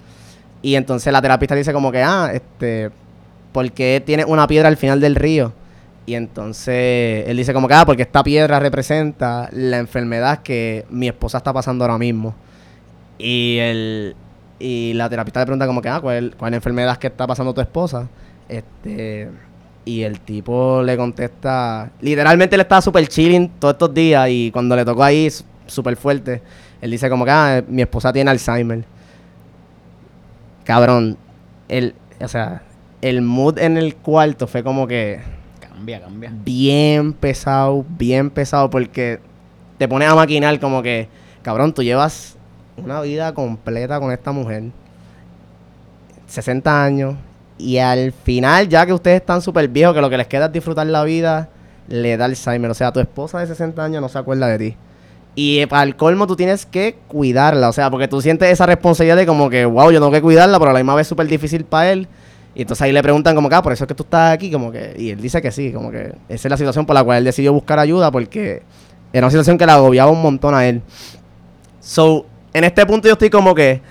Y 0.62 0.76
entonces 0.76 1.12
la 1.12 1.21
terapista 1.21 1.56
dice 1.56 1.74
como 1.74 1.91
que, 1.91 2.02
ah, 2.04 2.32
este, 2.34 2.91
¿por 3.52 3.71
qué 3.71 4.02
tiene 4.06 4.26
una 4.26 4.47
piedra 4.47 4.67
al 4.67 4.78
final 4.78 5.00
del 5.00 5.15
río? 5.15 5.54
Y 6.06 6.15
entonces 6.15 7.28
él 7.28 7.38
dice 7.38 7.54
como 7.54 7.67
que, 7.67 7.74
ah, 7.74 7.86
porque 7.86 8.04
esta 8.04 8.24
piedra 8.24 8.60
representa 8.60 9.50
la 9.52 9.78
enfermedad 9.78 10.41
que 10.43 10.86
mi 10.89 11.08
esposa 11.08 11.39
está 11.39 11.54
pasando 11.54 11.84
ahora 11.84 11.97
mismo. 11.97 12.36
Y 13.17 13.58
el 13.60 14.15
y 14.60 14.93
la 14.93 15.10
terapista 15.10 15.39
le 15.39 15.47
pregunta 15.47 15.65
como 15.65 15.82
que, 15.82 15.89
ah, 15.89 16.00
¿cuál, 16.00 16.36
cuál 16.38 16.54
enfermedad 16.54 16.97
que 16.97 17.08
está 17.08 17.26
pasando 17.26 17.54
tu 17.54 17.62
esposa? 17.62 18.08
Este 18.47 19.30
y 19.84 20.04
el 20.04 20.19
tipo 20.19 20.84
le 20.84 20.95
contesta, 20.95 21.89
literalmente 22.02 22.56
él 22.56 22.62
estaba 22.62 22.82
súper 22.82 23.08
chilling 23.08 23.50
todos 23.60 23.74
estos 23.74 23.93
días 23.93 24.30
y 24.30 24.52
cuando 24.52 24.76
le 24.76 24.86
tocó 24.86 25.04
ahí 25.04 25.28
súper 25.65 25.95
fuerte, 25.95 26.41
él 26.82 26.91
dice 26.91 27.10
como 27.10 27.26
que, 27.26 27.32
ah, 27.32 27.63
mi 27.67 27.82
esposa 27.82 28.13
tiene 28.13 28.30
Alzheimer. 28.30 28.84
Cabrón, 30.63 31.17
el, 31.67 31.95
o 32.19 32.28
sea, 32.28 32.62
el 33.02 33.21
mood 33.21 33.58
en 33.58 33.78
el 33.78 33.95
cuarto 33.95 34.47
fue 34.47 34.63
como 34.63 34.88
que 34.88 35.19
Cambia, 35.60 36.02
cambia. 36.02 36.32
bien 36.45 37.13
pesado, 37.13 37.86
bien 37.97 38.30
pesado, 38.30 38.69
porque 38.69 39.19
te 39.78 39.88
pones 39.88 40.10
a 40.10 40.15
maquinar 40.15 40.60
como 40.60 40.84
que, 40.84 41.08
cabrón, 41.41 41.74
tú 41.74 41.82
llevas 41.82 42.36
una 42.78 43.02
vida 43.02 43.34
completa 43.34 44.00
con 44.00 44.12
esta 44.12 44.32
mujer, 44.32 44.65
60 46.28 46.84
años, 46.84 47.15
y 47.58 47.78
al 47.78 48.12
final, 48.12 48.67
ya 48.69 48.86
que 48.86 48.93
ustedes 48.93 49.21
están 49.21 49.41
súper 49.41 49.67
viejos, 49.67 49.93
que 49.93 50.02
lo 50.02 50.10
que 50.10 50.17
les 50.17 50.28
queda 50.28 50.45
es 50.45 50.52
disfrutar 50.52 50.88
la 50.88 51.04
vida, 51.04 51.50
le 51.88 52.17
da 52.17 52.26
Alzheimer. 52.26 52.71
O 52.71 52.74
sea, 52.74 52.91
tu 52.91 53.00
esposa 53.00 53.39
de 53.39 53.47
60 53.47 53.84
años 53.84 54.02
no 54.02 54.10
se 54.10 54.17
acuerda 54.17 54.47
de 54.47 54.58
ti. 54.58 54.76
Y 55.34 55.65
para 55.67 55.84
el 55.84 55.96
colmo 55.96 56.28
tú 56.28 56.36
tienes 56.36 56.65
que 56.65 56.98
cuidarla, 57.08 57.70
o 57.70 57.74
sea, 57.74 57.89
porque 57.89 58.08
tú 58.08 58.22
sientes 58.22 58.50
esa 58.50 58.65
responsabilidad 58.65 59.15
de 59.15 59.26
como 59.26 59.50
que, 59.50 59.65
wow, 59.65 59.91
yo 59.91 60.00
tengo 60.00 60.12
que 60.12 60.22
cuidarla, 60.22 60.60
pero 60.60 60.72
a 60.72 60.74
la 60.74 60.80
misma 60.80 60.96
vez 60.96 61.04
es 61.04 61.08
súper 61.08 61.28
difícil 61.28 61.63
para 61.63 61.91
él. 61.91 62.08
Y 62.54 62.63
entonces 62.63 62.82
ahí 62.82 62.91
le 62.91 63.02
preguntan 63.02 63.34
como 63.34 63.48
que, 63.48 63.56
ah, 63.56 63.62
por 63.62 63.72
eso 63.72 63.86
es 63.86 63.88
que 63.88 63.96
tú 63.96 64.04
estás 64.04 64.34
aquí, 64.34 64.52
como 64.52 64.72
que, 64.72 64.94
y 64.98 65.10
él 65.12 65.22
dice 65.22 65.41
que 65.41 65.52
sí, 65.52 65.72
como 65.72 65.89
que 65.89 66.13
esa 66.28 66.48
es 66.48 66.50
la 66.50 66.58
situación 66.58 66.86
por 66.86 66.94
la 66.94 67.04
cual 67.04 67.20
él 67.20 67.24
decidió 67.24 67.54
buscar 67.54 67.80
ayuda, 67.80 68.12
porque 68.12 68.63
era 69.13 69.26
una 69.26 69.32
situación 69.32 69.58
que 69.58 69.65
le 69.65 69.72
agobiaba 69.72 70.12
un 70.12 70.22
montón 70.22 70.54
a 70.54 70.67
él. 70.67 70.82
So, 71.80 72.26
en 72.54 72.65
este 72.65 72.86
punto 72.86 73.08
yo 73.08 73.13
estoy 73.13 73.30
como 73.30 73.56
que, 73.56 73.82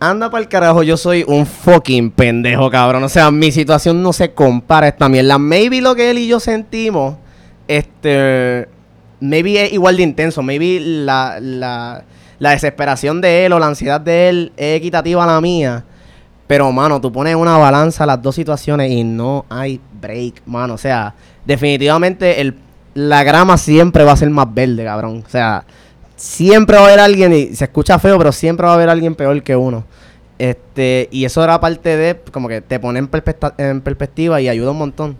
anda 0.00 0.30
para 0.30 0.42
el 0.42 0.48
carajo, 0.48 0.82
yo 0.82 0.96
soy 0.96 1.24
un 1.28 1.46
fucking 1.46 2.10
pendejo, 2.10 2.70
cabrón. 2.70 3.04
O 3.04 3.08
sea, 3.08 3.30
mi 3.30 3.52
situación 3.52 4.02
no 4.02 4.12
se 4.12 4.32
compara 4.32 4.86
a 4.86 4.88
esta 4.88 5.08
mierda. 5.08 5.38
Maybe 5.38 5.80
lo 5.82 5.94
que 5.94 6.10
él 6.10 6.18
y 6.18 6.26
yo 6.26 6.40
sentimos, 6.40 7.16
este, 7.68 8.68
maybe 9.20 9.64
es 9.64 9.72
igual 9.72 9.96
de 9.96 10.02
intenso. 10.02 10.42
Maybe 10.42 10.80
la, 10.80 11.38
la, 11.40 12.04
la 12.38 12.50
desesperación 12.50 13.20
de 13.20 13.46
él 13.46 13.52
o 13.52 13.58
la 13.58 13.66
ansiedad 13.66 14.00
de 14.00 14.28
él 14.28 14.52
es 14.56 14.78
equitativa 14.78 15.22
a 15.24 15.26
la 15.26 15.40
mía. 15.40 15.84
Pero, 16.46 16.72
mano, 16.72 17.00
tú 17.00 17.12
pones 17.12 17.36
una 17.36 17.56
balanza 17.58 18.04
las 18.04 18.20
dos 18.20 18.34
situaciones 18.34 18.90
y 18.90 19.04
no 19.04 19.46
hay 19.48 19.80
break, 20.00 20.42
mano. 20.46 20.74
O 20.74 20.78
sea, 20.78 21.14
definitivamente 21.44 22.40
el, 22.40 22.56
la 22.94 23.22
grama 23.22 23.56
siempre 23.56 24.02
va 24.02 24.12
a 24.12 24.16
ser 24.16 24.30
más 24.30 24.52
verde, 24.52 24.84
cabrón. 24.84 25.22
O 25.24 25.30
sea, 25.30 25.64
siempre 26.16 26.76
va 26.76 26.82
a 26.82 26.86
haber 26.86 26.98
alguien, 26.98 27.32
y 27.32 27.54
se 27.54 27.66
escucha 27.66 28.00
feo, 28.00 28.18
pero 28.18 28.32
siempre 28.32 28.66
va 28.66 28.72
a 28.72 28.74
haber 28.74 28.88
alguien 28.88 29.14
peor 29.14 29.40
que 29.44 29.54
uno. 29.54 29.84
Este, 30.38 31.08
y 31.12 31.24
eso 31.24 31.44
era 31.44 31.60
parte 31.60 31.96
de, 31.96 32.20
como 32.32 32.48
que 32.48 32.62
te 32.62 32.80
pone 32.80 32.98
en 32.98 33.80
perspectiva 33.80 34.40
y 34.40 34.48
ayuda 34.48 34.72
un 34.72 34.78
montón. 34.78 35.16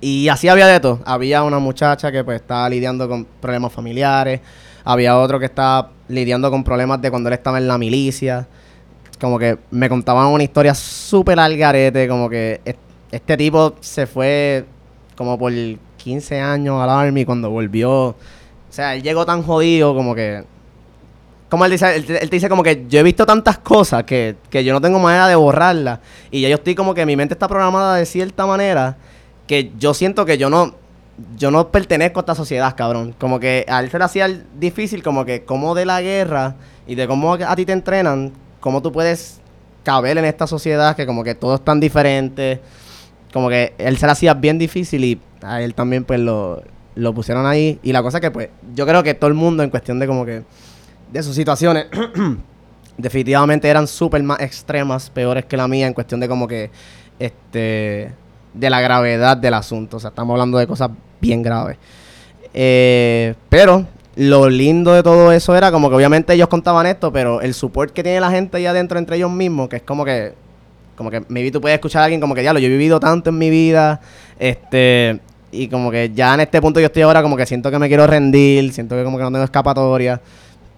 Y 0.00 0.28
así 0.28 0.48
había 0.48 0.66
de 0.66 0.80
todo. 0.80 1.00
Había 1.04 1.42
una 1.42 1.58
muchacha 1.58 2.12
que 2.12 2.22
pues 2.22 2.40
estaba 2.40 2.68
lidiando 2.68 3.08
con 3.08 3.24
problemas 3.24 3.72
familiares. 3.72 4.40
Había 4.84 5.18
otro 5.18 5.38
que 5.38 5.46
estaba 5.46 5.90
lidiando 6.08 6.50
con 6.50 6.62
problemas 6.64 7.00
de 7.02 7.10
cuando 7.10 7.28
él 7.28 7.34
estaba 7.34 7.58
en 7.58 7.66
la 7.66 7.78
milicia. 7.78 8.46
Como 9.20 9.38
que 9.38 9.58
me 9.70 9.88
contaban 9.88 10.26
una 10.28 10.44
historia 10.44 10.74
súper 10.74 11.40
al 11.40 11.56
garete. 11.56 12.06
Como 12.06 12.28
que 12.30 12.60
es- 12.64 12.76
este 13.10 13.36
tipo 13.36 13.74
se 13.80 14.06
fue 14.06 14.64
como 15.16 15.36
por 15.36 15.52
15 15.96 16.40
años 16.40 16.80
al 16.80 16.90
Army 16.90 17.24
cuando 17.24 17.50
volvió. 17.50 17.90
O 18.10 18.16
sea, 18.70 18.94
él 18.94 19.02
llegó 19.02 19.26
tan 19.26 19.42
jodido 19.42 19.94
como 19.94 20.14
que... 20.14 20.44
Como 21.50 21.64
él 21.64 21.70
dice, 21.72 21.96
él, 21.96 22.04
él 22.08 22.28
te 22.30 22.36
dice 22.36 22.48
como 22.48 22.62
que 22.62 22.84
yo 22.88 23.00
he 23.00 23.02
visto 23.02 23.24
tantas 23.24 23.58
cosas 23.58 24.04
que, 24.04 24.36
que 24.50 24.62
yo 24.62 24.74
no 24.74 24.80
tengo 24.82 24.98
manera 24.98 25.26
de 25.26 25.34
borrarlas. 25.34 25.98
Y 26.30 26.42
ya 26.42 26.48
yo 26.50 26.56
estoy 26.56 26.74
como 26.74 26.92
que 26.94 27.04
mi 27.06 27.16
mente 27.16 27.32
está 27.34 27.48
programada 27.48 27.96
de 27.96 28.04
cierta 28.06 28.44
manera 28.46 28.96
que 29.48 29.72
yo 29.78 29.94
siento 29.94 30.24
que 30.24 30.38
yo 30.38 30.48
no 30.50 30.74
yo 31.36 31.50
no 31.50 31.72
pertenezco 31.72 32.20
a 32.20 32.22
esta 32.22 32.36
sociedad, 32.36 32.76
cabrón. 32.76 33.12
Como 33.18 33.40
que 33.40 33.66
a 33.68 33.80
él 33.80 33.90
se 33.90 33.98
le 33.98 34.04
hacía 34.04 34.28
difícil 34.58 35.02
como 35.02 35.24
que 35.24 35.42
como 35.42 35.74
de 35.74 35.84
la 35.84 36.00
guerra 36.00 36.54
y 36.86 36.94
de 36.94 37.08
cómo 37.08 37.34
a 37.34 37.56
ti 37.56 37.66
te 37.66 37.72
entrenan, 37.72 38.32
cómo 38.60 38.82
tú 38.82 38.92
puedes 38.92 39.40
caber 39.82 40.18
en 40.18 40.24
esta 40.24 40.46
sociedad 40.46 40.94
que 40.94 41.06
como 41.06 41.24
que 41.24 41.34
todos 41.34 41.58
están 41.58 41.80
diferentes. 41.80 42.60
Como 43.32 43.48
que 43.48 43.74
él 43.78 43.98
se 43.98 44.06
le 44.06 44.12
hacía 44.12 44.34
bien 44.34 44.58
difícil 44.58 45.04
y 45.04 45.20
a 45.42 45.60
él 45.60 45.74
también 45.74 46.04
pues 46.04 46.20
lo, 46.20 46.62
lo 46.94 47.12
pusieron 47.12 47.46
ahí. 47.46 47.80
Y 47.82 47.92
la 47.92 48.02
cosa 48.02 48.20
que 48.20 48.30
pues 48.30 48.50
yo 48.74 48.86
creo 48.86 49.02
que 49.02 49.14
todo 49.14 49.28
el 49.28 49.34
mundo 49.34 49.64
en 49.64 49.70
cuestión 49.70 49.98
de 49.98 50.06
como 50.06 50.24
que 50.24 50.44
de 51.12 51.22
sus 51.22 51.34
situaciones 51.34 51.86
definitivamente 52.96 53.68
eran 53.68 53.86
súper 53.86 54.22
más 54.22 54.40
extremas, 54.40 55.10
peores 55.10 55.44
que 55.46 55.56
la 55.56 55.68
mía 55.68 55.86
en 55.86 55.94
cuestión 55.94 56.20
de 56.20 56.28
como 56.28 56.46
que, 56.46 56.70
este, 57.18 58.12
de 58.54 58.70
la 58.70 58.80
gravedad 58.80 59.36
del 59.36 59.54
asunto. 59.54 59.98
O 59.98 60.00
sea, 60.00 60.10
estamos 60.10 60.34
hablando 60.34 60.58
de 60.58 60.66
cosas 60.66 60.90
bien 61.20 61.42
graves. 61.42 61.76
Eh, 62.54 63.34
pero 63.48 63.86
lo 64.16 64.48
lindo 64.48 64.92
de 64.92 65.02
todo 65.02 65.30
eso 65.32 65.56
era 65.56 65.70
como 65.70 65.88
que 65.88 65.94
obviamente 65.94 66.34
ellos 66.34 66.48
contaban 66.48 66.86
esto, 66.86 67.12
pero 67.12 67.40
el 67.40 67.54
support 67.54 67.92
que 67.92 68.02
tiene 68.02 68.20
la 68.20 68.30
gente 68.30 68.56
ahí 68.56 68.66
adentro 68.66 68.98
entre 68.98 69.16
ellos 69.16 69.30
mismos, 69.30 69.68
que 69.68 69.76
es 69.76 69.82
como 69.82 70.04
que, 70.04 70.32
como 70.96 71.10
que 71.10 71.22
maybe 71.28 71.52
tú 71.52 71.60
puedes 71.60 71.76
escuchar 71.76 72.02
a 72.02 72.04
alguien 72.06 72.20
como 72.20 72.34
que, 72.34 72.40
diablo, 72.40 72.58
yo 72.58 72.66
he 72.66 72.70
vivido 72.70 72.98
tanto 72.98 73.30
en 73.30 73.38
mi 73.38 73.48
vida, 73.48 74.00
este, 74.38 75.20
y 75.52 75.68
como 75.68 75.90
que 75.90 76.10
ya 76.12 76.34
en 76.34 76.40
este 76.40 76.60
punto 76.60 76.80
yo 76.80 76.86
estoy 76.86 77.02
ahora 77.02 77.22
como 77.22 77.36
que 77.36 77.46
siento 77.46 77.70
que 77.70 77.78
me 77.78 77.86
quiero 77.86 78.08
rendir, 78.08 78.72
siento 78.72 78.96
que 78.96 79.04
como 79.04 79.18
que 79.18 79.22
no 79.22 79.30
tengo 79.30 79.44
escapatoria 79.44 80.20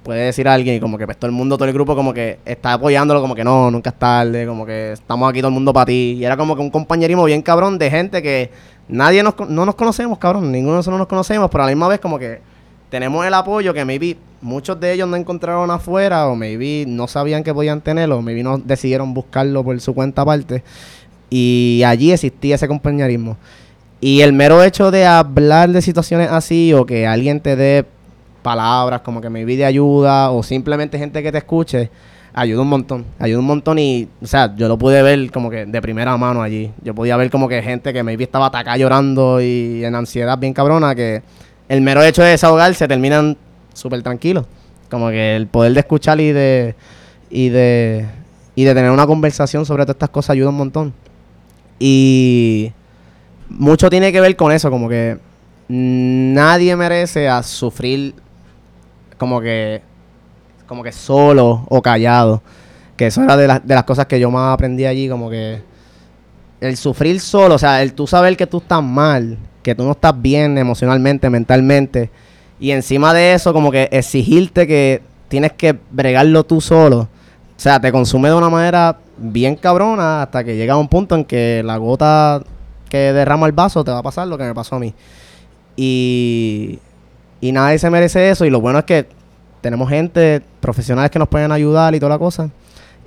puede 0.02 0.26
decir 0.26 0.48
a 0.48 0.54
alguien 0.54 0.76
y 0.76 0.80
como 0.80 0.96
que 0.98 1.04
pues 1.04 1.16
todo 1.16 1.26
el 1.26 1.32
mundo, 1.32 1.56
todo 1.56 1.68
el 1.68 1.74
grupo 1.74 1.94
como 1.94 2.14
que 2.14 2.38
está 2.44 2.74
apoyándolo 2.74 3.20
como 3.20 3.34
que 3.34 3.44
no, 3.44 3.70
nunca 3.70 3.90
es 3.90 3.98
tarde, 3.98 4.46
como 4.46 4.64
que 4.64 4.92
estamos 4.92 5.28
aquí 5.28 5.40
todo 5.40 5.48
el 5.48 5.54
mundo 5.54 5.72
para 5.72 5.86
ti. 5.86 6.16
Y 6.18 6.24
era 6.24 6.36
como 6.36 6.56
que 6.56 6.62
un 6.62 6.70
compañerismo 6.70 7.24
bien 7.24 7.42
cabrón 7.42 7.78
de 7.78 7.90
gente 7.90 8.22
que 8.22 8.50
nadie 8.88 9.22
nos, 9.22 9.34
no 9.48 9.66
nos 9.66 9.74
conocemos, 9.74 10.18
cabrón, 10.18 10.50
ninguno 10.50 10.72
de 10.72 10.78
nosotros 10.78 10.98
nos 10.98 11.08
conocemos, 11.08 11.50
pero 11.50 11.64
a 11.64 11.66
la 11.66 11.72
misma 11.72 11.88
vez 11.88 12.00
como 12.00 12.18
que 12.18 12.40
tenemos 12.88 13.24
el 13.24 13.34
apoyo 13.34 13.72
que 13.72 13.84
maybe 13.84 14.16
muchos 14.40 14.80
de 14.80 14.92
ellos 14.92 15.08
no 15.08 15.16
encontraron 15.16 15.70
afuera 15.70 16.26
o 16.26 16.34
maybe 16.34 16.84
no 16.86 17.06
sabían 17.06 17.44
que 17.44 17.54
podían 17.54 17.80
tenerlo, 17.80 18.18
o 18.18 18.22
maybe 18.22 18.42
no 18.42 18.58
decidieron 18.58 19.14
buscarlo 19.14 19.62
por 19.62 19.80
su 19.80 19.94
cuenta 19.94 20.22
aparte. 20.22 20.62
Y 21.28 21.82
allí 21.86 22.10
existía 22.10 22.56
ese 22.56 22.66
compañerismo. 22.66 23.36
Y 24.00 24.22
el 24.22 24.32
mero 24.32 24.62
hecho 24.64 24.90
de 24.90 25.06
hablar 25.06 25.70
de 25.70 25.82
situaciones 25.82 26.30
así 26.30 26.72
o 26.72 26.86
que 26.86 27.06
alguien 27.06 27.40
te 27.40 27.54
dé 27.54 27.84
palabras, 28.40 29.00
como 29.02 29.20
que 29.20 29.30
me 29.30 29.44
de 29.44 29.64
ayuda, 29.64 30.30
o 30.30 30.42
simplemente 30.42 30.98
gente 30.98 31.22
que 31.22 31.32
te 31.32 31.38
escuche, 31.38 31.90
ayuda 32.32 32.62
un 32.62 32.68
montón, 32.68 33.04
ayuda 33.18 33.40
un 33.40 33.46
montón 33.46 33.78
y, 33.78 34.08
o 34.22 34.26
sea, 34.26 34.54
yo 34.56 34.68
lo 34.68 34.78
pude 34.78 35.02
ver 35.02 35.30
como 35.30 35.50
que 35.50 35.66
de 35.66 35.82
primera 35.82 36.16
mano 36.16 36.42
allí. 36.42 36.70
Yo 36.82 36.94
podía 36.94 37.16
ver 37.16 37.30
como 37.30 37.48
que 37.48 37.62
gente 37.62 37.92
que 37.92 38.02
maybe 38.02 38.24
estaba 38.24 38.46
atacada 38.46 38.76
llorando 38.76 39.40
y 39.40 39.84
en 39.84 39.94
ansiedad 39.94 40.38
bien 40.38 40.52
cabrona, 40.52 40.94
que 40.94 41.22
el 41.68 41.80
mero 41.80 42.02
hecho 42.02 42.22
de 42.22 42.30
desahogar 42.30 42.74
se 42.74 42.88
terminan 42.88 43.36
súper 43.74 44.02
tranquilos. 44.02 44.46
Como 44.90 45.08
que 45.10 45.36
el 45.36 45.46
poder 45.46 45.72
de 45.72 45.80
escuchar 45.80 46.20
y 46.20 46.32
de, 46.32 46.74
y 47.30 47.48
de, 47.48 48.06
y 48.54 48.64
de 48.64 48.74
tener 48.74 48.90
una 48.90 49.06
conversación 49.06 49.64
sobre 49.64 49.84
todas 49.84 49.94
estas 49.94 50.10
cosas 50.10 50.30
ayuda 50.30 50.48
un 50.50 50.56
montón. 50.56 50.92
Y 51.78 52.72
mucho 53.48 53.88
tiene 53.88 54.12
que 54.12 54.20
ver 54.20 54.36
con 54.36 54.52
eso, 54.52 54.70
como 54.70 54.88
que 54.88 55.18
nadie 55.68 56.74
merece 56.76 57.28
a 57.28 57.42
sufrir 57.42 58.14
como 59.20 59.40
que 59.42 59.82
como 60.66 60.82
que 60.82 60.92
solo 60.92 61.66
o 61.68 61.82
callado. 61.82 62.42
Que 62.96 63.08
eso 63.08 63.22
era 63.22 63.36
de, 63.36 63.46
de 63.46 63.74
las 63.74 63.84
cosas 63.84 64.06
que 64.06 64.18
yo 64.18 64.30
más 64.30 64.54
aprendí 64.54 64.86
allí, 64.86 65.08
como 65.08 65.28
que 65.28 65.62
el 66.60 66.76
sufrir 66.76 67.20
solo, 67.20 67.56
o 67.56 67.58
sea, 67.58 67.82
el 67.82 67.92
tú 67.92 68.06
saber 68.06 68.36
que 68.36 68.46
tú 68.46 68.58
estás 68.58 68.82
mal, 68.82 69.38
que 69.62 69.74
tú 69.74 69.84
no 69.84 69.92
estás 69.92 70.20
bien 70.20 70.58
emocionalmente, 70.58 71.28
mentalmente, 71.28 72.10
y 72.58 72.70
encima 72.70 73.14
de 73.14 73.34
eso, 73.34 73.52
como 73.52 73.70
que 73.70 73.88
exigirte 73.90 74.66
que 74.66 75.02
tienes 75.28 75.52
que 75.52 75.78
bregarlo 75.90 76.44
tú 76.44 76.60
solo. 76.60 77.00
O 77.00 77.62
sea, 77.62 77.80
te 77.80 77.90
consume 77.92 78.28
de 78.28 78.34
una 78.34 78.50
manera 78.50 78.98
bien 79.18 79.56
cabrona 79.56 80.22
hasta 80.22 80.44
que 80.44 80.56
llega 80.56 80.76
un 80.76 80.88
punto 80.88 81.14
en 81.14 81.24
que 81.24 81.62
la 81.64 81.76
gota 81.76 82.42
que 82.88 83.12
derrama 83.12 83.46
el 83.46 83.52
vaso 83.52 83.84
te 83.84 83.90
va 83.90 83.98
a 83.98 84.02
pasar 84.02 84.28
lo 84.28 84.38
que 84.38 84.44
me 84.44 84.54
pasó 84.54 84.76
a 84.76 84.78
mí. 84.78 84.94
Y, 85.76 86.78
y 87.40 87.52
nadie 87.52 87.78
se 87.78 87.90
merece 87.90 88.30
eso. 88.30 88.44
Y 88.44 88.50
lo 88.50 88.60
bueno 88.60 88.80
es 88.80 88.84
que 88.84 89.06
tenemos 89.60 89.88
gente, 89.88 90.42
profesionales 90.60 91.10
que 91.10 91.18
nos 91.18 91.28
pueden 91.28 91.52
ayudar 91.52 91.94
y 91.94 92.00
toda 92.00 92.10
la 92.10 92.18
cosa. 92.18 92.50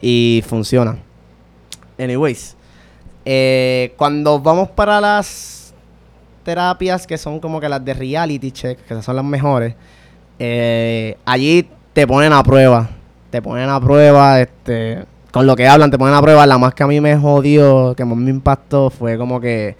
Y 0.01 0.43
funciona. 0.47 0.97
Anyways, 1.97 2.55
eh, 3.25 3.93
cuando 3.97 4.39
vamos 4.39 4.69
para 4.69 4.99
las 4.99 5.73
terapias 6.43 7.07
que 7.07 7.17
son 7.17 7.39
como 7.39 7.61
que 7.61 7.69
las 7.69 7.83
de 7.83 7.93
reality 7.93 8.51
check, 8.51 8.79
que 8.85 9.01
son 9.01 9.15
las 9.15 9.25
mejores, 9.25 9.75
eh, 10.39 11.17
allí 11.25 11.67
te 11.93 12.05
ponen 12.07 12.33
a 12.33 12.43
prueba. 12.43 12.89
Te 13.29 13.41
ponen 13.41 13.69
a 13.69 13.79
prueba, 13.79 14.41
este, 14.41 15.05
con 15.31 15.47
lo 15.47 15.55
que 15.55 15.67
hablan, 15.67 15.89
te 15.89 15.97
ponen 15.97 16.15
a 16.15 16.21
prueba. 16.21 16.45
La 16.45 16.57
más 16.57 16.73
que 16.73 16.83
a 16.83 16.87
mí 16.87 16.99
me 16.99 17.17
jodió, 17.17 17.95
que 17.95 18.05
más 18.05 18.17
me 18.17 18.29
impactó, 18.29 18.89
fue 18.89 19.17
como 19.17 19.39
que 19.39 19.75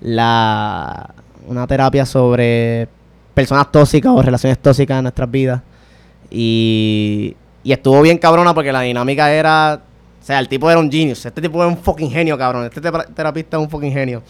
la 0.00 1.14
una 1.46 1.66
terapia 1.66 2.06
sobre 2.06 2.88
personas 3.34 3.70
tóxicas 3.70 4.12
o 4.14 4.22
relaciones 4.22 4.58
tóxicas 4.58 4.98
en 4.98 5.04
nuestras 5.04 5.30
vidas. 5.30 5.62
Y, 6.30 7.36
y 7.64 7.72
estuvo 7.72 8.00
bien 8.02 8.18
cabrona 8.18 8.54
porque 8.54 8.72
la 8.72 8.82
dinámica 8.82 9.32
era. 9.32 9.80
O 10.20 10.24
sea, 10.24 10.38
el 10.38 10.48
tipo 10.48 10.70
era 10.70 10.78
un 10.78 10.90
genius. 10.90 11.26
Este 11.26 11.40
tipo 11.40 11.62
es 11.64 11.68
un 11.68 11.78
fucking 11.78 12.10
genio, 12.10 12.38
cabrón. 12.38 12.64
Este 12.64 12.80
terapista 12.80 13.56
es 13.56 13.62
un 13.62 13.70
fucking 13.70 13.92
genio. 13.92 14.22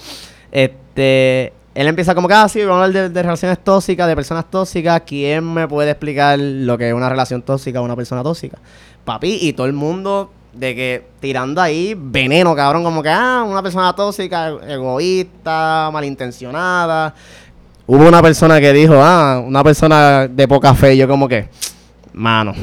Este. 0.50 1.52
Él 1.74 1.86
empieza 1.86 2.14
como 2.14 2.28
que, 2.28 2.34
ah, 2.34 2.46
vamos 2.54 2.68
a 2.68 2.84
hablar 2.84 3.10
de, 3.10 3.22
relaciones 3.22 3.58
tóxicas, 3.64 4.06
de 4.06 4.14
personas 4.14 4.50
tóxicas. 4.50 5.02
¿Quién 5.06 5.54
me 5.54 5.66
puede 5.66 5.90
explicar 5.90 6.38
lo 6.38 6.76
que 6.76 6.88
es 6.88 6.94
una 6.94 7.08
relación 7.08 7.40
tóxica 7.40 7.80
o 7.80 7.84
una 7.84 7.96
persona 7.96 8.22
tóxica? 8.22 8.58
Papi, 9.06 9.38
y 9.40 9.54
todo 9.54 9.66
el 9.66 9.72
mundo 9.72 10.30
de 10.52 10.74
que 10.74 11.06
tirando 11.18 11.62
ahí 11.62 11.94
veneno, 11.96 12.54
cabrón, 12.54 12.84
como 12.84 13.02
que, 13.02 13.08
ah, 13.08 13.42
una 13.48 13.62
persona 13.62 13.94
tóxica, 13.94 14.48
egoísta, 14.68 15.88
malintencionada. 15.90 17.14
Hubo 17.86 18.06
una 18.06 18.22
persona 18.22 18.60
que 18.60 18.72
dijo, 18.72 18.94
ah, 18.96 19.42
una 19.44 19.64
persona 19.64 20.28
de 20.28 20.46
poca 20.46 20.74
fe. 20.74 20.96
Yo 20.96 21.08
como 21.08 21.28
que, 21.28 21.48
mano, 22.12 22.54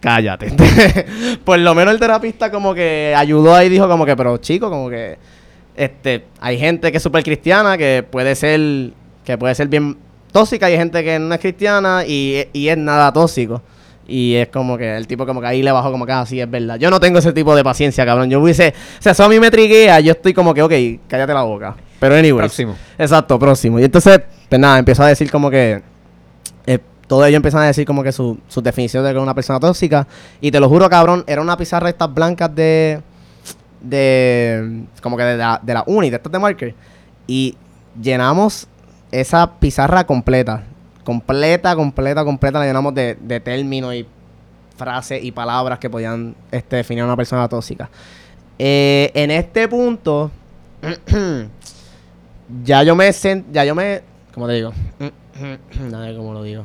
cállate. 0.00 0.52
Por 1.44 1.58
lo 1.58 1.74
menos 1.74 1.94
el 1.94 2.00
terapista 2.00 2.50
como 2.50 2.74
que 2.74 3.14
ayudó 3.16 3.54
ahí 3.54 3.66
y 3.66 3.70
dijo 3.70 3.88
como 3.88 4.06
que, 4.06 4.16
pero 4.16 4.36
chico, 4.38 4.70
como 4.70 4.88
que 4.88 5.18
este, 5.76 6.24
hay 6.40 6.58
gente 6.58 6.90
que 6.90 6.98
es 6.98 7.02
súper 7.02 7.24
cristiana, 7.24 7.76
que 7.76 8.04
puede 8.08 8.34
ser, 8.34 8.92
que 9.24 9.38
puede 9.38 9.54
ser 9.54 9.68
bien 9.68 9.96
tóxica, 10.32 10.66
hay 10.66 10.76
gente 10.76 11.02
que 11.02 11.18
no 11.18 11.34
es 11.34 11.40
cristiana 11.40 12.04
y, 12.06 12.46
y 12.52 12.68
es 12.68 12.78
nada 12.78 13.12
tóxico. 13.12 13.62
Y 14.06 14.34
es 14.34 14.48
como 14.48 14.76
que 14.76 14.96
el 14.96 15.06
tipo 15.06 15.24
como 15.24 15.40
que 15.40 15.46
ahí 15.46 15.62
le 15.62 15.70
bajó 15.70 15.92
como 15.92 16.04
que 16.04 16.12
así 16.12 16.40
ah, 16.40 16.44
es 16.44 16.50
verdad. 16.50 16.76
Yo 16.76 16.90
no 16.90 16.98
tengo 16.98 17.18
ese 17.18 17.32
tipo 17.32 17.54
de 17.54 17.62
paciencia, 17.62 18.04
cabrón. 18.04 18.28
Yo 18.28 18.40
hubiese, 18.40 18.74
o 18.98 19.02
sea, 19.02 19.12
eso 19.12 19.24
a 19.24 19.28
mí 19.28 19.38
me 19.38 19.50
triguea, 19.50 20.00
yo 20.00 20.12
estoy 20.12 20.34
como 20.34 20.52
que, 20.52 20.62
ok, 20.62 20.72
cállate 21.08 21.32
la 21.32 21.42
boca. 21.42 21.76
Pero 22.00 22.16
anyway. 22.16 22.38
Próximo. 22.38 22.74
Exacto, 22.98 23.38
próximo. 23.38 23.78
Y 23.78 23.84
entonces, 23.84 24.20
pues 24.48 24.60
nada, 24.60 24.78
empiezo 24.78 25.02
a 25.04 25.08
decir 25.08 25.30
como 25.30 25.50
que 25.50 25.82
eh, 26.66 26.78
todo 27.06 27.24
ello 27.26 27.36
empiezan 27.36 27.62
a 27.62 27.66
decir 27.66 27.86
como 27.86 28.02
que 28.02 28.10
su, 28.10 28.38
su 28.48 28.62
definición 28.62 29.04
de 29.04 29.10
que 29.10 29.18
es 29.18 29.22
una 29.22 29.34
persona 29.34 29.60
tóxica. 29.60 30.08
Y 30.40 30.50
te 30.50 30.58
lo 30.58 30.68
juro, 30.68 30.88
cabrón, 30.88 31.22
era 31.26 31.42
una 31.42 31.56
pizarra 31.56 31.84
de 31.84 31.90
estas 31.90 32.12
blancas 32.12 32.52
de. 32.54 33.02
de. 33.82 34.84
como 35.02 35.16
que 35.16 35.24
de 35.24 35.36
la, 35.36 35.60
de 35.62 35.74
la 35.74 35.84
uni, 35.86 36.08
de 36.08 36.16
estas 36.16 36.32
de 36.32 36.38
marker. 36.38 36.74
Y 37.26 37.56
llenamos 38.00 38.66
esa 39.12 39.58
pizarra 39.60 40.06
completa. 40.06 40.64
Completa, 41.04 41.76
completa, 41.76 42.24
completa. 42.24 42.58
La 42.60 42.64
llenamos 42.64 42.94
de, 42.94 43.18
de 43.20 43.40
términos 43.40 43.94
y 43.94 44.06
frases 44.78 45.22
y 45.22 45.32
palabras 45.32 45.78
que 45.78 45.90
podían 45.90 46.34
este, 46.50 46.76
definir 46.76 47.02
a 47.02 47.04
una 47.04 47.16
persona 47.16 47.46
tóxica. 47.46 47.90
Eh, 48.58 49.10
en 49.14 49.30
este 49.30 49.68
punto. 49.68 50.30
ya 52.64 52.82
yo 52.82 52.96
me. 52.96 53.10
Ya 53.52 53.64
yo 53.64 53.74
me. 53.74 54.02
¿Cómo 54.34 54.46
te 54.46 54.54
digo? 54.54 54.72
Nada, 55.90 56.14
cómo 56.14 56.32
lo 56.32 56.42
digo 56.42 56.64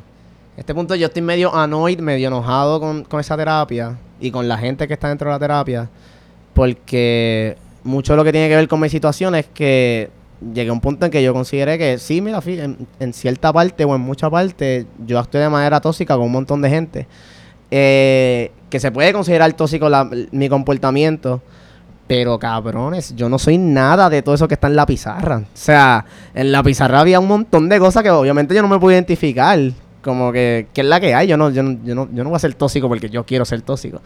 este 0.58 0.74
punto 0.74 0.96
yo 0.96 1.08
estoy 1.08 1.22
medio 1.22 1.54
annoyed, 1.54 2.00
medio 2.00 2.28
enojado 2.28 2.80
con, 2.80 3.20
esa 3.20 3.36
terapia 3.36 3.98
y 4.20 4.32
con 4.32 4.48
la 4.48 4.58
gente 4.58 4.88
que 4.88 4.94
está 4.94 5.10
dentro 5.10 5.30
de 5.30 5.36
la 5.36 5.40
terapia, 5.40 5.90
porque 6.54 7.58
mucho 7.84 8.14
de 8.14 8.18
lo 8.18 8.24
que 8.24 8.32
tiene 8.32 8.48
que 8.48 8.56
ver 8.56 8.68
con 8.68 8.80
mi 8.80 8.90
situación 8.90 9.36
es 9.36 9.48
que 9.48 10.10
llegué 10.54 10.70
a 10.70 10.74
un 10.74 10.80
punto 10.80 11.06
en 11.06 11.12
que 11.12 11.22
yo 11.22 11.34
consideré 11.34 11.78
que 11.78 11.98
sí, 11.98 12.22
mira, 12.22 12.42
en, 12.46 12.88
en 13.00 13.14
cierta 13.14 13.52
parte 13.52 13.84
o 13.84 13.96
en 13.96 14.02
mucha 14.02 14.30
parte 14.30 14.86
yo 15.06 15.20
actué 15.20 15.42
de 15.42 15.50
manera 15.50 15.82
tóxica 15.82 16.16
con 16.16 16.26
un 16.26 16.32
montón 16.32 16.62
de 16.62 16.70
gente. 16.70 17.08
Eh, 17.72 18.52
que 18.70 18.80
se 18.80 18.92
puede 18.92 19.12
considerar 19.12 19.52
tóxico 19.54 19.90
mi 20.32 20.48
comportamiento, 20.48 21.42
pero 22.08 22.38
cabrones, 22.38 23.16
yo 23.16 23.30
no 23.30 23.40
soy 23.40 23.58
nada 23.58 24.10
de 24.10 24.22
todo 24.22 24.36
eso 24.36 24.48
que 24.48 24.54
está 24.54 24.68
en 24.68 24.76
la 24.76 24.86
pizarra. 24.86 25.38
O 25.38 25.46
sea, 25.54 26.06
en 26.34 26.52
la 26.52 26.62
pizarra 26.62 27.00
había 27.00 27.20
un 27.20 27.28
montón 27.28 27.68
de 27.68 27.80
cosas 27.80 28.04
que 28.04 28.12
obviamente 28.12 28.54
yo 28.54 28.62
no 28.62 28.68
me 28.68 28.80
puedo 28.80 28.94
identificar 28.94 29.60
como 30.04 30.32
que, 30.32 30.68
¿qué 30.72 30.82
es 30.82 30.88
la 30.88 31.00
que 31.00 31.16
hay? 31.16 31.28
Yo 31.28 31.36
no, 31.36 31.50
yo, 31.50 31.64
no, 31.64 31.80
yo, 31.84 31.96
no, 31.96 32.08
yo 32.14 32.24
no 32.24 32.30
voy 32.30 32.36
a 32.36 32.40
ser 32.40 32.54
tóxico 32.54 32.88
porque 32.88 33.10
yo 33.10 33.26
quiero 33.26 33.44
ser 33.44 33.62
tóxico. 33.64 34.02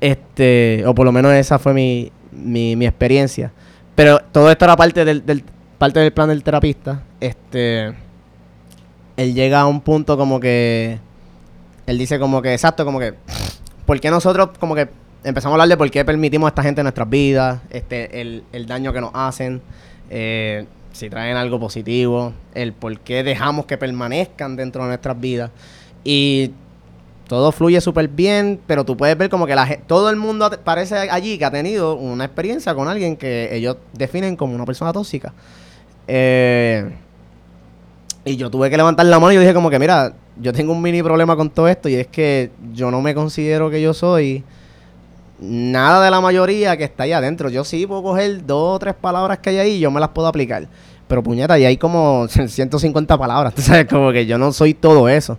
Este, 0.00 0.82
o 0.86 0.94
por 0.94 1.04
lo 1.04 1.12
menos 1.12 1.30
esa 1.34 1.58
fue 1.58 1.74
mi, 1.74 2.10
mi, 2.30 2.74
mi 2.74 2.86
experiencia. 2.86 3.52
Pero 3.94 4.18
todo 4.32 4.50
esto 4.50 4.64
era 4.64 4.76
parte 4.76 5.04
del, 5.04 5.26
del, 5.26 5.44
parte 5.76 6.00
del 6.00 6.10
plan 6.10 6.30
del 6.30 6.42
terapista. 6.42 7.02
Este, 7.20 7.92
él 9.18 9.34
llega 9.34 9.60
a 9.60 9.66
un 9.66 9.82
punto 9.82 10.16
como 10.16 10.40
que, 10.40 10.98
él 11.86 11.98
dice 11.98 12.18
como 12.18 12.40
que, 12.40 12.54
exacto, 12.54 12.86
como 12.86 12.98
que, 12.98 13.12
¿por 13.84 14.00
qué 14.00 14.10
nosotros 14.10 14.50
como 14.58 14.74
que 14.74 14.88
empezamos 15.24 15.52
a 15.52 15.54
hablar 15.56 15.68
de 15.68 15.76
por 15.76 15.90
qué 15.90 16.04
permitimos 16.04 16.46
a 16.46 16.50
esta 16.50 16.62
gente 16.62 16.80
en 16.80 16.84
nuestras 16.84 17.08
vidas, 17.08 17.60
este, 17.70 18.20
el, 18.20 18.44
el 18.52 18.66
daño 18.66 18.92
que 18.92 19.00
nos 19.00 19.10
hacen? 19.14 19.60
Eh, 20.10 20.66
si 20.92 21.08
traen 21.08 21.36
algo 21.36 21.58
positivo, 21.58 22.32
el 22.54 22.72
por 22.72 22.98
qué 23.00 23.22
dejamos 23.22 23.66
que 23.66 23.78
permanezcan 23.78 24.56
dentro 24.56 24.82
de 24.82 24.88
nuestras 24.88 25.18
vidas. 25.18 25.50
Y 26.04 26.52
todo 27.28 27.50
fluye 27.52 27.80
súper 27.80 28.08
bien, 28.08 28.60
pero 28.66 28.84
tú 28.84 28.96
puedes 28.96 29.16
ver 29.16 29.30
como 29.30 29.46
que 29.46 29.54
la, 29.54 29.78
todo 29.86 30.10
el 30.10 30.16
mundo 30.16 30.50
parece 30.64 30.96
allí 30.96 31.38
que 31.38 31.44
ha 31.44 31.50
tenido 31.50 31.94
una 31.94 32.26
experiencia 32.26 32.74
con 32.74 32.88
alguien 32.88 33.16
que 33.16 33.54
ellos 33.56 33.76
definen 33.94 34.36
como 34.36 34.54
una 34.54 34.66
persona 34.66 34.92
tóxica. 34.92 35.32
Eh, 36.06 36.90
y 38.24 38.36
yo 38.36 38.50
tuve 38.50 38.68
que 38.68 38.76
levantar 38.76 39.06
la 39.06 39.18
mano 39.18 39.32
y 39.32 39.38
dije 39.38 39.54
como 39.54 39.70
que, 39.70 39.78
mira, 39.78 40.12
yo 40.36 40.52
tengo 40.52 40.72
un 40.72 40.82
mini 40.82 41.02
problema 41.02 41.36
con 41.36 41.50
todo 41.50 41.68
esto 41.68 41.88
y 41.88 41.94
es 41.94 42.06
que 42.06 42.50
yo 42.72 42.90
no 42.90 43.00
me 43.00 43.14
considero 43.14 43.70
que 43.70 43.80
yo 43.80 43.94
soy 43.94 44.44
nada 45.42 46.04
de 46.04 46.10
la 46.10 46.20
mayoría 46.20 46.76
que 46.76 46.84
está 46.84 47.02
ahí 47.02 47.12
adentro. 47.12 47.48
Yo 47.48 47.64
sí 47.64 47.86
puedo 47.86 48.02
coger 48.02 48.46
dos 48.46 48.76
o 48.76 48.78
tres 48.78 48.94
palabras 48.94 49.38
que 49.38 49.50
hay 49.50 49.58
ahí 49.58 49.70
y 49.72 49.80
yo 49.80 49.90
me 49.90 50.00
las 50.00 50.10
puedo 50.10 50.28
aplicar. 50.28 50.68
Pero 51.08 51.22
puñeta, 51.22 51.58
y 51.58 51.64
hay 51.64 51.76
como 51.76 52.26
150 52.46 53.18
palabras. 53.18 53.54
Tú 53.56 53.62
sabes, 53.62 53.86
como 53.86 54.12
que 54.12 54.24
yo 54.24 54.38
no 54.38 54.52
soy 54.52 54.74
todo 54.74 55.08
eso. 55.08 55.38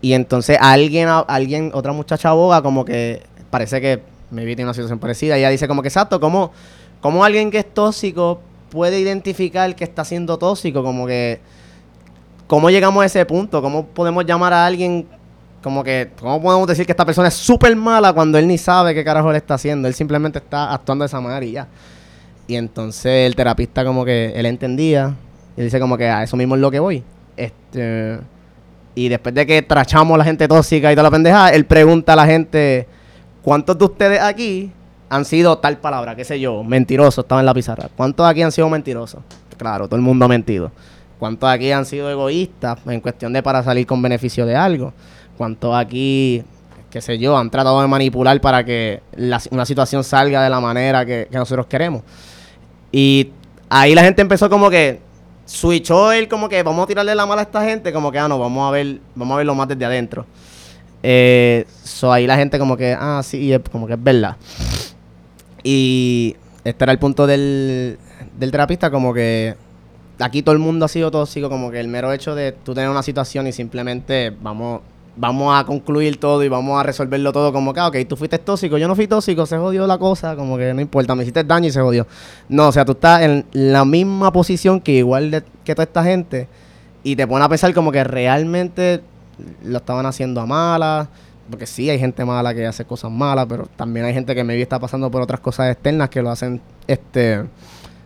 Y 0.00 0.14
entonces 0.14 0.56
alguien, 0.58 1.08
alguien, 1.28 1.70
otra 1.74 1.92
muchacha 1.92 2.30
aboga 2.30 2.62
como 2.62 2.84
que 2.84 3.22
parece 3.50 3.80
que 3.80 4.00
me 4.30 4.44
vi 4.44 4.52
en 4.52 4.64
una 4.64 4.74
situación 4.74 4.98
parecida. 4.98 5.36
Ella 5.36 5.50
dice 5.50 5.68
como 5.68 5.82
que 5.82 5.88
exacto, 5.88 6.18
como, 6.18 6.52
como 7.02 7.22
alguien 7.22 7.50
que 7.50 7.58
es 7.58 7.74
tóxico 7.74 8.40
puede 8.70 8.98
identificar 8.98 9.74
que 9.76 9.84
está 9.84 10.04
siendo 10.04 10.38
tóxico, 10.38 10.82
como 10.82 11.06
que 11.06 11.40
cómo 12.46 12.70
llegamos 12.70 13.02
a 13.02 13.06
ese 13.06 13.26
punto, 13.26 13.60
cómo 13.60 13.86
podemos 13.86 14.24
llamar 14.24 14.54
a 14.54 14.64
alguien 14.64 15.06
como 15.62 15.84
que, 15.84 16.10
¿cómo 16.18 16.40
podemos 16.40 16.66
decir 16.66 16.86
que 16.86 16.92
esta 16.92 17.04
persona 17.04 17.28
es 17.28 17.34
súper 17.34 17.76
mala 17.76 18.12
cuando 18.12 18.38
él 18.38 18.46
ni 18.46 18.56
sabe 18.56 18.94
qué 18.94 19.04
carajo 19.04 19.30
le 19.30 19.38
está 19.38 19.54
haciendo? 19.54 19.88
Él 19.88 19.94
simplemente 19.94 20.38
está 20.38 20.72
actuando 20.72 21.02
de 21.02 21.06
esa 21.06 21.20
manera 21.20 21.44
y 21.44 21.52
ya. 21.52 21.68
Y 22.46 22.56
entonces 22.56 23.26
el 23.26 23.36
terapista 23.36 23.84
como 23.84 24.04
que 24.04 24.32
él 24.34 24.46
entendía 24.46 25.14
y 25.56 25.62
dice 25.62 25.78
como 25.78 25.96
que 25.96 26.08
a 26.08 26.22
eso 26.22 26.36
mismo 26.36 26.54
es 26.54 26.60
lo 26.60 26.70
que 26.70 26.80
voy. 26.80 27.04
Este 27.36 28.18
Y 28.94 29.08
después 29.08 29.34
de 29.34 29.46
que 29.46 29.62
trachamos 29.62 30.14
a 30.14 30.18
la 30.18 30.24
gente 30.24 30.48
tóxica 30.48 30.90
y 30.90 30.94
toda 30.94 31.04
la 31.04 31.10
pendejada, 31.10 31.50
él 31.50 31.64
pregunta 31.64 32.14
a 32.14 32.16
la 32.16 32.26
gente, 32.26 32.88
¿cuántos 33.42 33.78
de 33.78 33.84
ustedes 33.84 34.20
aquí 34.20 34.72
han 35.08 35.24
sido 35.24 35.58
tal 35.58 35.78
palabra, 35.78 36.16
qué 36.16 36.24
sé 36.24 36.40
yo, 36.40 36.64
mentiroso, 36.64 37.20
estaba 37.20 37.40
en 37.40 37.46
la 37.46 37.54
pizarra? 37.54 37.88
¿Cuántos 37.96 38.26
aquí 38.26 38.42
han 38.42 38.52
sido 38.52 38.68
mentirosos? 38.68 39.20
Claro, 39.56 39.86
todo 39.86 39.96
el 39.96 40.02
mundo 40.02 40.24
ha 40.24 40.28
mentido. 40.28 40.72
¿Cuántos 41.18 41.50
aquí 41.50 41.70
han 41.70 41.84
sido 41.84 42.10
egoístas 42.10 42.78
en 42.86 43.00
cuestión 43.00 43.32
de 43.32 43.42
para 43.42 43.62
salir 43.62 43.86
con 43.86 44.00
beneficio 44.00 44.46
de 44.46 44.56
algo? 44.56 44.92
¿Cuántos 45.40 45.74
aquí, 45.74 46.42
qué 46.90 47.00
sé 47.00 47.16
yo, 47.16 47.34
han 47.34 47.48
tratado 47.48 47.80
de 47.80 47.88
manipular 47.88 48.38
para 48.42 48.62
que 48.62 49.00
una 49.50 49.64
situación 49.64 50.04
salga 50.04 50.44
de 50.44 50.50
la 50.50 50.60
manera 50.60 51.06
que, 51.06 51.28
nosotros 51.32 51.64
queremos? 51.64 52.02
Y 52.92 53.30
ahí 53.70 53.94
la 53.94 54.02
gente 54.02 54.20
empezó 54.20 54.50
como 54.50 54.68
que 54.68 55.00
switchó 55.46 56.12
él 56.12 56.28
como 56.28 56.46
que 56.46 56.62
vamos 56.62 56.84
a 56.84 56.86
tirarle 56.88 57.14
la 57.14 57.24
mala 57.24 57.40
a 57.40 57.44
esta 57.44 57.64
gente, 57.64 57.90
como 57.90 58.12
que 58.12 58.18
ah 58.18 58.28
no, 58.28 58.38
vamos 58.38 58.68
a 58.68 58.70
ver, 58.70 59.00
vamos 59.14 59.34
a 59.34 59.38
verlo 59.38 59.54
más 59.54 59.66
desde 59.66 59.82
adentro. 59.82 60.26
Eh, 61.02 61.64
so 61.84 62.12
ahí 62.12 62.26
la 62.26 62.36
gente 62.36 62.58
como 62.58 62.76
que, 62.76 62.94
ah, 63.00 63.22
sí, 63.24 63.50
como 63.72 63.86
que 63.86 63.94
es 63.94 64.04
verdad. 64.04 64.36
Y 65.62 66.36
este 66.64 66.84
era 66.84 66.92
el 66.92 66.98
punto 66.98 67.26
del, 67.26 67.98
del 68.38 68.50
terapista, 68.50 68.90
como 68.90 69.14
que 69.14 69.54
aquí 70.18 70.42
todo 70.42 70.52
el 70.52 70.58
mundo 70.58 70.84
ha 70.84 70.88
sido 70.88 71.10
tóxico, 71.10 71.48
como 71.48 71.70
que 71.70 71.80
el 71.80 71.88
mero 71.88 72.12
hecho 72.12 72.34
de 72.34 72.52
tú 72.52 72.74
tener 72.74 72.90
una 72.90 73.02
situación 73.02 73.46
y 73.46 73.52
simplemente 73.52 74.36
vamos, 74.38 74.82
vamos 75.16 75.58
a 75.58 75.64
concluir 75.64 76.18
todo 76.18 76.42
y 76.42 76.48
vamos 76.48 76.78
a 76.78 76.82
resolverlo 76.82 77.32
todo 77.32 77.52
como 77.52 77.74
que, 77.74 77.80
ah, 77.80 77.88
ok, 77.88 77.96
tú 78.08 78.16
fuiste 78.16 78.38
tóxico, 78.38 78.78
yo 78.78 78.88
no 78.88 78.96
fui 78.96 79.06
tóxico, 79.06 79.44
se 79.46 79.58
jodió 79.58 79.86
la 79.86 79.98
cosa, 79.98 80.36
como 80.36 80.56
que 80.56 80.72
no 80.72 80.80
importa, 80.80 81.14
me 81.14 81.22
hiciste 81.22 81.44
daño 81.44 81.68
y 81.68 81.72
se 81.72 81.80
jodió. 81.80 82.06
No, 82.48 82.68
o 82.68 82.72
sea, 82.72 82.84
tú 82.84 82.92
estás 82.92 83.22
en 83.22 83.44
la 83.52 83.84
misma 83.84 84.32
posición 84.32 84.80
que 84.80 84.92
igual 84.92 85.44
que 85.64 85.74
toda 85.74 85.84
esta 85.84 86.04
gente 86.04 86.48
y 87.02 87.16
te 87.16 87.26
pone 87.26 87.44
a 87.44 87.48
pensar 87.48 87.72
como 87.74 87.92
que 87.92 88.04
realmente 88.04 89.02
lo 89.64 89.78
estaban 89.78 90.06
haciendo 90.06 90.40
a 90.40 90.46
malas, 90.46 91.08
porque 91.50 91.66
sí 91.66 91.90
hay 91.90 91.98
gente 91.98 92.24
mala 92.24 92.54
que 92.54 92.66
hace 92.66 92.84
cosas 92.84 93.10
malas, 93.10 93.46
pero 93.48 93.66
también 93.76 94.06
hay 94.06 94.14
gente 94.14 94.34
que 94.34 94.44
maybe 94.44 94.62
está 94.62 94.78
pasando 94.78 95.10
por 95.10 95.22
otras 95.22 95.40
cosas 95.40 95.72
externas 95.72 96.08
que 96.08 96.22
lo 96.22 96.30
hacen 96.30 96.60
este 96.86 97.44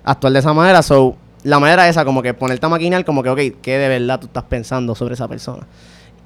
actuar 0.04 0.32
de 0.32 0.38
esa 0.38 0.52
manera. 0.52 0.82
So, 0.82 1.16
la 1.42 1.58
manera 1.58 1.88
esa, 1.88 2.04
como 2.04 2.22
que 2.22 2.32
ponerte 2.32 2.64
a 2.64 2.68
maquinar, 2.68 3.04
como 3.04 3.22
que, 3.22 3.28
ok, 3.28 3.40
¿qué 3.60 3.78
de 3.78 3.88
verdad 3.88 4.18
tú 4.18 4.26
estás 4.26 4.44
pensando 4.44 4.94
sobre 4.94 5.14
esa 5.14 5.28
persona? 5.28 5.66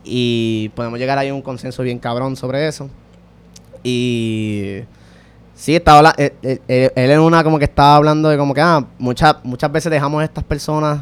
Y 0.04 0.70
podemos 0.74 0.98
llegar 0.98 1.18
ahí 1.18 1.28
a 1.28 1.34
un 1.34 1.42
consenso 1.42 1.82
bien 1.82 1.98
cabrón 1.98 2.36
sobre 2.36 2.66
eso. 2.66 2.88
Y 3.82 4.80
sí, 5.54 5.74
estaba 5.76 5.98
habla- 5.98 6.14
eh, 6.18 6.34
eh, 6.42 6.58
eh, 6.68 6.90
él 6.94 7.10
en 7.10 7.20
una 7.20 7.44
como 7.44 7.58
que 7.58 7.64
estaba 7.66 7.96
hablando 7.96 8.28
de 8.28 8.36
como 8.36 8.54
que, 8.54 8.60
ah, 8.60 8.84
muchas, 8.98 9.36
muchas 9.44 9.70
veces 9.70 9.90
dejamos 9.90 10.22
a 10.22 10.24
estas 10.24 10.44
personas 10.44 11.00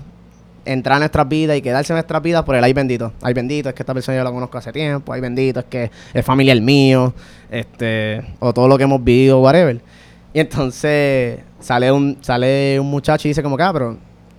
entrar 0.64 0.97
a 0.97 0.99
nuestras 0.99 1.28
vidas 1.28 1.57
y 1.57 1.62
quedarse 1.62 1.92
en 1.92 1.97
nuestras 1.97 2.20
vidas 2.22 2.42
por 2.42 2.57
el 2.57 2.64
ay 2.64 2.72
bendito. 2.72 3.12
Ay 3.22 3.32
bendito, 3.34 3.68
es 3.68 3.74
que 3.74 3.82
esta 3.82 3.94
persona 3.94 4.18
yo 4.18 4.24
la 4.24 4.32
conozco 4.32 4.59
hace 4.59 4.72
tiempo, 4.72 5.12
ay 5.12 5.20
bendito, 5.20 5.61
es 5.61 5.66
que 5.66 5.90
es 6.12 6.24
familiar 6.24 6.61
mío, 6.61 7.14
este, 7.51 8.22
o 8.40 8.53
todo 8.53 8.66
lo 8.66 8.76
que 8.76 8.84
hemos 8.84 9.03
vivido, 9.03 9.40
whatever. 9.40 9.80
Y 10.34 10.40
entonces 10.40 11.38
sale 11.61 11.90
un, 11.92 12.18
sale 12.20 12.78
un 12.80 12.90
muchacho 12.90 13.28
y 13.28 13.30
dice 13.30 13.42
como 13.44 13.57
que, 13.57 13.62
ah, 13.62 13.72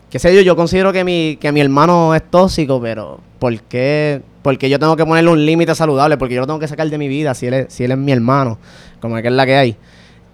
qué 0.09 0.19
sé 0.19 0.33
yo, 0.35 0.41
yo 0.41 0.55
considero 0.55 0.93
que 0.93 1.03
mi, 1.03 1.37
que 1.39 1.51
mi 1.51 1.61
hermano 1.61 2.15
es 2.15 2.23
tóxico, 2.29 2.81
pero 2.81 3.19
¿por 3.39 3.59
qué? 3.61 4.21
Porque 4.41 4.69
yo 4.69 4.79
tengo 4.79 4.95
que 4.95 5.05
ponerle 5.05 5.29
un 5.29 5.45
límite 5.45 5.75
saludable, 5.75 6.17
porque 6.17 6.35
yo 6.35 6.41
lo 6.41 6.47
tengo 6.47 6.59
que 6.59 6.67
sacar 6.67 6.89
de 6.89 6.97
mi 6.97 7.07
vida 7.07 7.33
si 7.33 7.47
él 7.47 7.53
es, 7.53 7.73
si 7.73 7.83
él 7.83 7.91
es 7.91 7.97
mi 7.97 8.11
hermano, 8.11 8.57
como 9.01 9.15
que 9.17 9.27
es 9.27 9.33
la 9.33 9.45
que 9.45 9.55
hay. 9.55 9.77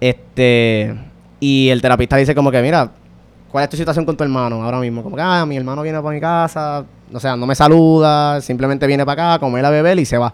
Este, 0.00 0.94
y 1.40 1.68
el 1.70 1.82
terapista 1.82 2.16
dice 2.16 2.34
como 2.34 2.50
que, 2.50 2.62
mira, 2.62 2.90
¿cuál 3.50 3.64
es 3.64 3.70
tu 3.70 3.76
situación 3.76 4.04
con 4.04 4.16
tu 4.16 4.22
hermano 4.22 4.62
ahora 4.62 4.78
mismo? 4.78 5.02
Como 5.02 5.16
que, 5.16 5.22
ah, 5.22 5.44
mi 5.46 5.56
hermano 5.56 5.82
viene 5.82 6.00
para 6.00 6.14
mi 6.14 6.20
casa, 6.20 6.84
o 7.12 7.20
sea, 7.20 7.36
no 7.36 7.46
me 7.46 7.54
saluda, 7.54 8.40
simplemente 8.40 8.86
viene 8.86 9.04
para 9.04 9.34
acá, 9.34 9.40
come 9.40 9.60
a 9.60 9.70
beber 9.70 9.98
y 9.98 10.04
se 10.04 10.18
va. 10.18 10.32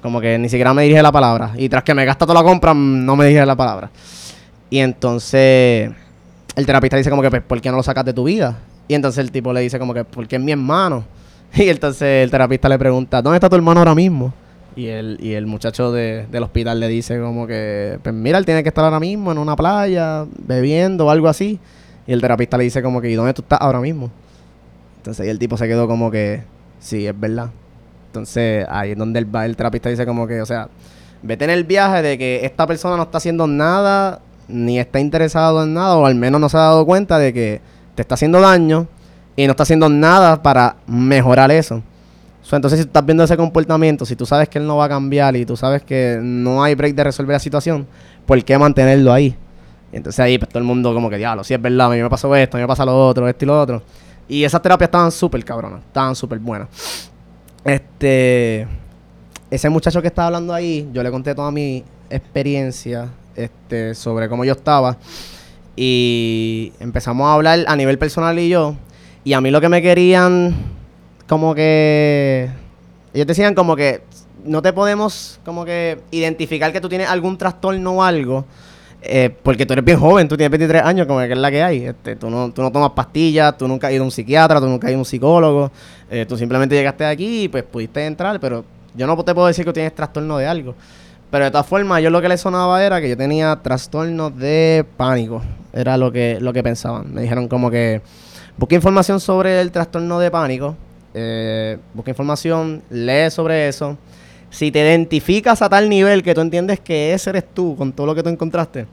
Como 0.00 0.20
que 0.20 0.38
ni 0.38 0.48
siquiera 0.48 0.72
me 0.72 0.82
dirige 0.82 1.02
la 1.02 1.10
palabra. 1.10 1.52
Y 1.56 1.68
tras 1.68 1.82
que 1.82 1.94
me 1.94 2.04
gasta 2.04 2.26
toda 2.26 2.40
la 2.40 2.48
compra, 2.48 2.74
no 2.74 3.16
me 3.16 3.24
dirige 3.26 3.44
la 3.44 3.56
palabra. 3.56 3.90
Y 4.70 4.78
entonces 4.78 5.90
el 6.54 6.66
terapista 6.66 6.96
dice 6.96 7.10
como 7.10 7.22
que, 7.22 7.30
pues, 7.30 7.42
¿por 7.42 7.60
qué 7.60 7.70
no 7.70 7.76
lo 7.76 7.82
sacas 7.82 8.04
de 8.04 8.12
tu 8.12 8.24
vida? 8.24 8.56
Y 8.88 8.94
entonces 8.94 9.18
el 9.24 9.30
tipo 9.32 9.52
le 9.52 9.60
dice 9.60 9.78
como 9.78 9.92
que, 9.94 10.04
porque 10.04 10.36
es 10.36 10.42
mi 10.42 10.52
hermano. 10.52 11.04
Y 11.54 11.68
entonces 11.68 12.24
el 12.24 12.30
terapista 12.30 12.68
le 12.68 12.78
pregunta, 12.78 13.22
¿dónde 13.22 13.36
está 13.38 13.48
tu 13.48 13.56
hermano 13.56 13.80
ahora 13.80 13.94
mismo? 13.94 14.32
Y 14.74 14.86
el, 14.88 15.16
y 15.20 15.32
el 15.32 15.46
muchacho 15.46 15.90
de- 15.90 16.26
del 16.30 16.42
hospital 16.42 16.78
le 16.80 16.88
dice 16.88 17.18
como 17.18 17.46
que, 17.46 17.98
pues 18.02 18.14
mira, 18.14 18.36
él 18.36 18.44
tiene 18.44 18.62
que 18.62 18.68
estar 18.68 18.84
ahora 18.84 19.00
mismo 19.00 19.32
en 19.32 19.38
una 19.38 19.56
playa, 19.56 20.26
bebiendo 20.46 21.06
o 21.06 21.10
algo 21.10 21.28
así. 21.28 21.58
Y 22.06 22.12
el 22.12 22.20
terapista 22.20 22.58
le 22.58 22.64
dice 22.64 22.82
como 22.82 23.00
que, 23.00 23.10
¿y 23.10 23.14
dónde 23.14 23.32
tú 23.32 23.40
estás 23.42 23.58
ahora 23.62 23.80
mismo? 23.80 24.10
Entonces 24.98 25.24
ahí 25.24 25.30
el 25.30 25.38
tipo 25.38 25.56
se 25.56 25.66
quedó 25.66 25.86
como 25.88 26.10
que, 26.10 26.42
sí, 26.78 27.06
es 27.06 27.18
verdad. 27.18 27.50
Entonces 28.08 28.66
ahí 28.68 28.90
es 28.92 28.98
donde 28.98 29.18
el, 29.20 29.34
va- 29.34 29.46
el 29.46 29.56
terapista 29.56 29.88
dice 29.88 30.04
como 30.04 30.26
que, 30.26 30.42
o 30.42 30.46
sea, 30.46 30.68
vete 31.22 31.44
en 31.44 31.50
el 31.50 31.64
viaje 31.64 32.02
de 32.02 32.18
que 32.18 32.44
esta 32.44 32.66
persona 32.66 32.96
no 32.96 33.04
está 33.04 33.18
haciendo 33.18 33.46
nada, 33.46 34.20
ni 34.48 34.78
está 34.78 35.00
interesado 35.00 35.62
en 35.64 35.72
nada, 35.74 35.96
o 35.96 36.04
al 36.06 36.14
menos 36.16 36.40
no 36.40 36.48
se 36.48 36.56
ha 36.56 36.60
dado 36.60 36.84
cuenta 36.84 37.18
de 37.18 37.32
que 37.32 37.60
te 37.96 38.02
está 38.02 38.14
haciendo 38.14 38.40
daño 38.40 38.86
y 39.34 39.46
no 39.46 39.52
está 39.52 39.64
haciendo 39.64 39.88
nada 39.88 40.40
para 40.40 40.76
mejorar 40.86 41.50
eso. 41.50 41.82
So, 42.42 42.54
entonces, 42.54 42.78
si 42.78 42.84
tú 42.84 42.90
estás 42.90 43.04
viendo 43.04 43.24
ese 43.24 43.36
comportamiento, 43.36 44.06
si 44.06 44.14
tú 44.14 44.24
sabes 44.24 44.48
que 44.48 44.58
él 44.58 44.66
no 44.68 44.76
va 44.76 44.84
a 44.84 44.88
cambiar 44.88 45.34
y 45.34 45.44
tú 45.44 45.56
sabes 45.56 45.82
que 45.82 46.20
no 46.22 46.62
hay 46.62 46.76
break 46.76 46.94
de 46.94 47.02
resolver 47.02 47.34
la 47.34 47.40
situación, 47.40 47.88
¿por 48.24 48.42
qué 48.44 48.56
mantenerlo 48.56 49.12
ahí? 49.12 49.34
Y 49.92 49.96
entonces 49.96 50.20
ahí 50.20 50.38
pues, 50.38 50.48
todo 50.48 50.60
el 50.60 50.64
mundo 50.64 50.94
como 50.94 51.10
que, 51.10 51.16
diablo, 51.16 51.42
sí 51.42 51.54
es 51.54 51.60
verdad, 51.60 51.88
a 51.88 51.94
mí 51.96 52.00
me 52.00 52.08
pasó 52.08 52.34
esto, 52.36 52.56
a 52.56 52.58
mí 52.58 52.62
me 52.62 52.68
pasa 52.68 52.84
lo 52.84 53.08
otro, 53.08 53.28
esto 53.28 53.44
y 53.44 53.48
lo 53.48 53.60
otro. 53.60 53.82
Y 54.28 54.44
esas 54.44 54.62
terapias 54.62 54.86
estaban 54.86 55.10
súper 55.10 55.44
cabronas, 55.44 55.80
estaban 55.80 56.14
súper 56.14 56.38
buenas. 56.38 56.68
Este, 57.64 58.66
ese 59.50 59.68
muchacho 59.68 60.00
que 60.00 60.08
estaba 60.08 60.26
hablando 60.26 60.54
ahí, 60.54 60.88
yo 60.92 61.02
le 61.02 61.10
conté 61.10 61.34
toda 61.34 61.50
mi 61.50 61.82
experiencia 62.10 63.08
este, 63.34 63.94
sobre 63.94 64.28
cómo 64.28 64.44
yo 64.44 64.52
estaba. 64.52 64.96
Y 65.76 66.72
empezamos 66.80 67.28
a 67.28 67.34
hablar 67.34 67.64
a 67.68 67.76
nivel 67.76 67.98
personal 67.98 68.38
y 68.38 68.48
yo. 68.48 68.76
Y 69.24 69.34
a 69.34 69.40
mí 69.40 69.50
lo 69.50 69.60
que 69.60 69.68
me 69.68 69.82
querían, 69.82 70.54
como 71.28 71.54
que. 71.54 72.48
Ellos 73.12 73.26
decían 73.26 73.54
como 73.54 73.76
que 73.76 74.02
no 74.44 74.62
te 74.62 74.72
podemos, 74.72 75.40
como 75.44 75.64
que, 75.64 76.00
identificar 76.10 76.72
que 76.72 76.80
tú 76.80 76.88
tienes 76.88 77.08
algún 77.08 77.36
trastorno 77.36 77.92
o 77.92 78.02
algo. 78.02 78.44
eh, 79.02 79.30
porque 79.42 79.66
tú 79.66 79.72
eres 79.74 79.84
bien 79.84 80.00
joven, 80.00 80.26
tú 80.28 80.36
tienes 80.36 80.50
23 80.50 80.82
años, 80.82 81.06
como 81.06 81.20
que 81.20 81.32
es 81.32 81.38
la 81.38 81.50
que 81.50 81.62
hay. 81.62 81.84
Este, 81.86 82.16
tú, 82.16 82.30
no, 82.30 82.50
tú 82.52 82.62
no 82.62 82.72
tomas 82.72 82.90
pastillas, 82.90 83.56
tú 83.56 83.68
nunca 83.68 83.86
has 83.88 83.92
ido 83.92 84.02
a 84.02 84.06
un 84.06 84.10
psiquiatra, 84.10 84.60
tú 84.60 84.66
nunca 84.66 84.86
has 84.86 84.90
ido 84.90 84.98
a 84.98 85.02
un 85.02 85.04
psicólogo. 85.04 85.70
eh, 86.10 86.26
tú 86.26 86.36
simplemente 86.36 86.74
llegaste 86.74 87.04
aquí 87.04 87.44
y 87.44 87.48
pues 87.48 87.64
pudiste 87.64 88.04
entrar, 88.06 88.40
pero 88.40 88.64
yo 88.94 89.06
no 89.06 89.22
te 89.22 89.34
puedo 89.34 89.46
decir 89.46 89.64
que 89.64 89.72
tienes 89.72 89.94
trastorno 89.94 90.38
de 90.38 90.46
algo. 90.46 90.74
Pero 91.36 91.44
de 91.44 91.50
todas 91.50 91.66
formas, 91.66 92.02
yo 92.02 92.08
lo 92.08 92.22
que 92.22 92.30
le 92.30 92.38
sonaba 92.38 92.82
era 92.82 92.98
que 92.98 93.10
yo 93.10 93.16
tenía 93.18 93.54
trastornos 93.56 94.34
de 94.38 94.86
pánico. 94.96 95.42
Era 95.70 95.98
lo 95.98 96.10
que, 96.10 96.38
lo 96.40 96.50
que 96.54 96.62
pensaban. 96.62 97.12
Me 97.12 97.20
dijeron 97.20 97.46
como 97.46 97.70
que 97.70 98.00
busca 98.56 98.74
información 98.74 99.20
sobre 99.20 99.60
el 99.60 99.70
trastorno 99.70 100.18
de 100.18 100.30
pánico. 100.30 100.76
eh, 101.12 101.76
busca 101.92 102.10
información, 102.10 102.82
lee 102.88 103.30
sobre 103.30 103.68
eso. 103.68 103.98
Si 104.48 104.72
te 104.72 104.78
identificas 104.78 105.60
a 105.60 105.68
tal 105.68 105.90
nivel 105.90 106.22
que 106.22 106.34
tú 106.34 106.40
entiendes 106.40 106.80
que 106.80 107.12
ese 107.12 107.28
eres 107.28 107.44
tú 107.52 107.76
con 107.76 107.92
todo 107.92 108.06
lo 108.06 108.14
que 108.14 108.22
tú 108.22 108.30
encontraste, 108.30 108.86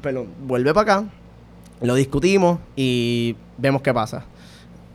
pero 0.00 0.28
vuelve 0.46 0.72
para 0.72 0.98
acá, 0.98 1.08
lo 1.80 1.96
discutimos 1.96 2.60
y 2.76 3.34
vemos 3.58 3.82
qué 3.82 3.92
pasa. 3.92 4.22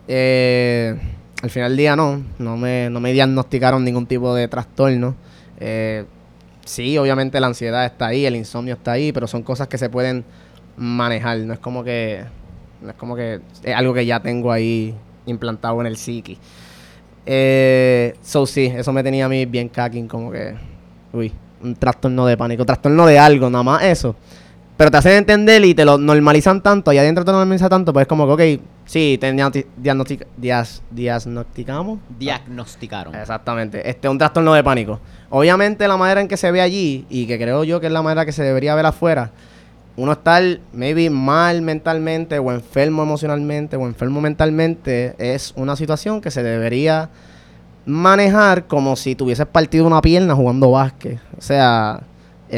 Eh, 0.08 0.96
al 1.44 1.50
final 1.50 1.72
del 1.72 1.78
día 1.78 1.98
no, 1.98 2.24
no 2.40 2.56
me, 2.56 2.90
no 2.90 3.02
me 3.02 3.12
diagnosticaron 3.12 3.84
ningún 3.84 4.06
tipo 4.06 4.34
de 4.34 4.48
trastorno. 4.48 5.16
Eh, 5.60 6.06
sí, 6.66 6.98
obviamente 6.98 7.40
la 7.40 7.48
ansiedad 7.48 7.86
está 7.86 8.08
ahí, 8.08 8.26
el 8.26 8.36
insomnio 8.36 8.74
está 8.74 8.92
ahí, 8.92 9.14
pero 9.14 9.28
son 9.28 9.44
cosas 9.44 9.70
que 9.70 9.78
se 9.78 9.90
pueden 9.90 10.26
manejar. 10.76 11.38
No 11.40 11.54
es 11.54 11.60
como 11.60 11.84
que, 11.84 12.26
no 12.82 12.90
es 12.90 12.96
como 12.98 13.16
que 13.16 13.40
es 13.64 13.76
algo 13.76 13.94
que 13.94 14.06
ya 14.06 14.20
tengo 14.20 14.52
ahí 14.52 14.94
implantado 15.26 15.80
en 15.80 15.88
el 15.88 15.96
psiqui. 15.96 16.38
Eh, 17.26 18.16
so 18.22 18.46
sí, 18.46 18.66
eso 18.66 18.92
me 18.92 19.02
tenía 19.02 19.26
a 19.26 19.30
mí 19.30 19.46
bien 19.46 19.70
cacking, 19.70 20.08
como 20.08 20.32
que, 20.32 20.56
uy, 21.14 21.32
un 21.62 21.76
trastorno 21.76 22.26
de 22.26 22.38
pánico, 22.38 22.66
trastorno 22.66 23.06
de 23.06 23.18
algo, 23.18 23.50
nada 23.50 23.64
más 23.64 23.84
eso. 23.84 24.16
Pero 24.78 24.92
te 24.92 24.98
hacen 24.98 25.14
entender 25.14 25.64
y 25.64 25.74
te 25.74 25.86
lo 25.86 25.98
normalizan 25.98 26.62
tanto, 26.62 26.92
y 26.92 26.98
adentro 26.98 27.24
te 27.24 27.32
lo 27.32 27.38
normalizan 27.38 27.70
tanto, 27.70 27.94
pues 27.94 28.04
es 28.04 28.08
como 28.10 28.36
que, 28.36 28.58
ok, 28.58 28.62
sí, 28.86 29.18
te 29.22 29.34
diagnosti- 29.34 29.66
diagnostic- 29.82 30.26
dias- 30.36 30.82
diagnosticamos. 30.92 32.00
Diagnosticaron. 32.20 33.16
Exactamente. 33.16 33.90
Este 33.90 34.08
es 34.08 34.12
un 34.12 34.18
trastorno 34.18 34.54
de 34.54 34.64
pánico. 34.64 35.00
Obviamente 35.30 35.88
la 35.88 35.96
manera 35.96 36.20
en 36.20 36.28
que 36.28 36.36
se 36.36 36.52
ve 36.52 36.60
allí, 36.62 37.06
y 37.10 37.26
que 37.26 37.38
creo 37.38 37.64
yo 37.64 37.80
que 37.80 37.88
es 37.88 37.94
la 37.94 38.02
manera 38.02 38.26
que 38.26 38.34
se 38.34 38.44
debería 38.44 38.76
ver 38.76 38.86
afuera, 38.86 39.32
uno 39.98 40.12
estar 40.12 40.44
maybe 40.74 41.10
mal 41.10 41.62
mentalmente 41.62 42.38
o 42.38 42.52
enfermo 42.52 43.04
emocionalmente 43.04 43.78
o 43.78 43.86
enfermo 43.88 44.20
mentalmente 44.20 45.16
es 45.20 45.54
una 45.56 45.78
situación 45.78 46.20
que 46.20 46.32
se 46.32 46.44
debería 46.44 47.10
manejar 47.86 48.66
como 48.68 48.98
si 48.98 49.16
tuvieses 49.16 49.46
partido 49.46 49.88
una 49.88 50.02
pierna 50.02 50.36
jugando 50.36 50.72
básquet. 50.72 51.18
O 51.38 51.42
sea, 51.42 52.02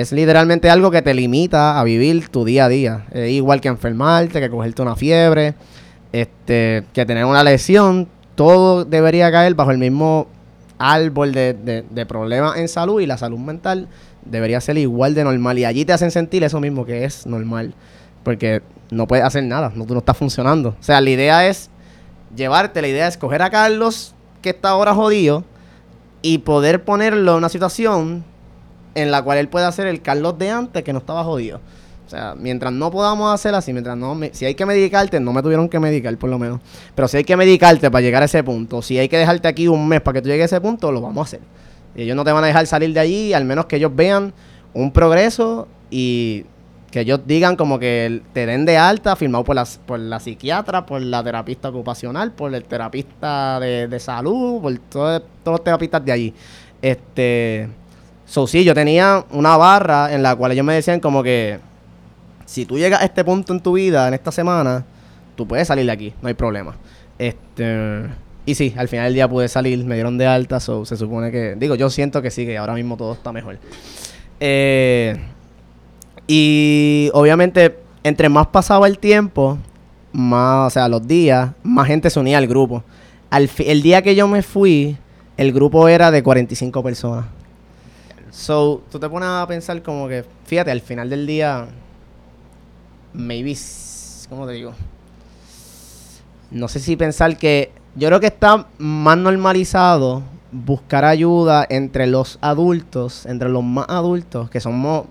es 0.02 0.12
literalmente 0.12 0.70
algo 0.70 0.91
que 0.91 1.02
te 1.02 1.14
limita 1.14 1.80
a 1.80 1.84
vivir 1.84 2.30
tu 2.30 2.45
día 2.45 2.66
a 2.66 2.70
día. 2.70 3.06
Igual 3.14 3.62
que 3.62 3.68
enfermarte, 3.68 4.39
que 4.39 4.50
cogerte 4.50 4.82
una 4.82 4.95
fiebre, 4.95 5.56
este, 6.12 6.84
que 6.93 7.06
tener 7.06 7.26
una 7.26 7.43
lesión. 7.43 8.08
Todo 8.36 8.86
debería 8.86 9.32
caer 9.32 9.56
bajo 9.56 9.72
el 9.72 9.78
mismo 9.78 10.28
árbol 10.78 11.34
de, 11.34 11.54
de, 11.54 11.84
de 11.89 12.06
problemas 12.06 12.58
en 12.58 12.68
salud 12.68 13.02
y 13.02 13.06
la 13.06 13.18
salud 13.18 13.39
mental 13.39 13.88
debería 14.26 14.62
ser 14.62 14.78
igual 14.78 15.16
de 15.16 15.24
normal. 15.24 15.58
Y 15.58 15.66
allí 15.66 15.86
te 15.86 15.93
hacen 15.93 16.12
sentir 16.12 16.43
eso 16.43 16.60
mismo 16.60 16.86
que 16.86 17.04
es 17.06 17.26
normal. 17.26 17.74
Porque 18.24 18.62
no 18.91 19.08
puedes 19.08 19.26
hacer 19.26 19.43
nada, 19.43 19.72
no, 19.76 19.86
tú 19.86 19.93
no 19.93 20.00
estás 20.00 20.18
funcionando. 20.18 20.70
O 20.70 20.84
sea, 20.84 21.02
la 21.02 21.10
idea 21.10 21.48
es 21.48 21.70
llevarte, 22.36 22.82
la 22.82 22.88
idea 22.88 23.08
es 23.08 23.18
coger 23.18 23.41
a 23.41 23.50
Carlos, 23.50 24.14
que 24.41 24.50
está 24.50 24.70
ahora 24.70 24.93
jodido, 24.93 25.43
y 26.22 26.39
poder 26.39 26.84
ponerlo 26.84 27.32
en 27.32 27.38
una 27.38 27.50
situación 27.50 28.24
en 28.98 29.12
la 29.12 29.22
cual 29.22 29.38
él 29.38 29.48
puede 29.48 29.66
hacer 29.66 29.88
el 29.88 30.02
Carlos 30.02 30.38
de 30.38 30.50
antes 30.50 30.84
que 30.84 30.91
no 30.93 31.00
estaba 31.00 31.24
jodido. 31.24 31.60
O 32.06 32.10
sea, 32.10 32.36
mientras 32.38 32.72
no 32.72 32.89
podamos 32.89 33.34
hacer 33.34 33.54
así, 33.54 33.74
mientras 33.74 33.98
no, 33.98 34.16
me- 34.16 34.34
si 34.34 34.45
hay 34.45 34.56
que 34.56 34.66
medicarte, 34.66 35.20
no 35.20 35.34
me 35.34 35.41
tuvieron 35.43 35.68
que 35.68 35.80
medicar 35.80 36.16
por 36.18 36.30
lo 36.30 36.39
menos, 36.39 36.60
pero 36.95 37.08
si 37.08 37.18
hay 37.18 37.24
que 37.26 37.36
medicarte 37.36 37.91
para 37.91 38.02
llegar 38.02 38.22
a 38.22 38.26
ese 38.26 38.43
punto, 38.43 38.82
si 38.82 38.98
hay 38.98 39.10
que 39.10 39.18
dejarte 39.18 39.48
aquí 39.48 39.68
un 39.68 39.88
mes 39.88 40.00
para 40.02 40.14
que 40.16 40.22
tú 40.22 40.30
llegues 40.30 40.43
a 40.52 40.56
ese 40.58 40.62
punto, 40.62 40.91
lo 40.91 41.02
vamos 41.02 41.18
a 41.18 41.22
hacer. 41.28 41.39
Y 41.95 42.04
ellos 42.04 42.16
no 42.16 42.24
te 42.24 42.32
van 42.32 42.43
a 42.43 42.48
dejar 42.48 42.66
salir 42.66 42.93
de 42.93 43.00
allí, 43.02 43.34
al 43.34 43.43
menos 43.43 43.66
que 43.66 43.76
ellos 43.76 43.91
vean 43.93 44.34
un 44.74 44.91
progreso 44.91 45.68
y 45.91 46.45
que 46.91 47.02
ellos 47.02 47.20
digan 47.28 47.58
como 47.58 47.78
que 47.80 48.22
te 48.32 48.45
den 48.45 48.64
de 48.66 48.78
alta, 48.78 49.18
firmado 49.18 49.43
por 49.43 49.56
la, 49.58 49.68
por 49.86 50.00
la 50.00 50.22
psiquiatra, 50.22 50.86
por 50.86 51.02
la 51.02 51.22
terapista 51.22 51.68
ocupacional, 51.70 52.32
por 52.32 52.56
el 52.56 52.64
terapista 52.64 53.60
de, 53.60 53.89
de 53.89 54.00
salud, 54.00 54.62
por 54.62 54.78
todo- 54.89 55.20
todos 55.43 55.58
los 55.58 55.64
terapistas 55.66 56.06
de 56.06 56.12
allí. 56.14 56.34
Este, 56.82 57.68
so 58.28 58.46
sí, 58.46 58.64
yo 58.64 58.76
tenía 58.76 59.26
una 59.32 59.58
barra 59.58 60.14
en 60.14 60.22
la 60.22 60.36
cual 60.36 60.52
ellos 60.52 60.66
me 60.66 60.76
decían 60.76 61.00
como 61.00 61.24
que 61.24 61.60
si 62.46 62.66
tú 62.66 62.78
llegas 62.78 63.02
a 63.02 63.06
este 63.06 63.24
punto 63.24 63.54
en 63.54 63.62
tu 63.62 63.74
vida, 63.74 64.08
en 64.08 64.14
esta 64.14 64.32
semana, 64.32 64.86
tú 65.36 65.48
puedes 65.48 65.68
salir 65.68 65.86
de 65.86 65.92
aquí, 65.92 66.14
no 66.22 66.28
hay 66.28 66.34
problema. 66.34 66.76
Este, 67.18 68.04
y 68.46 68.56
sí, 68.56 68.74
al 68.78 68.88
final 68.88 69.06
del 69.06 69.14
día 69.16 69.28
pude 69.28 69.48
salir, 69.48 69.84
me 69.86 69.96
dieron 69.96 70.18
de 70.18 70.28
alta, 70.28 70.60
so 70.60 70.86
se 70.86 70.98
supone 70.98 71.32
que, 71.32 71.56
digo, 71.58 71.76
yo 71.76 71.90
siento 71.90 72.22
que 72.22 72.30
sí, 72.30 72.46
que 72.46 72.58
ahora 72.58 72.74
mismo 72.74 72.98
todo 72.98 73.14
está 73.14 73.32
mejor. 73.32 73.58
Eh, 74.40 75.18
y 76.28 77.10
obviamente, 77.14 77.78
entre 78.04 78.30
más 78.30 78.48
pasaba 78.48 78.88
el 78.88 79.00
tiempo, 79.00 79.58
más, 80.12 80.68
o 80.68 80.70
sea, 80.70 80.88
los 80.88 81.08
días, 81.08 81.52
más 81.64 81.88
gente 81.88 82.10
se 82.10 82.20
unía 82.20 82.38
al 82.38 82.48
grupo. 82.48 82.84
Al 83.30 83.50
el 83.60 83.82
día 83.82 84.02
que 84.02 84.16
yo 84.16 84.28
me 84.28 84.42
fui, 84.42 84.98
el 85.38 85.52
grupo 85.54 85.88
era 85.88 86.12
de 86.12 86.24
45 86.24 86.84
personas. 86.84 87.26
So, 88.32 88.82
tú 88.92 89.00
te 89.00 89.10
pones 89.10 89.30
a 89.30 89.46
pensar 89.48 89.82
como 89.82 90.08
que, 90.08 90.26
fíjate, 90.46 90.72
al 90.72 90.82
final 90.82 91.10
del 91.10 91.26
día, 91.26 91.68
maybe, 93.14 93.56
¿cómo 94.30 94.46
te 94.46 94.54
digo? 94.54 94.74
No 96.52 96.68
sé 96.68 96.80
si 96.80 96.96
pensar 96.96 97.38
que, 97.38 97.72
yo 97.96 98.08
creo 98.10 98.20
que 98.20 98.28
está 98.28 98.68
más 98.78 99.18
normalizado 99.18 100.22
buscar 100.52 101.04
ayuda 101.04 101.66
entre 101.70 102.08
los 102.08 102.38
adultos, 102.42 103.26
entre 103.26 103.50
los 103.50 103.64
más 103.64 103.86
adultos, 103.90 104.50
que 104.50 104.60
somos, 104.60 105.06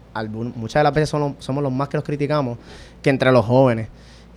muchas 0.55 0.81
de 0.81 0.85
las 0.85 0.95
veces 0.95 1.11
son 1.11 1.21
los- 1.21 1.33
somos 1.45 1.63
los 1.63 1.73
más 1.73 1.89
que 1.89 1.97
los 1.97 2.05
criticamos, 2.05 2.59
que 3.03 3.11
entre 3.11 3.33
los 3.33 3.45
jóvenes. 3.45 3.89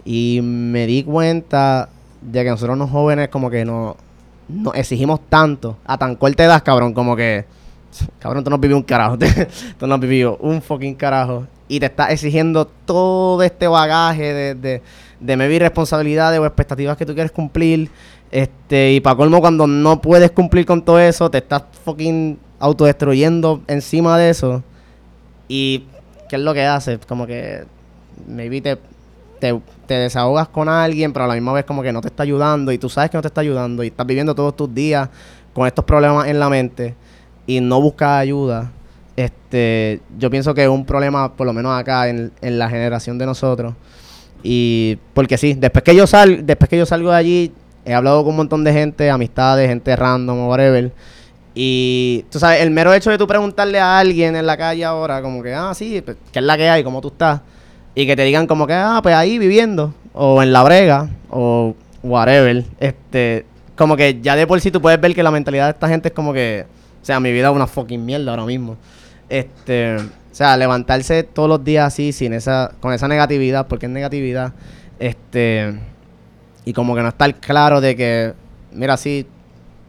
Y 0.04 0.40
me 0.44 0.88
di 0.88 1.04
cuenta 1.04 1.90
de 2.22 2.44
que 2.44 2.50
nosotros 2.50 2.78
los 2.78 2.90
jóvenes 2.90 3.30
como 3.30 3.50
que 3.50 3.64
no, 3.66 3.96
nos 4.50 4.76
exigimos 4.76 5.20
tanto, 5.30 5.78
a 5.86 5.98
tan 5.98 6.16
corta 6.16 6.44
edad, 6.44 6.64
cabrón, 6.64 6.94
como 6.94 7.16
que, 7.16 7.46
cabrón, 8.20 8.44
tú 8.44 8.50
no 8.50 8.56
has 8.56 8.62
vivido 8.62 8.78
un 8.78 8.84
carajo, 8.84 9.18
tú 9.80 9.88
no 9.88 9.96
has 9.96 10.02
vivido 10.02 10.38
un 10.38 10.62
fucking 10.62 10.96
carajo. 10.96 11.48
Y 11.68 11.80
te 11.80 11.86
estás 11.86 12.10
exigiendo 12.12 12.66
todo 12.66 13.44
este 13.44 13.68
bagaje 13.68 14.34
de, 14.34 14.56
de, 14.56 14.82
de 15.20 15.38
maybe 15.38 15.60
responsabilidades 15.60 16.40
o 16.40 16.46
expectativas 16.46 16.98
que 16.98 17.06
tú 17.06 17.14
quieres 17.14 17.32
cumplir. 17.32 17.90
Este, 18.32 18.94
y 18.94 19.00
para 19.00 19.16
colmo, 19.16 19.40
cuando 19.40 19.68
no 19.68 20.02
puedes 20.02 20.32
cumplir 20.32 20.66
con 20.66 20.84
todo 20.84 21.00
eso, 21.00 21.30
te 21.30 21.40
estás 21.40 21.64
fucking 21.86 22.40
autodestruyendo 22.60 23.62
encima 23.68 24.18
de 24.18 24.30
eso. 24.32 24.64
Y, 25.48 25.86
¿qué 26.28 26.38
es 26.38 26.42
lo 26.42 26.54
que 26.54 26.66
haces? 26.66 27.00
Como 27.08 27.28
que, 27.28 27.66
maybe 28.28 28.62
te, 28.62 28.78
te, 29.40 29.60
te 29.86 29.94
desahogas 29.94 30.48
con 30.48 30.70
alguien, 30.70 31.14
pero 31.14 31.26
a 31.26 31.28
la 31.28 31.36
misma 31.36 31.54
vez 31.54 31.66
como 31.66 31.84
que 31.84 31.94
no 31.94 32.02
te 32.02 32.08
está 32.08 32.24
ayudando 32.24 32.72
y 32.72 32.78
tú 32.80 32.90
sabes 32.90 33.12
que 33.12 33.18
no 33.18 33.22
te 33.22 33.28
está 33.28 33.42
ayudando 33.42 33.84
y 33.84 33.88
estás 33.88 34.06
viviendo 34.06 34.34
todos 34.34 34.56
tus 34.56 34.74
días 34.74 35.10
con 35.54 35.68
estos 35.68 35.86
problemas 35.86 36.28
en 36.28 36.40
la 36.40 36.50
mente 36.50 36.96
y 37.50 37.62
no 37.62 37.82
buscas 37.82 38.22
ayuda. 38.22 38.72
Este, 39.16 40.02
yo 40.20 40.30
pienso 40.30 40.54
que 40.54 40.64
es 40.64 40.70
un 40.70 40.86
problema, 40.86 41.34
por 41.34 41.48
lo 41.48 41.52
menos 41.52 41.78
acá, 41.78 42.08
en, 42.08 42.32
en 42.42 42.60
la 42.60 42.70
generación 42.70 43.18
de 43.18 43.26
nosotros. 43.26 43.74
Y 44.44 45.00
porque 45.16 45.36
sí, 45.36 45.56
después 45.56 45.84
que 45.84 45.96
yo 45.96 46.06
sal, 46.06 46.46
después 46.46 46.70
que 46.70 46.78
yo 46.78 46.86
salgo 46.86 47.10
de 47.10 47.18
allí, 47.18 47.52
he 47.86 47.96
hablado 47.96 48.22
con 48.24 48.34
un 48.34 48.38
montón 48.38 48.64
de 48.64 48.72
gente, 48.72 49.10
amistades, 49.10 49.68
gente 49.68 49.96
random 49.96 50.48
whatever. 50.48 50.92
Y 51.56 52.24
tú 52.30 52.38
sabes, 52.38 52.62
el 52.62 52.70
mero 52.70 52.94
hecho 52.94 53.10
de 53.10 53.18
tú 53.18 53.26
preguntarle 53.26 53.80
a 53.80 53.98
alguien 53.98 54.36
en 54.36 54.46
la 54.46 54.56
calle 54.56 54.86
ahora, 54.86 55.20
como 55.24 55.42
que, 55.42 55.56
ah, 55.56 55.74
sí, 55.74 56.02
pues, 56.02 56.18
¿qué 56.32 56.38
es 56.38 56.46
la 56.46 56.56
que 56.56 56.70
hay? 56.70 56.84
¿Cómo 56.84 57.02
tú 57.02 57.08
estás? 57.08 57.42
Y 57.96 58.06
que 58.06 58.16
te 58.16 58.22
digan 58.22 58.46
como 58.46 58.68
que, 58.68 58.74
ah, 58.74 59.00
pues 59.02 59.16
ahí 59.16 59.40
viviendo, 59.40 59.92
o 60.14 60.44
en 60.44 60.54
la 60.54 60.62
brega, 60.62 61.10
o 61.32 61.74
whatever. 62.04 62.64
Este, 62.80 63.48
como 63.76 63.98
que 63.98 64.22
ya 64.22 64.36
de 64.36 64.46
por 64.46 64.62
sí 64.62 64.70
tú 64.70 64.80
puedes 64.80 65.02
ver 65.02 65.16
que 65.16 65.24
la 65.24 65.32
mentalidad 65.32 65.66
de 65.66 65.72
esta 65.72 65.90
gente 65.90 66.10
es 66.10 66.14
como 66.14 66.32
que, 66.32 66.68
o 67.02 67.06
sea, 67.06 67.20
mi 67.20 67.32
vida 67.32 67.50
es 67.50 67.56
una 67.56 67.68
fucking 67.68 68.06
mierda 68.06 68.32
ahora 68.32 68.46
mismo. 68.46 68.78
Este, 69.30 69.98
o 69.98 70.36
sea, 70.36 70.58
levantarse 70.58 71.24
todos 71.24 71.50
los 71.50 71.64
días 71.64 71.88
así, 71.88 72.12
sin 72.12 72.34
esa, 72.34 72.72
con 72.80 72.94
esa 72.94 73.08
negatividad, 73.08 73.68
porque 73.68 73.86
es 73.86 73.92
negatividad, 73.92 74.54
este, 75.00 75.80
y 76.66 76.74
como 76.74 76.96
que 76.96 77.02
no 77.02 77.10
estar 77.10 77.34
claro 77.36 77.82
de 77.82 77.96
que, 77.96 78.34
mira, 78.72 78.98
sí, 78.98 79.26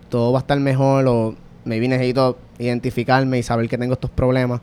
todo 0.08 0.32
va 0.32 0.38
a 0.38 0.42
estar 0.42 0.58
mejor, 0.60 1.06
o 1.06 1.34
maybe 1.64 1.88
necesito 1.88 2.38
identificarme 2.58 3.38
y 3.38 3.42
saber 3.42 3.68
que 3.68 3.78
tengo 3.78 3.94
estos 3.94 4.10
problemas. 4.10 4.60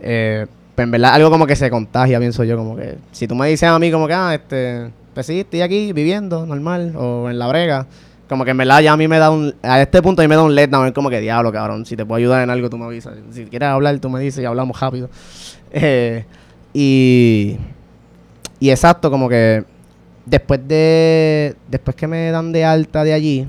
Eh, 0.00 0.46
pues 0.74 0.84
en 0.84 0.90
verdad, 0.90 1.14
algo 1.14 1.30
como 1.30 1.46
que 1.46 1.56
se 1.56 1.70
contagia, 1.70 2.18
pienso 2.18 2.44
yo, 2.44 2.56
como 2.56 2.76
que, 2.76 2.96
si 3.12 3.28
tú 3.28 3.34
me 3.34 3.48
dices 3.48 3.68
a 3.68 3.78
mí 3.78 3.90
como 3.90 4.06
que, 4.06 4.14
ah, 4.14 4.34
este, 4.34 4.90
pues 5.14 5.26
sí, 5.26 5.40
estoy 5.40 5.60
aquí 5.60 5.92
viviendo, 5.92 6.46
normal, 6.46 6.94
o 6.96 7.28
en 7.28 7.38
la 7.38 7.46
brega, 7.46 7.86
como 8.32 8.46
que 8.46 8.52
en 8.52 8.56
verdad 8.56 8.80
ya 8.80 8.94
a 8.94 8.96
mí 8.96 9.08
me 9.08 9.18
da 9.18 9.30
un, 9.30 9.54
a 9.62 9.82
este 9.82 10.00
punto 10.00 10.22
a 10.22 10.24
mí 10.24 10.28
me 10.28 10.36
da 10.36 10.42
un 10.42 10.54
letdown, 10.54 10.86
es 10.86 10.94
como 10.94 11.10
que 11.10 11.20
diablo, 11.20 11.52
cabrón, 11.52 11.84
si 11.84 11.96
te 11.96 12.06
puedo 12.06 12.16
ayudar 12.16 12.42
en 12.42 12.48
algo 12.48 12.70
tú 12.70 12.78
me 12.78 12.86
avisas, 12.86 13.12
si 13.30 13.44
quieres 13.44 13.68
hablar 13.68 13.98
tú 13.98 14.08
me 14.08 14.20
dices 14.20 14.42
y 14.42 14.46
hablamos 14.46 14.80
rápido. 14.80 15.10
Eh, 15.74 16.26
y, 16.74 17.56
y 18.60 18.70
exacto, 18.70 19.10
como 19.10 19.28
que 19.28 19.64
después 20.24 20.60
de, 20.66 21.56
después 21.68 21.94
que 21.94 22.06
me 22.06 22.30
dan 22.30 22.52
de 22.52 22.64
alta 22.64 23.04
de 23.04 23.12
allí, 23.12 23.46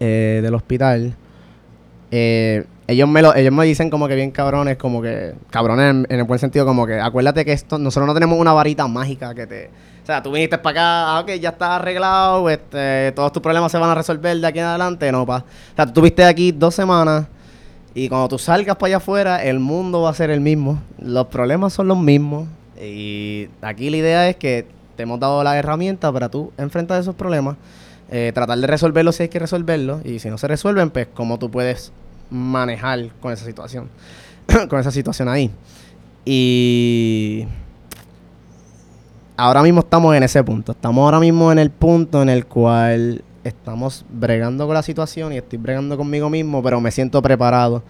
eh, 0.00 0.40
del 0.42 0.54
hospital, 0.54 1.14
eh, 2.10 2.64
ellos 2.86 3.08
me 3.08 3.22
lo, 3.22 3.34
ellos 3.34 3.52
me 3.52 3.64
dicen 3.64 3.90
como 3.90 4.08
que 4.08 4.14
bien 4.14 4.30
cabrones, 4.30 4.76
como 4.76 5.00
que 5.00 5.34
cabrones 5.50 6.06
en, 6.08 6.18
el 6.18 6.24
buen 6.24 6.38
sentido, 6.38 6.66
como 6.66 6.86
que 6.86 7.00
acuérdate 7.00 7.44
que 7.44 7.52
esto, 7.52 7.78
nosotros 7.78 8.06
no 8.06 8.14
tenemos 8.14 8.38
una 8.38 8.52
varita 8.52 8.86
mágica 8.86 9.34
que 9.34 9.46
te, 9.46 9.70
o 10.02 10.06
sea, 10.06 10.22
tú 10.22 10.32
viniste 10.32 10.58
para 10.58 10.70
acá, 10.70 11.16
ah, 11.16 11.20
ok, 11.20 11.30
ya 11.40 11.48
está 11.50 11.76
arreglado, 11.76 12.50
este, 12.50 13.12
todos 13.12 13.32
tus 13.32 13.42
problemas 13.42 13.72
se 13.72 13.78
van 13.78 13.88
a 13.88 13.94
resolver 13.94 14.38
de 14.38 14.46
aquí 14.46 14.58
en 14.58 14.66
adelante, 14.66 15.10
no, 15.10 15.24
pa. 15.24 15.38
O 15.38 15.76
sea, 15.76 15.86
tú 15.86 15.90
estuviste 15.90 16.24
aquí 16.24 16.52
dos 16.52 16.74
semanas 16.74 17.26
y 17.94 18.10
cuando 18.10 18.28
tú 18.28 18.38
salgas 18.38 18.76
para 18.76 18.88
allá 18.88 18.96
afuera, 18.98 19.42
el 19.42 19.60
mundo 19.60 20.02
va 20.02 20.10
a 20.10 20.14
ser 20.14 20.28
el 20.28 20.42
mismo, 20.42 20.82
los 20.98 21.28
problemas 21.28 21.72
son 21.72 21.88
los 21.88 21.96
mismos 21.96 22.48
y 22.78 23.48
aquí 23.62 23.88
la 23.88 23.96
idea 23.96 24.28
es 24.28 24.36
que 24.36 24.66
te 24.94 25.04
hemos 25.04 25.18
dado 25.18 25.42
la 25.42 25.56
herramienta 25.56 26.12
para 26.12 26.28
tú 26.28 26.52
enfrentar 26.58 27.00
esos 27.00 27.14
problemas, 27.14 27.56
eh, 28.10 28.30
tratar 28.34 28.58
de 28.58 28.66
resolverlos 28.66 29.16
si 29.16 29.22
hay 29.22 29.28
que 29.30 29.38
resolverlos 29.38 30.04
y 30.04 30.18
si 30.18 30.28
no 30.28 30.36
se 30.36 30.48
resuelven, 30.48 30.90
pues 30.90 31.08
cómo 31.14 31.38
tú 31.38 31.50
puedes 31.50 31.92
manejar 32.30 33.10
con 33.20 33.32
esa 33.32 33.44
situación, 33.44 33.88
con 34.68 34.80
esa 34.80 34.90
situación 34.90 35.28
ahí. 35.28 35.50
Y 36.24 37.46
ahora 39.36 39.62
mismo 39.62 39.80
estamos 39.80 40.14
en 40.16 40.22
ese 40.22 40.42
punto. 40.42 40.72
Estamos 40.72 41.04
ahora 41.04 41.20
mismo 41.20 41.52
en 41.52 41.58
el 41.58 41.70
punto 41.70 42.22
en 42.22 42.28
el 42.28 42.46
cual 42.46 43.22
estamos 43.44 44.04
bregando 44.08 44.66
con 44.66 44.74
la 44.74 44.82
situación 44.82 45.32
y 45.32 45.36
estoy 45.36 45.58
bregando 45.58 45.96
conmigo 45.96 46.30
mismo, 46.30 46.62
pero 46.62 46.80
me 46.80 46.90
siento 46.90 47.20
preparado. 47.22 47.82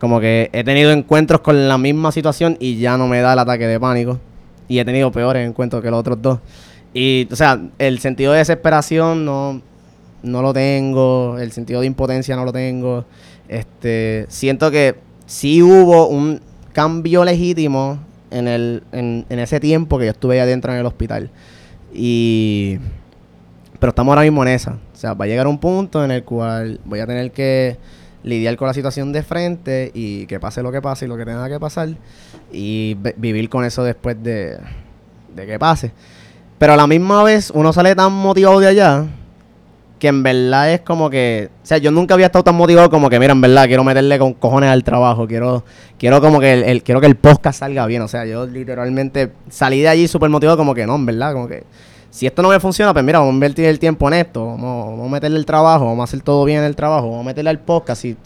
Como 0.00 0.20
que 0.20 0.50
he 0.52 0.62
tenido 0.62 0.90
encuentros 0.90 1.40
con 1.40 1.68
la 1.68 1.78
misma 1.78 2.12
situación 2.12 2.56
y 2.60 2.78
ya 2.78 2.98
no 2.98 3.06
me 3.08 3.20
da 3.20 3.32
el 3.32 3.38
ataque 3.38 3.66
de 3.66 3.80
pánico. 3.80 4.18
Y 4.68 4.78
he 4.78 4.84
tenido 4.84 5.10
peores 5.12 5.48
encuentros 5.48 5.82
que 5.82 5.90
los 5.90 6.00
otros 6.00 6.20
dos. 6.20 6.38
Y, 6.92 7.28
o 7.30 7.36
sea, 7.36 7.60
el 7.78 7.98
sentido 8.00 8.32
de 8.32 8.38
desesperación 8.38 9.24
no, 9.24 9.62
no 10.22 10.42
lo 10.42 10.52
tengo. 10.52 11.38
El 11.38 11.52
sentido 11.52 11.80
de 11.80 11.86
impotencia 11.86 12.36
no 12.36 12.44
lo 12.44 12.52
tengo. 12.52 13.04
Este, 13.48 14.26
siento 14.28 14.70
que 14.70 14.96
sí 15.26 15.62
hubo 15.62 16.08
un 16.08 16.40
cambio 16.72 17.24
legítimo 17.24 17.98
en, 18.30 18.48
el, 18.48 18.82
en, 18.92 19.24
ese 19.28 19.60
tiempo 19.60 19.98
que 19.98 20.06
yo 20.06 20.10
estuve 20.10 20.34
ahí 20.34 20.40
adentro 20.40 20.72
en 20.72 20.78
el 20.78 20.86
hospital. 20.86 21.30
Y. 21.92 22.78
Pero 23.78 23.90
estamos 23.90 24.12
ahora 24.12 24.22
mismo 24.22 24.42
en 24.42 24.48
esa. 24.48 24.72
O 24.72 24.96
sea, 24.96 25.14
va 25.14 25.26
a 25.26 25.28
llegar 25.28 25.46
un 25.46 25.58
punto 25.58 26.04
en 26.04 26.10
el 26.10 26.24
cual 26.24 26.80
voy 26.84 27.00
a 27.00 27.06
tener 27.06 27.30
que 27.30 27.76
lidiar 28.22 28.56
con 28.56 28.66
la 28.66 28.74
situación 28.74 29.12
de 29.12 29.22
frente 29.22 29.92
y 29.94 30.26
que 30.26 30.40
pase 30.40 30.62
lo 30.62 30.72
que 30.72 30.82
pase 30.82 31.04
y 31.04 31.08
lo 31.08 31.16
que 31.16 31.24
tenga 31.24 31.48
que 31.48 31.60
pasar. 31.60 31.90
Y 32.50 32.96
vivir 33.16 33.48
con 33.48 33.64
eso 33.64 33.84
después 33.84 34.22
de, 34.22 34.58
de 35.34 35.46
que 35.46 35.58
pase. 35.58 35.92
Pero 36.58 36.72
a 36.72 36.76
la 36.76 36.86
misma 36.86 37.22
vez 37.22 37.50
uno 37.54 37.72
sale 37.72 37.94
tan 37.94 38.12
motivado 38.12 38.60
de 38.60 38.68
allá 38.68 39.06
que 39.98 40.08
en 40.08 40.22
verdad 40.22 40.72
es 40.72 40.80
como 40.80 41.08
que, 41.08 41.48
o 41.62 41.66
sea, 41.66 41.78
yo 41.78 41.90
nunca 41.90 42.14
había 42.14 42.26
estado 42.26 42.44
tan 42.44 42.54
motivado 42.54 42.90
como 42.90 43.08
que, 43.08 43.18
mira, 43.18 43.32
en 43.32 43.40
verdad, 43.40 43.66
quiero 43.66 43.82
meterle 43.82 44.18
con 44.18 44.34
cojones 44.34 44.70
al 44.70 44.84
trabajo, 44.84 45.26
quiero, 45.26 45.64
quiero 45.98 46.20
como 46.20 46.38
que 46.38 46.70
el, 46.70 46.82
quiero 46.82 47.00
que 47.00 47.06
el 47.06 47.16
podcast 47.16 47.60
salga 47.60 47.86
bien, 47.86 48.02
o 48.02 48.08
sea, 48.08 48.26
yo 48.26 48.46
literalmente 48.46 49.32
salí 49.48 49.80
de 49.80 49.88
allí 49.88 50.08
súper 50.08 50.28
motivado 50.28 50.58
como 50.58 50.74
que 50.74 50.86
no, 50.86 50.96
en 50.96 51.06
verdad, 51.06 51.32
como 51.32 51.48
que 51.48 51.64
si 52.10 52.26
esto 52.26 52.42
no 52.42 52.50
me 52.50 52.60
funciona, 52.60 52.92
pues 52.92 53.04
mira, 53.04 53.18
vamos 53.18 53.32
a 53.32 53.34
invertir 53.34 53.64
el 53.64 53.78
tiempo 53.78 54.08
en 54.08 54.14
esto, 54.14 54.44
vamos, 54.44 55.06
a 55.06 55.10
meterle 55.10 55.38
el 55.38 55.46
trabajo, 55.46 55.86
vamos 55.86 56.00
a 56.00 56.04
hacer 56.04 56.20
todo 56.20 56.44
bien 56.44 56.58
en 56.58 56.64
el 56.64 56.76
trabajo, 56.76 57.08
vamos 57.08 57.24
a 57.24 57.28
meterle 57.28 57.50
al 57.50 57.60
podcast, 57.60 58.04
y, 58.04 58.16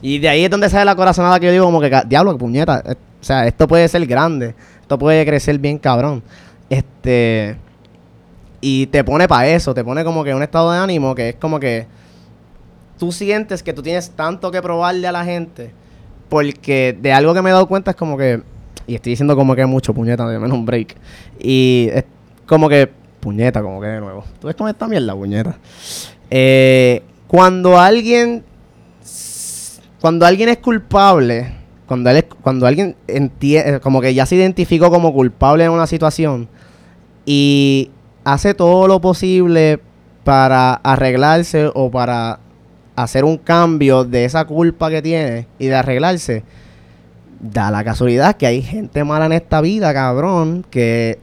y 0.00 0.18
de 0.18 0.28
ahí 0.28 0.44
es 0.44 0.50
donde 0.50 0.68
sale 0.68 0.84
la 0.84 0.96
corazonada 0.96 1.38
que 1.38 1.46
yo 1.46 1.52
digo 1.52 1.64
como 1.66 1.80
que, 1.80 1.90
diablo, 2.06 2.32
que 2.32 2.38
puñeta, 2.38 2.82
o 2.86 3.24
sea, 3.24 3.46
esto 3.46 3.68
puede 3.68 3.86
ser 3.86 4.04
grande, 4.06 4.56
esto 4.80 4.98
puede 4.98 5.24
crecer 5.24 5.58
bien 5.58 5.78
cabrón, 5.78 6.22
este... 6.68 7.56
Y 8.64 8.86
te 8.86 9.02
pone 9.02 9.26
para 9.26 9.48
eso, 9.48 9.74
te 9.74 9.82
pone 9.82 10.04
como 10.04 10.22
que 10.22 10.32
un 10.32 10.42
estado 10.42 10.70
de 10.70 10.78
ánimo 10.78 11.16
que 11.16 11.30
es 11.30 11.34
como 11.34 11.58
que 11.58 11.86
tú 12.96 13.10
sientes 13.10 13.64
que 13.64 13.72
tú 13.72 13.82
tienes 13.82 14.10
tanto 14.10 14.52
que 14.52 14.62
probarle 14.62 15.08
a 15.08 15.12
la 15.12 15.24
gente. 15.24 15.72
Porque 16.28 16.96
de 16.98 17.12
algo 17.12 17.34
que 17.34 17.42
me 17.42 17.50
he 17.50 17.52
dado 17.52 17.66
cuenta 17.66 17.90
es 17.90 17.96
como 17.96 18.16
que, 18.16 18.40
y 18.86 18.94
estoy 18.94 19.10
diciendo 19.10 19.34
como 19.34 19.56
que 19.56 19.66
mucho 19.66 19.92
puñeta, 19.92 20.28
de 20.28 20.38
menos 20.38 20.56
un 20.56 20.64
break. 20.64 20.94
Y 21.40 21.88
es 21.92 22.04
como 22.46 22.68
que, 22.68 22.88
puñeta, 23.18 23.60
como 23.60 23.80
que 23.80 23.88
de 23.88 24.00
nuevo. 24.00 24.22
¿Tú 24.40 24.46
ves 24.46 24.54
cómo 24.54 24.68
esta 24.68 24.86
mierda, 24.86 25.12
puñeta? 25.12 25.58
Eh, 26.30 27.02
cuando 27.26 27.80
alguien, 27.80 28.44
cuando 30.00 30.24
alguien 30.24 30.50
es 30.50 30.58
culpable, 30.58 31.52
cuando, 31.86 32.08
él 32.10 32.24
cuando 32.40 32.68
alguien 32.68 32.94
entiende, 33.08 33.80
como 33.80 34.00
que 34.00 34.14
ya 34.14 34.24
se 34.24 34.36
identificó 34.36 34.90
como 34.90 35.12
culpable 35.12 35.64
en 35.64 35.72
una 35.72 35.88
situación 35.88 36.48
y 37.26 37.90
hace 38.24 38.54
todo 38.54 38.86
lo 38.88 39.00
posible 39.00 39.80
para 40.24 40.74
arreglarse 40.74 41.70
o 41.74 41.90
para 41.90 42.38
hacer 42.94 43.24
un 43.24 43.38
cambio 43.38 44.04
de 44.04 44.24
esa 44.24 44.44
culpa 44.44 44.90
que 44.90 45.02
tiene 45.02 45.46
y 45.58 45.66
de 45.66 45.74
arreglarse, 45.74 46.44
da 47.40 47.70
la 47.70 47.82
casualidad 47.82 48.36
que 48.36 48.46
hay 48.46 48.62
gente 48.62 49.02
mala 49.04 49.26
en 49.26 49.32
esta 49.32 49.60
vida, 49.60 49.92
cabrón, 49.92 50.64
que 50.70 51.18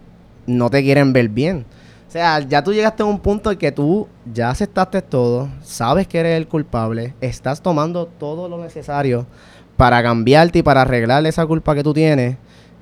no 0.48 0.70
te 0.70 0.82
quieren 0.82 1.14
ver 1.14 1.30
bien. 1.30 1.66
O 2.08 2.12
sea, 2.12 2.40
ya 2.40 2.64
tú 2.64 2.74
llegaste 2.74 3.04
a 3.04 3.06
un 3.06 3.20
punto 3.20 3.52
en 3.52 3.58
que 3.58 3.72
tú 3.72 4.08
ya 4.34 4.50
aceptaste 4.50 5.02
todo, 5.04 5.48
sabes 5.62 6.08
que 6.08 6.20
eres 6.20 6.38
el 6.38 6.48
culpable, 6.48 7.14
estás 7.22 7.62
tomando 7.62 8.08
todo 8.08 8.50
lo 8.50 8.58
necesario 8.58 9.28
para 9.78 10.02
cambiarte 10.02 10.60
y 10.60 10.64
para 10.64 10.82
arreglar 10.82 11.26
esa 11.28 11.46
culpa 11.46 11.76
que 11.76 11.84
tú 11.84 11.94
tienes 11.94 12.38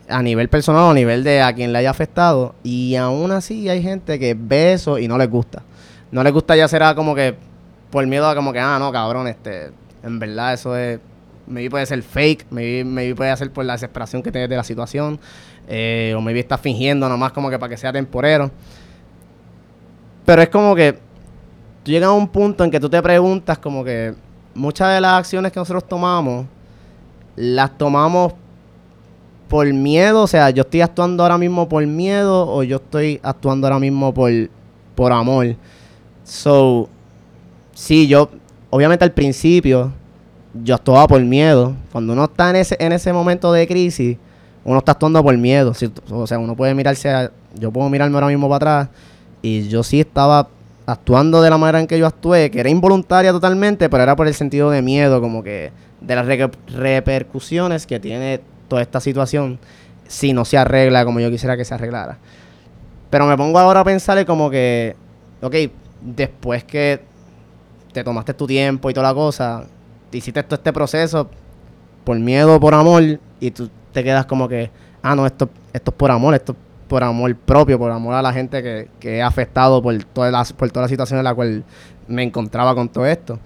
a 0.10 0.22
nivel 0.22 0.50
personal 0.50 0.84
o 0.84 0.90
a 0.92 0.94
nivel 0.94 1.24
de 1.24 1.42
a 1.42 1.54
quien 1.54 1.74
le 1.74 1.80
haya 1.80 1.90
afectado. 1.90 2.56
Y 2.64 2.96
aún 2.96 3.32
así 3.32 3.70
hay 3.70 3.82
gente 3.82 4.20
que 4.20 4.36
ve 4.38 4.74
eso 4.74 5.00
y 5.00 5.08
no 5.08 5.18
les 5.18 5.30
gusta. 5.30 5.64
No 6.12 6.24
les 6.24 6.34
gusta 6.34 6.56
ya 6.56 6.68
será 6.68 6.96
como 6.96 7.14
que 7.16 7.36
por 7.90 8.06
miedo 8.06 8.28
a 8.28 8.36
como 8.36 8.54
que, 8.54 8.60
ah, 8.60 8.78
no, 8.80 8.92
cabrón, 8.92 9.28
este, 9.28 9.72
en 10.04 10.20
verdad 10.20 10.54
eso 10.54 10.76
es, 10.76 11.00
maybe 11.48 11.70
puede 11.70 11.86
ser 11.86 12.04
fake, 12.04 12.48
maybe, 12.50 12.84
maybe 12.84 13.16
puede 13.16 13.36
ser 13.38 13.52
por 13.52 13.66
la 13.66 13.74
desesperación 13.74 14.22
que 14.22 14.32
tienes 14.32 14.50
de 14.50 14.58
la 14.58 14.64
situación, 14.64 15.20
eh, 15.68 16.14
o 16.16 16.22
maybe 16.22 16.40
estás 16.40 16.60
fingiendo 16.60 17.08
nomás 17.08 17.32
como 17.32 17.50
que 17.50 17.58
para 17.58 17.70
que 17.70 17.78
sea 17.78 17.92
temporero. 17.92 18.52
Pero 20.26 20.42
es 20.42 20.50
como 20.50 20.76
que 20.76 20.94
tú 21.84 21.92
llegas 21.92 22.10
a 22.10 22.14
un 22.14 22.28
punto 22.28 22.64
en 22.64 22.72
que 22.72 22.80
tú 22.80 22.90
te 22.90 23.02
preguntas 23.02 23.58
como 23.58 23.84
que 23.84 24.14
muchas 24.54 24.94
de 24.94 25.02
las 25.02 25.14
acciones 25.14 25.52
que 25.52 25.60
nosotros 25.60 25.88
tomamos, 25.88 26.46
las 27.36 27.78
tomamos 27.78 28.34
por 29.48 29.72
miedo, 29.74 30.24
o 30.24 30.28
sea, 30.28 30.50
yo 30.50 30.62
estoy 30.62 30.82
actuando 30.82 31.24
ahora 31.24 31.38
mismo 31.38 31.68
por 31.68 31.86
miedo 31.86 32.48
o 32.48 32.64
yo 32.64 32.78
estoy 32.78 33.20
actuando 33.24 33.68
ahora 33.68 33.80
mismo 33.80 34.14
por, 34.14 34.32
por 34.96 35.12
amor. 35.12 35.56
So, 36.24 36.90
sí, 37.74 38.08
yo, 38.08 38.30
obviamente 38.70 39.06
al 39.06 39.12
principio, 39.12 39.92
yo 40.64 40.76
actuaba 40.76 41.08
por 41.08 41.22
miedo. 41.22 41.76
Cuando 41.92 42.14
uno 42.14 42.26
está 42.26 42.50
en 42.50 42.58
ese, 42.58 42.76
en 42.80 42.92
ese 42.92 43.14
momento 43.14 43.54
de 43.54 43.68
crisis, 43.68 44.18
uno 44.66 44.80
está 44.80 44.92
actuando 44.92 45.24
por 45.24 45.36
miedo. 45.38 45.74
o 46.12 46.28
sea, 46.28 46.40
uno 46.40 46.56
puede 46.56 46.74
mirarse, 46.74 47.30
yo 47.56 47.72
puedo 47.72 47.90
mirarme 47.90 48.16
ahora 48.16 48.28
mismo 48.28 48.50
para 48.50 48.82
atrás 48.82 48.90
y 49.42 49.68
yo 49.68 49.84
sí 49.84 50.02
estaba 50.02 50.50
actuando 50.86 51.42
de 51.42 51.50
la 51.50 51.58
manera 51.58 51.80
en 51.80 51.88
que 51.88 51.98
yo 51.98 52.08
actué, 52.08 52.50
que 52.52 52.60
era 52.60 52.70
involuntaria 52.70 53.32
totalmente, 53.32 53.90
pero 53.90 54.04
era 54.04 54.16
por 54.16 54.28
el 54.28 54.34
sentido 54.34 54.70
de 54.70 54.82
miedo, 54.82 55.22
como 55.22 55.44
que 55.44 55.72
de 56.02 56.16
las 56.16 56.26
repercusiones 56.26 57.86
que 57.86 58.00
tiene 58.00 58.42
toda 58.68 58.82
esta 58.82 59.00
situación 59.00 59.60
si 60.08 60.34
no 60.34 60.46
se 60.46 60.58
arregla 60.58 61.06
como 61.06 61.20
yo 61.20 61.30
quisiera 61.30 61.58
que 61.58 61.66
se 61.66 61.74
arreglara. 61.74 62.18
Pero 63.10 63.26
me 63.26 63.38
pongo 63.38 63.60
ahora 63.60 63.82
a 63.82 63.84
pensarle 63.84 64.26
como 64.26 64.50
que, 64.50 64.96
ok, 65.42 65.56
después 66.02 66.64
que 66.64 67.02
te 67.94 68.04
tomaste 68.04 68.34
tu 68.34 68.48
tiempo 68.48 68.90
y 68.90 68.94
toda 68.94 69.08
la 69.08 69.14
cosa, 69.14 69.64
te 70.10 70.18
hiciste 70.18 70.44
todo 70.44 70.56
este 70.56 70.74
proceso 70.74 71.30
por 72.04 72.18
miedo, 72.20 72.60
por 72.60 72.74
amor, 72.74 73.20
y 73.40 73.52
tú 73.52 73.70
te 73.92 74.04
quedas 74.04 74.26
como 74.26 74.48
que, 74.48 74.70
ah, 75.02 75.16
no, 75.16 75.26
esto, 75.26 75.50
esto 75.74 75.92
es 75.92 75.98
por 75.98 76.12
amor, 76.12 76.34
esto 76.34 76.54
es 76.54 76.58
por 76.88 77.04
amor 77.04 77.36
propio, 77.36 77.78
por 77.78 77.92
amor 77.92 78.14
a 78.14 78.22
la 78.22 78.32
gente 78.32 78.64
que, 78.64 78.90
que 79.00 79.18
he 79.18 79.22
afectado 79.22 79.82
por 79.82 79.98
toda, 80.06 80.32
la, 80.32 80.44
por 80.44 80.76
la 80.76 80.88
situación 80.88 81.20
en 81.20 81.26
la 81.26 81.36
cual 81.36 81.64
me 82.08 82.24
encontraba 82.24 82.74
con 82.76 82.90
todo 82.90 83.06
esto. 83.06 83.40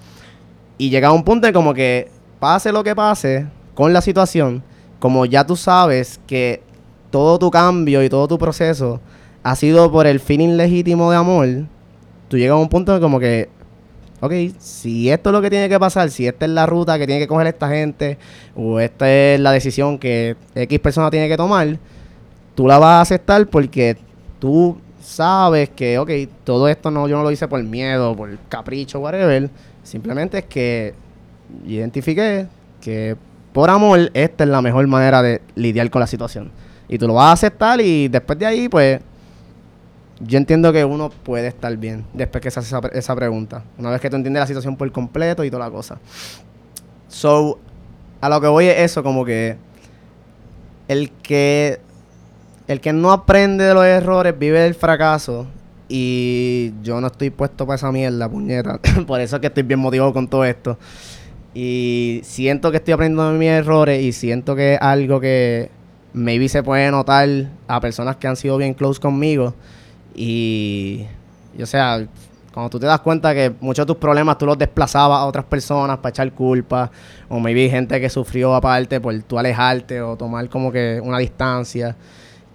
Y 0.77 0.89
llega 0.89 1.09
a 1.09 1.11
un 1.11 1.23
punto 1.23 1.47
de 1.47 1.53
como 1.53 1.73
que 1.73 2.09
pase 2.39 2.71
lo 2.71 2.83
que 2.83 2.95
pase 2.95 3.47
con 3.73 3.93
la 3.93 4.01
situación, 4.01 4.63
como 5.01 5.25
ya 5.25 5.43
tú 5.47 5.55
sabes 5.55 6.19
que 6.27 6.61
todo 7.09 7.39
tu 7.39 7.49
cambio 7.49 8.03
y 8.03 8.07
todo 8.07 8.27
tu 8.27 8.37
proceso 8.37 9.01
ha 9.41 9.55
sido 9.55 9.91
por 9.91 10.05
el 10.05 10.19
feeling 10.19 10.57
legítimo 10.57 11.09
de 11.09 11.17
amor, 11.17 11.47
tú 12.27 12.37
llegas 12.37 12.53
a 12.53 12.59
un 12.59 12.69
punto 12.69 12.93
de 12.93 12.99
como 12.99 13.19
que, 13.19 13.49
ok, 14.19 14.31
si 14.59 15.09
esto 15.09 15.31
es 15.31 15.33
lo 15.33 15.41
que 15.41 15.49
tiene 15.49 15.67
que 15.67 15.79
pasar, 15.79 16.11
si 16.11 16.27
esta 16.27 16.45
es 16.45 16.51
la 16.51 16.67
ruta 16.67 16.99
que 16.99 17.07
tiene 17.07 17.19
que 17.19 17.27
coger 17.27 17.47
esta 17.47 17.67
gente, 17.67 18.19
o 18.55 18.79
esta 18.79 19.11
es 19.11 19.39
la 19.39 19.51
decisión 19.51 19.97
que 19.97 20.35
X 20.53 20.79
persona 20.79 21.09
tiene 21.09 21.27
que 21.27 21.35
tomar, 21.35 21.79
tú 22.53 22.67
la 22.67 22.77
vas 22.77 22.99
a 22.99 23.01
aceptar 23.01 23.47
porque 23.47 23.97
tú 24.37 24.77
sabes 25.01 25.69
que, 25.69 25.97
ok, 25.97 26.11
todo 26.43 26.67
esto 26.67 26.91
no, 26.91 27.07
yo 27.07 27.17
no 27.17 27.23
lo 27.23 27.31
hice 27.31 27.47
por 27.47 27.63
miedo, 27.63 28.15
por 28.15 28.37
capricho, 28.49 28.99
whatever. 28.99 29.49
Simplemente 29.81 30.37
es 30.37 30.45
que 30.45 30.93
identifiqué 31.65 32.45
que 32.79 33.17
por 33.53 33.69
amor, 33.69 34.11
esta 34.13 34.43
es 34.43 34.49
la 34.49 34.61
mejor 34.61 34.85
manera 34.87 35.21
de 35.21 35.41
lidiar 35.55 35.89
con 35.89 35.99
la 35.99 36.07
situación. 36.07 36.51
Y 36.87 36.97
tú 36.97 37.07
lo 37.07 37.15
vas 37.15 37.29
a 37.29 37.31
aceptar 37.33 37.79
y 37.81 38.07
después 38.07 38.37
de 38.37 38.45
ahí, 38.45 38.69
pues, 38.69 38.99
yo 40.19 40.37
entiendo 40.37 40.71
que 40.71 40.85
uno 40.85 41.09
puede 41.09 41.47
estar 41.47 41.75
bien 41.77 42.05
después 42.13 42.41
que 42.41 42.51
se 42.51 42.59
hace 42.59 42.75
esa, 42.93 43.15
pregunta. 43.15 43.63
Una 43.77 43.89
vez 43.89 44.01
que 44.01 44.09
tú 44.09 44.15
entiendes 44.15 44.41
la 44.41 44.47
situación 44.47 44.75
por 44.75 44.91
completo 44.91 45.43
y 45.43 45.49
toda 45.49 45.65
la 45.65 45.71
cosa. 45.71 45.99
So, 47.07 47.59
a 48.19 48.29
lo 48.29 48.39
que 48.39 48.47
voy 48.47 48.67
es 48.67 48.79
eso, 48.79 49.03
como 49.03 49.25
que 49.25 49.57
el 50.87 51.11
que 51.11 51.79
el 52.67 52.79
que 52.79 52.93
no 52.93 53.11
aprende 53.11 53.65
de 53.65 53.73
los 53.73 53.83
errores 53.83 54.37
vive 54.37 54.59
del 54.59 54.75
fracaso 54.75 55.47
y 55.89 56.71
yo 56.83 57.01
no 57.01 57.07
estoy 57.07 57.31
puesto 57.31 57.65
para 57.65 57.75
esa 57.75 57.91
mierda, 57.91 58.29
puñeta. 58.29 58.79
por 59.07 59.19
eso 59.19 59.35
es 59.35 59.39
que 59.41 59.47
estoy 59.47 59.63
bien 59.63 59.79
motivado 59.79 60.13
con 60.13 60.27
todo 60.27 60.45
esto. 60.45 60.77
Y 61.53 62.21
siento 62.23 62.71
que 62.71 62.77
estoy 62.77 62.93
aprendiendo 62.93 63.31
de 63.31 63.37
mis 63.37 63.49
errores 63.49 64.01
y 64.01 64.13
siento 64.13 64.55
que 64.55 64.75
es 64.75 64.81
algo 64.81 65.19
que 65.19 65.69
maybe 66.13 66.47
se 66.47 66.63
puede 66.63 66.89
notar 66.91 67.27
a 67.67 67.81
personas 67.81 68.15
que 68.15 68.27
han 68.27 68.35
sido 68.35 68.57
bien 68.57 68.73
close 68.73 69.01
conmigo. 69.01 69.53
Y, 70.15 71.05
o 71.61 71.65
sea, 71.65 72.05
cuando 72.53 72.69
tú 72.69 72.79
te 72.79 72.85
das 72.85 73.01
cuenta 73.01 73.33
que 73.33 73.51
muchos 73.59 73.85
de 73.85 73.93
tus 73.93 73.97
problemas 73.97 74.37
tú 74.37 74.45
los 74.45 74.57
desplazabas 74.57 75.19
a 75.19 75.25
otras 75.25 75.45
personas 75.45 75.97
para 75.97 76.11
echar 76.11 76.31
culpa, 76.31 76.89
o 77.27 77.39
maybe 77.39 77.69
gente 77.69 77.99
que 77.99 78.09
sufrió 78.09 78.55
aparte 78.55 79.01
por 79.01 79.17
tú 79.23 79.37
alejarte 79.37 80.01
o 80.01 80.15
tomar 80.15 80.47
como 80.49 80.71
que 80.71 81.01
una 81.03 81.17
distancia. 81.17 81.97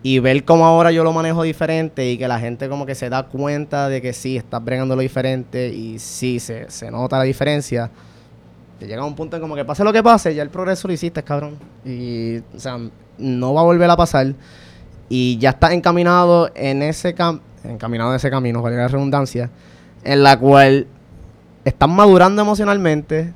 Y 0.02 0.20
ver 0.20 0.44
cómo 0.44 0.64
ahora 0.64 0.92
yo 0.92 1.02
lo 1.02 1.12
manejo 1.12 1.42
diferente 1.42 2.08
y 2.08 2.16
que 2.16 2.28
la 2.28 2.38
gente 2.38 2.68
como 2.68 2.86
que 2.86 2.94
se 2.94 3.08
da 3.10 3.24
cuenta 3.24 3.88
de 3.88 4.00
que 4.00 4.12
sí, 4.12 4.36
estás 4.36 4.62
lo 4.64 4.96
diferente 4.98 5.68
y 5.68 5.98
sí, 5.98 6.38
se, 6.38 6.70
se 6.70 6.90
nota 6.90 7.18
la 7.18 7.24
diferencia 7.24 7.90
llega 8.80 9.02
a 9.02 9.06
un 9.06 9.14
punto 9.14 9.36
en 9.36 9.42
como 9.42 9.54
que 9.54 9.64
pase 9.64 9.84
lo 9.84 9.92
que 9.92 10.02
pase, 10.02 10.34
ya 10.34 10.42
el 10.42 10.50
progreso 10.50 10.88
lo 10.88 10.94
hiciste, 10.94 11.22
cabrón. 11.22 11.56
Y, 11.84 12.38
o 12.38 12.58
sea, 12.58 12.78
no 13.18 13.54
va 13.54 13.62
a 13.62 13.64
volver 13.64 13.88
a 13.88 13.96
pasar. 13.96 14.34
Y 15.08 15.38
ya 15.38 15.50
estás 15.50 15.72
encaminado 15.72 16.50
en 16.54 16.82
ese 16.82 17.14
cam 17.14 17.40
encaminado 17.64 18.10
en 18.10 18.16
ese 18.16 18.30
camino, 18.30 18.62
valga 18.62 18.82
la 18.82 18.88
redundancia, 18.88 19.50
en 20.04 20.22
la 20.22 20.38
cual 20.38 20.86
estás 21.64 21.88
madurando 21.88 22.42
emocionalmente 22.42 23.32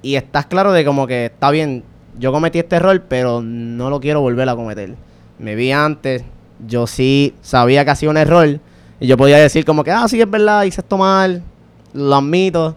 y 0.00 0.14
estás 0.14 0.46
claro 0.46 0.72
de 0.72 0.82
como 0.84 1.06
que 1.06 1.26
está 1.26 1.50
bien, 1.50 1.84
yo 2.18 2.32
cometí 2.32 2.58
este 2.58 2.76
error, 2.76 3.02
pero 3.06 3.42
no 3.42 3.90
lo 3.90 4.00
quiero 4.00 4.22
volver 4.22 4.48
a 4.48 4.56
cometer. 4.56 4.94
Me 5.38 5.54
vi 5.54 5.72
antes, 5.72 6.24
yo 6.66 6.86
sí 6.86 7.34
sabía 7.42 7.84
que 7.84 7.90
hacía 7.90 8.08
un 8.08 8.16
error 8.16 8.60
y 8.98 9.06
yo 9.06 9.18
podía 9.18 9.36
decir 9.36 9.66
como 9.66 9.84
que, 9.84 9.90
ah, 9.90 10.08
sí, 10.08 10.18
es 10.18 10.30
verdad, 10.30 10.62
hice 10.62 10.80
esto 10.80 10.96
mal, 10.96 11.42
lo 11.92 12.14
admito 12.14 12.76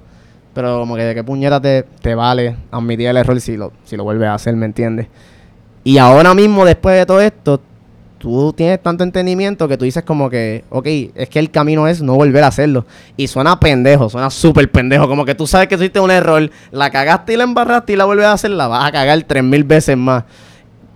pero 0.60 0.78
como 0.78 0.97
que 0.97 1.03
de 1.03 1.16
qué 1.16 1.24
puñeta 1.24 1.62
te, 1.62 1.84
te 2.01 2.16
vale 2.16 2.53
admitir 2.70 3.07
el 3.07 3.16
error 3.16 3.39
si 3.39 3.55
lo, 3.55 3.72
si 3.86 3.95
lo 3.95 4.03
vuelves 4.03 4.28
a 4.28 4.34
hacer, 4.34 4.57
¿me 4.57 4.66
entiendes? 4.66 5.07
Y 5.86 5.97
ahora 5.99 6.34
mismo, 6.34 6.66
después 6.66 6.97
de 6.97 7.05
todo 7.05 7.22
esto, 7.22 7.62
tú 8.18 8.51
tienes 8.51 8.84
tanto 8.84 9.05
entendimiento 9.05 9.70
que 9.70 9.78
tú 9.78 9.86
dices 9.86 10.03
como 10.03 10.30
que, 10.30 10.66
ok, 10.70 10.86
es 11.16 11.30
que 11.30 11.39
el 11.39 11.49
camino 11.49 11.88
es 11.88 12.01
no 12.01 12.16
volver 12.16 12.43
a 12.43 12.47
hacerlo. 12.47 12.86
Y 13.16 13.30
suena 13.30 13.57
pendejo, 13.57 14.10
suena 14.10 14.30
súper 14.30 14.70
pendejo, 14.70 15.07
como 15.07 15.24
que 15.24 15.34
tú 15.34 15.47
sabes 15.47 15.70
que 15.70 15.76
hiciste 15.76 16.01
un 16.01 16.12
error, 16.12 16.51
la 16.72 16.89
cagaste 16.89 17.36
y 17.36 17.38
la 17.38 17.45
embarraste 17.45 17.93
y 17.93 17.95
la 17.95 18.03
vuelves 18.03 18.26
a 18.26 18.34
hacer, 18.34 18.51
la 18.51 18.68
vas 18.68 18.86
a 18.86 18.91
cagar 18.91 19.24
tres 19.24 19.45
mil 19.45 19.64
veces 19.64 19.95
más. 19.95 20.26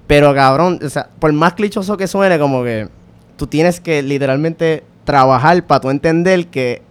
Pero 0.08 0.36
cabrón, 0.36 0.78
o 0.84 0.90
sea, 0.90 1.08
por 1.20 1.32
más 1.32 1.54
clichoso 1.54 1.96
que 1.96 2.08
suene, 2.08 2.38
como 2.38 2.66
que 2.66 2.90
tú 3.38 3.48
tienes 3.48 3.80
que 3.80 4.04
literalmente 4.04 4.84
trabajar 5.06 5.64
para 5.64 5.80
tú 5.80 5.90
entender 5.90 6.48
que 6.48 6.82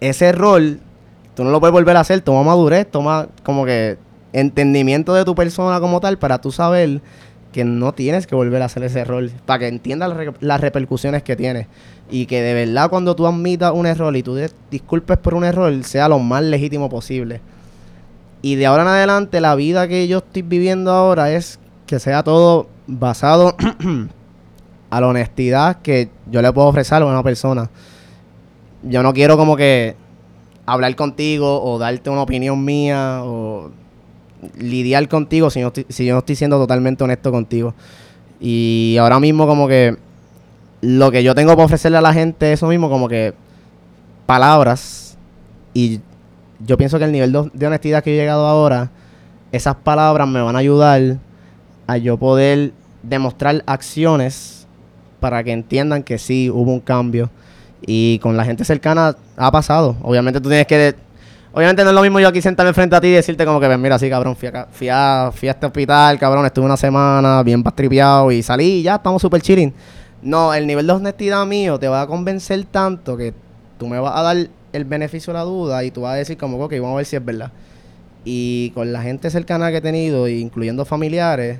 ese 0.00 0.26
error 0.26 0.60
tú 1.34 1.44
no 1.44 1.50
lo 1.50 1.60
puedes 1.60 1.72
volver 1.72 1.96
a 1.96 2.00
hacer, 2.00 2.20
toma 2.20 2.42
madurez, 2.42 2.90
toma 2.90 3.28
como 3.42 3.64
que 3.64 3.98
entendimiento 4.32 5.14
de 5.14 5.24
tu 5.24 5.34
persona 5.34 5.80
como 5.80 6.00
tal 6.00 6.18
para 6.18 6.40
tú 6.40 6.52
saber 6.52 7.00
que 7.52 7.64
no 7.64 7.92
tienes 7.92 8.26
que 8.26 8.34
volver 8.34 8.62
a 8.62 8.66
hacer 8.66 8.82
ese 8.84 9.00
error, 9.00 9.28
para 9.44 9.60
que 9.60 9.68
entiendas 9.68 10.12
las, 10.40 10.60
repercusiones 10.60 11.22
que 11.22 11.36
tiene. 11.36 11.66
Y 12.10 12.26
que 12.26 12.42
de 12.42 12.54
verdad 12.54 12.90
cuando 12.90 13.14
tú 13.16 13.26
admitas 13.26 13.72
un 13.72 13.86
error 13.86 14.16
y 14.16 14.22
tú 14.22 14.38
disculpes 14.70 15.18
por 15.18 15.34
un 15.34 15.44
error, 15.44 15.72
sea 15.84 16.08
lo 16.08 16.18
más 16.18 16.42
legítimo 16.42 16.88
posible. 16.88 17.40
Y 18.42 18.54
de 18.54 18.66
ahora 18.66 18.82
en 18.82 18.88
adelante 18.88 19.40
la 19.40 19.54
vida 19.54 19.86
que 19.88 20.08
yo 20.08 20.18
estoy 20.18 20.42
viviendo 20.42 20.92
ahora 20.92 21.32
es 21.32 21.58
que 21.86 21.98
sea 21.98 22.22
todo 22.22 22.68
basado 22.86 23.56
a 24.90 25.00
la 25.00 25.06
honestidad 25.06 25.82
que 25.82 26.08
yo 26.30 26.40
le 26.42 26.52
puedo 26.52 26.68
ofrecer 26.68 27.02
a 27.02 27.06
una 27.06 27.22
persona. 27.22 27.68
Yo 28.82 29.02
no 29.02 29.12
quiero 29.12 29.36
como 29.36 29.56
que 29.56 29.94
hablar 30.72 30.94
contigo 30.94 31.62
o 31.62 31.78
darte 31.78 32.10
una 32.10 32.22
opinión 32.22 32.64
mía 32.64 33.22
o 33.24 33.70
lidiar 34.58 35.08
contigo 35.08 35.50
si, 35.50 35.60
yo 35.60 36.12
no 36.14 36.18
estoy 36.18 36.36
siendo 36.36 36.58
totalmente 36.58 37.02
honesto 37.02 37.32
contigo. 37.32 37.74
Y 38.40 38.96
ahora 38.98 39.20
mismo 39.20 39.46
como 39.46 39.68
que 39.68 39.96
lo 40.80 41.10
que 41.10 41.22
yo 41.22 41.34
tengo 41.34 41.52
para 41.54 41.64
ofrecerle 41.64 41.98
a 41.98 42.00
la 42.00 42.12
gente 42.12 42.52
es 42.52 42.60
eso 42.60 42.68
mismo, 42.68 42.88
como 42.88 43.08
que 43.08 43.34
palabras. 44.26 45.18
Y 45.74 46.00
yo 46.64 46.78
pienso 46.78 46.98
que 46.98 47.04
el 47.04 47.12
nivel 47.12 47.32
de 47.52 47.66
honestidad 47.66 48.02
que 48.02 48.14
he 48.14 48.16
llegado 48.16 48.46
ahora, 48.46 48.90
esas 49.52 49.74
palabras 49.74 50.28
me 50.28 50.40
van 50.40 50.56
a 50.56 50.60
ayudar 50.60 51.18
a 51.86 51.96
yo 51.98 52.16
poder 52.16 52.72
demostrar 53.02 53.64
acciones 53.66 54.68
para 55.18 55.42
que 55.42 55.52
entiendan 55.52 56.02
que 56.02 56.18
sí 56.18 56.48
hubo 56.48 56.72
un 56.72 56.80
cambio. 56.80 57.28
Y 57.86 58.18
con 58.18 58.36
la 58.36 58.44
gente 58.44 58.64
cercana 58.64 59.16
ha 59.36 59.50
pasado. 59.50 59.96
Obviamente 60.02 60.40
tú 60.40 60.48
tienes 60.48 60.66
que 60.66 60.94
Obviamente 61.52 61.82
no 61.82 61.90
es 61.90 61.94
lo 61.96 62.02
mismo 62.02 62.20
yo 62.20 62.28
aquí 62.28 62.40
sentarme 62.40 62.72
frente 62.72 62.94
a 62.94 63.00
ti 63.00 63.08
y 63.08 63.12
decirte 63.12 63.44
como 63.44 63.58
que, 63.58 63.76
mira, 63.76 63.98
sí, 63.98 64.08
cabrón, 64.08 64.36
fui, 64.36 64.48
fui, 64.70 64.88
a, 64.88 65.32
fui 65.34 65.48
a 65.48 65.52
este 65.52 65.66
hospital, 65.66 66.16
cabrón, 66.16 66.46
estuve 66.46 66.64
una 66.64 66.76
semana 66.76 67.42
bien 67.42 67.64
pastripeado 67.64 68.30
y 68.30 68.40
salí 68.40 68.78
y 68.78 68.82
ya, 68.82 68.96
estamos 68.96 69.20
súper 69.20 69.42
chilling. 69.42 69.74
No, 70.22 70.54
el 70.54 70.64
nivel 70.64 70.86
de 70.86 70.92
honestidad 70.92 71.44
mío 71.46 71.76
te 71.76 71.88
va 71.88 72.02
a 72.02 72.06
convencer 72.06 72.64
tanto 72.66 73.16
que 73.16 73.34
tú 73.78 73.88
me 73.88 73.98
vas 73.98 74.16
a 74.16 74.22
dar 74.22 74.36
el 74.72 74.84
beneficio 74.84 75.32
de 75.32 75.40
la 75.40 75.44
duda 75.44 75.82
y 75.82 75.90
tú 75.90 76.02
vas 76.02 76.12
a 76.12 76.16
decir 76.16 76.38
como, 76.38 76.62
ok, 76.62 76.72
vamos 76.74 76.92
a 76.92 76.96
ver 76.98 77.06
si 77.06 77.16
es 77.16 77.24
verdad. 77.24 77.50
Y 78.24 78.70
con 78.70 78.92
la 78.92 79.02
gente 79.02 79.28
cercana 79.28 79.70
que 79.72 79.78
he 79.78 79.80
tenido, 79.80 80.28
incluyendo 80.28 80.84
familiares, 80.84 81.58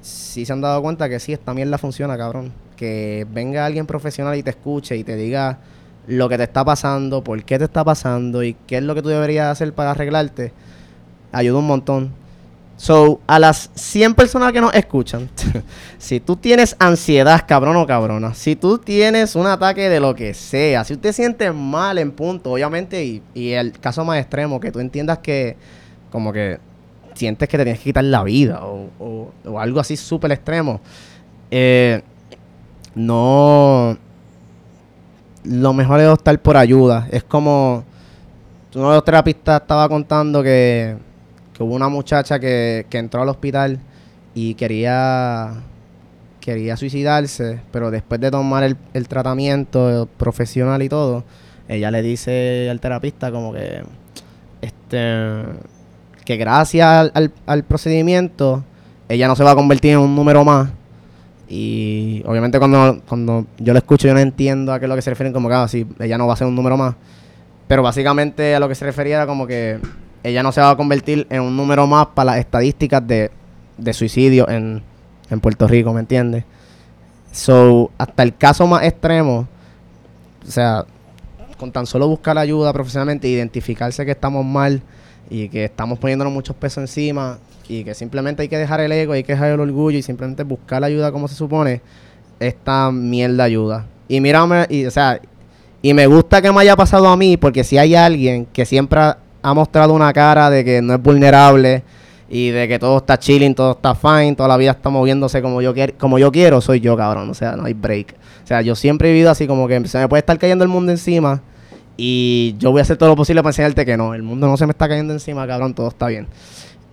sí 0.00 0.46
se 0.46 0.52
han 0.54 0.62
dado 0.62 0.80
cuenta 0.80 1.06
que 1.08 1.20
sí, 1.20 1.34
esta 1.34 1.52
mierda 1.52 1.76
funciona, 1.76 2.16
cabrón. 2.16 2.50
Que 2.78 3.26
venga 3.30 3.66
alguien 3.66 3.86
profesional 3.86 4.38
y 4.38 4.42
te 4.42 4.50
escuche 4.50 4.96
y 4.96 5.02
te 5.02 5.16
diga 5.16 5.58
lo 6.06 6.28
que 6.28 6.38
te 6.38 6.44
está 6.44 6.64
pasando, 6.64 7.22
por 7.22 7.44
qué 7.44 7.58
te 7.58 7.64
está 7.64 7.84
pasando 7.84 8.42
y 8.42 8.54
qué 8.66 8.78
es 8.78 8.82
lo 8.82 8.94
que 8.94 9.02
tú 9.02 9.10
deberías 9.10 9.48
hacer 9.48 9.74
para 9.74 9.90
arreglarte, 9.90 10.52
ayuda 11.32 11.58
un 11.58 11.66
montón. 11.66 12.12
So, 12.78 13.20
a 13.26 13.38
las 13.40 13.70
100 13.74 14.14
personas 14.14 14.52
que 14.52 14.60
nos 14.60 14.72
escuchan, 14.72 15.28
si 15.98 16.20
tú 16.20 16.36
tienes 16.36 16.76
ansiedad, 16.78 17.44
cabrón 17.46 17.76
o 17.76 17.86
cabrona, 17.86 18.34
si 18.34 18.56
tú 18.56 18.78
tienes 18.78 19.34
un 19.34 19.46
ataque 19.46 19.88
de 19.88 20.00
lo 20.00 20.14
que 20.14 20.32
sea, 20.32 20.84
si 20.84 20.94
usted 20.94 21.12
siente 21.12 21.50
mal 21.52 21.98
en 21.98 22.12
punto, 22.12 22.52
obviamente, 22.52 23.04
y, 23.04 23.22
y 23.34 23.50
el 23.50 23.72
caso 23.72 24.04
más 24.04 24.18
extremo, 24.18 24.60
que 24.60 24.70
tú 24.70 24.78
entiendas 24.78 25.18
que, 25.18 25.56
como 26.10 26.32
que 26.32 26.58
sientes 27.14 27.48
que 27.48 27.58
te 27.58 27.64
tienes 27.64 27.80
que 27.80 27.90
quitar 27.90 28.04
la 28.04 28.22
vida 28.22 28.64
o, 28.64 29.32
o 29.44 29.60
algo 29.60 29.80
así 29.80 29.96
súper 29.96 30.30
extremo, 30.30 30.80
eh, 31.50 32.02
no 32.98 33.96
lo 35.44 35.72
mejor 35.72 36.00
es 36.00 36.08
optar 36.08 36.38
por 36.40 36.56
ayuda. 36.56 37.08
Es 37.10 37.24
como 37.24 37.84
uno 38.74 38.90
de 38.90 38.94
los 38.96 39.04
terapistas 39.04 39.62
estaba 39.62 39.88
contando 39.88 40.42
que, 40.42 40.96
hubo 41.58 41.74
una 41.74 41.88
muchacha 41.88 42.38
que, 42.38 42.86
entró 42.92 43.22
al 43.22 43.28
hospital 43.28 43.78
y 44.34 44.54
quería 44.54 45.54
quería 46.40 46.76
suicidarse, 46.78 47.60
pero 47.70 47.90
después 47.90 48.20
de 48.20 48.30
tomar 48.30 48.62
el, 48.62 49.08
tratamiento 49.08 50.08
profesional 50.16 50.82
y 50.82 50.88
todo, 50.88 51.24
ella 51.68 51.90
le 51.90 52.00
dice 52.00 52.68
al 52.70 52.80
terapista 52.80 53.30
como 53.30 53.52
que 53.52 53.82
este 54.62 55.44
que 56.24 56.36
gracias 56.36 57.10
al, 57.14 57.32
al 57.46 57.64
procedimiento 57.64 58.64
ella 59.08 59.28
no 59.28 59.36
se 59.36 59.44
va 59.44 59.52
a 59.52 59.54
convertir 59.54 59.92
en 59.92 59.98
un 59.98 60.14
número 60.14 60.44
más 60.44 60.70
y 61.48 62.22
obviamente 62.26 62.58
cuando, 62.58 63.00
cuando 63.08 63.46
yo 63.58 63.72
lo 63.72 63.78
escucho 63.78 64.06
yo 64.06 64.14
no 64.14 64.20
entiendo 64.20 64.72
a 64.72 64.78
qué 64.78 64.84
es 64.84 64.88
lo 64.88 64.94
que 64.94 65.02
se 65.02 65.10
refieren 65.10 65.32
como 65.32 65.48
que 65.48 65.54
ah, 65.54 65.66
ella 66.00 66.18
no 66.18 66.26
va 66.26 66.34
a 66.34 66.36
ser 66.36 66.46
un 66.46 66.54
número 66.54 66.76
más. 66.76 66.94
Pero 67.66 67.82
básicamente 67.82 68.54
a 68.54 68.60
lo 68.60 68.68
que 68.68 68.74
se 68.74 68.84
refería 68.84 69.16
era 69.16 69.26
como 69.26 69.46
que 69.46 69.78
ella 70.22 70.42
no 70.42 70.52
se 70.52 70.60
va 70.60 70.70
a 70.70 70.76
convertir 70.76 71.26
en 71.30 71.42
un 71.42 71.56
número 71.56 71.86
más 71.86 72.08
para 72.08 72.32
las 72.32 72.40
estadísticas 72.40 73.02
de, 73.06 73.30
suicidio 73.92 74.48
en, 74.48 74.82
en 75.30 75.40
Puerto 75.40 75.66
Rico, 75.66 75.92
¿me 75.92 76.00
entiendes? 76.00 76.44
So, 77.32 77.90
hasta 77.98 78.22
el 78.22 78.36
caso 78.36 78.66
más 78.66 78.82
extremo, 78.84 79.46
o 80.46 80.50
sea, 80.50 80.84
con 81.58 81.72
tan 81.72 81.86
solo 81.86 82.08
buscar 82.08 82.38
ayuda 82.38 82.72
profesionalmente, 82.72 83.28
identificarse 83.28 84.04
que 84.04 84.12
estamos 84.12 84.44
mal 84.44 84.82
y 85.30 85.48
que 85.48 85.64
estamos 85.64 85.98
poniéndonos 85.98 86.32
muchos 86.32 86.56
pesos 86.56 86.78
encima, 86.78 87.38
y 87.68 87.84
que 87.84 87.94
simplemente 87.94 88.42
hay 88.42 88.48
que 88.48 88.56
dejar 88.56 88.80
el 88.80 88.90
ego, 88.92 89.12
hay 89.12 89.22
que 89.22 89.32
dejar 89.32 89.50
el 89.50 89.60
orgullo 89.60 89.98
y 89.98 90.02
simplemente 90.02 90.42
buscar 90.42 90.80
la 90.80 90.86
ayuda 90.86 91.12
como 91.12 91.28
se 91.28 91.34
supone, 91.34 91.82
esta 92.40 92.90
mierda 92.90 93.44
ayuda. 93.44 93.86
Y 94.08 94.20
mírame, 94.20 94.66
y, 94.70 94.86
o 94.86 94.90
sea, 94.90 95.20
y 95.82 95.94
me 95.94 96.06
gusta 96.06 96.40
que 96.40 96.50
me 96.50 96.60
haya 96.60 96.74
pasado 96.76 97.08
a 97.08 97.16
mí 97.16 97.36
porque 97.36 97.62
si 97.62 97.76
hay 97.78 97.94
alguien 97.94 98.46
que 98.46 98.64
siempre 98.64 99.00
ha, 99.00 99.54
mostrado 99.54 99.94
una 99.94 100.12
cara 100.12 100.50
de 100.50 100.64
que 100.64 100.82
no 100.82 100.94
es 100.94 101.02
vulnerable 101.02 101.82
y 102.28 102.50
de 102.50 102.68
que 102.68 102.78
todo 102.78 102.98
está 102.98 103.18
chilling, 103.18 103.54
todo 103.54 103.72
está 103.72 103.94
fine, 103.94 104.34
toda 104.34 104.48
la 104.48 104.56
vida 104.56 104.72
está 104.72 104.90
moviéndose 104.90 105.40
como 105.40 105.62
yo, 105.62 105.72
como 105.98 106.18
yo 106.18 106.32
quiero, 106.32 106.60
soy 106.60 106.80
yo, 106.80 106.96
cabrón. 106.96 107.30
O 107.30 107.34
sea, 107.34 107.52
no 107.52 107.64
hay 107.64 107.74
break. 107.74 108.14
O 108.44 108.46
sea, 108.46 108.60
yo 108.60 108.74
siempre 108.74 109.08
he 109.08 109.12
vivido 109.12 109.30
así 109.30 109.46
como 109.46 109.68
que 109.68 109.86
se 109.88 109.98
me 109.98 110.08
puede 110.08 110.20
estar 110.20 110.38
cayendo 110.38 110.64
el 110.64 110.68
mundo 110.68 110.90
encima 110.90 111.42
y 112.00 112.54
yo 112.58 112.70
voy 112.70 112.78
a 112.78 112.82
hacer 112.82 112.96
todo 112.96 113.08
lo 113.08 113.16
posible 113.16 113.42
para 113.42 113.50
enseñarte 113.50 113.84
que 113.84 113.96
no, 113.96 114.14
el 114.14 114.22
mundo 114.22 114.46
no 114.46 114.56
se 114.56 114.64
me 114.66 114.70
está 114.70 114.88
cayendo 114.88 115.12
encima, 115.12 115.46
cabrón, 115.48 115.74
todo 115.74 115.88
está 115.88 116.06
bien. 116.06 116.28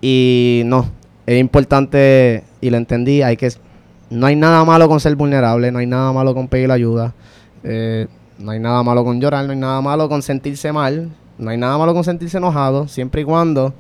Y 0.01 0.63
no, 0.65 0.89
es 1.27 1.39
importante 1.39 2.43
y 2.59 2.71
lo 2.71 2.77
entendí, 2.77 3.21
hay 3.21 3.37
que 3.37 3.49
no 4.09 4.25
hay 4.25 4.35
nada 4.35 4.65
malo 4.65 4.89
con 4.89 4.99
ser 4.99 5.15
vulnerable, 5.15 5.71
no 5.71 5.77
hay 5.77 5.85
nada 5.85 6.11
malo 6.11 6.33
con 6.33 6.47
pedir 6.47 6.71
ayuda, 6.71 7.13
eh, 7.63 8.07
no 8.39 8.51
hay 8.51 8.59
nada 8.59 8.81
malo 8.81 9.03
con 9.03 9.21
llorar, 9.21 9.45
no 9.45 9.51
hay 9.51 9.59
nada 9.59 9.79
malo 9.79 10.09
con 10.09 10.23
sentirse 10.23 10.71
mal, 10.71 11.11
no 11.37 11.51
hay 11.51 11.57
nada 11.57 11.77
malo 11.77 11.93
con 11.93 12.03
sentirse 12.03 12.37
enojado, 12.37 12.87
siempre 12.87 13.21
y 13.21 13.25
cuando 13.25 13.75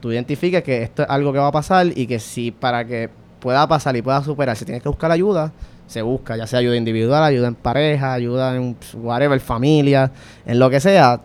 tú 0.00 0.12
identifiques 0.12 0.62
que 0.62 0.82
esto 0.82 1.02
es 1.02 1.10
algo 1.10 1.32
que 1.34 1.40
va 1.40 1.48
a 1.48 1.52
pasar 1.52 1.86
y 1.94 2.06
que 2.06 2.18
si 2.18 2.50
para 2.50 2.86
que 2.86 3.10
pueda 3.38 3.66
pasar 3.68 3.96
y 3.96 4.02
pueda 4.02 4.22
superar, 4.22 4.56
si 4.56 4.64
tienes 4.64 4.82
que 4.82 4.88
buscar 4.88 5.10
ayuda, 5.10 5.52
se 5.92 6.02
busca, 6.02 6.36
ya 6.36 6.46
sea 6.46 6.58
ayuda 6.58 6.76
individual, 6.76 7.22
ayuda 7.22 7.48
en 7.48 7.54
pareja, 7.54 8.14
ayuda 8.14 8.56
en 8.56 8.76
whatever, 8.94 9.38
familia, 9.38 10.10
en 10.46 10.58
lo 10.58 10.70
que 10.70 10.80
sea, 10.80 11.20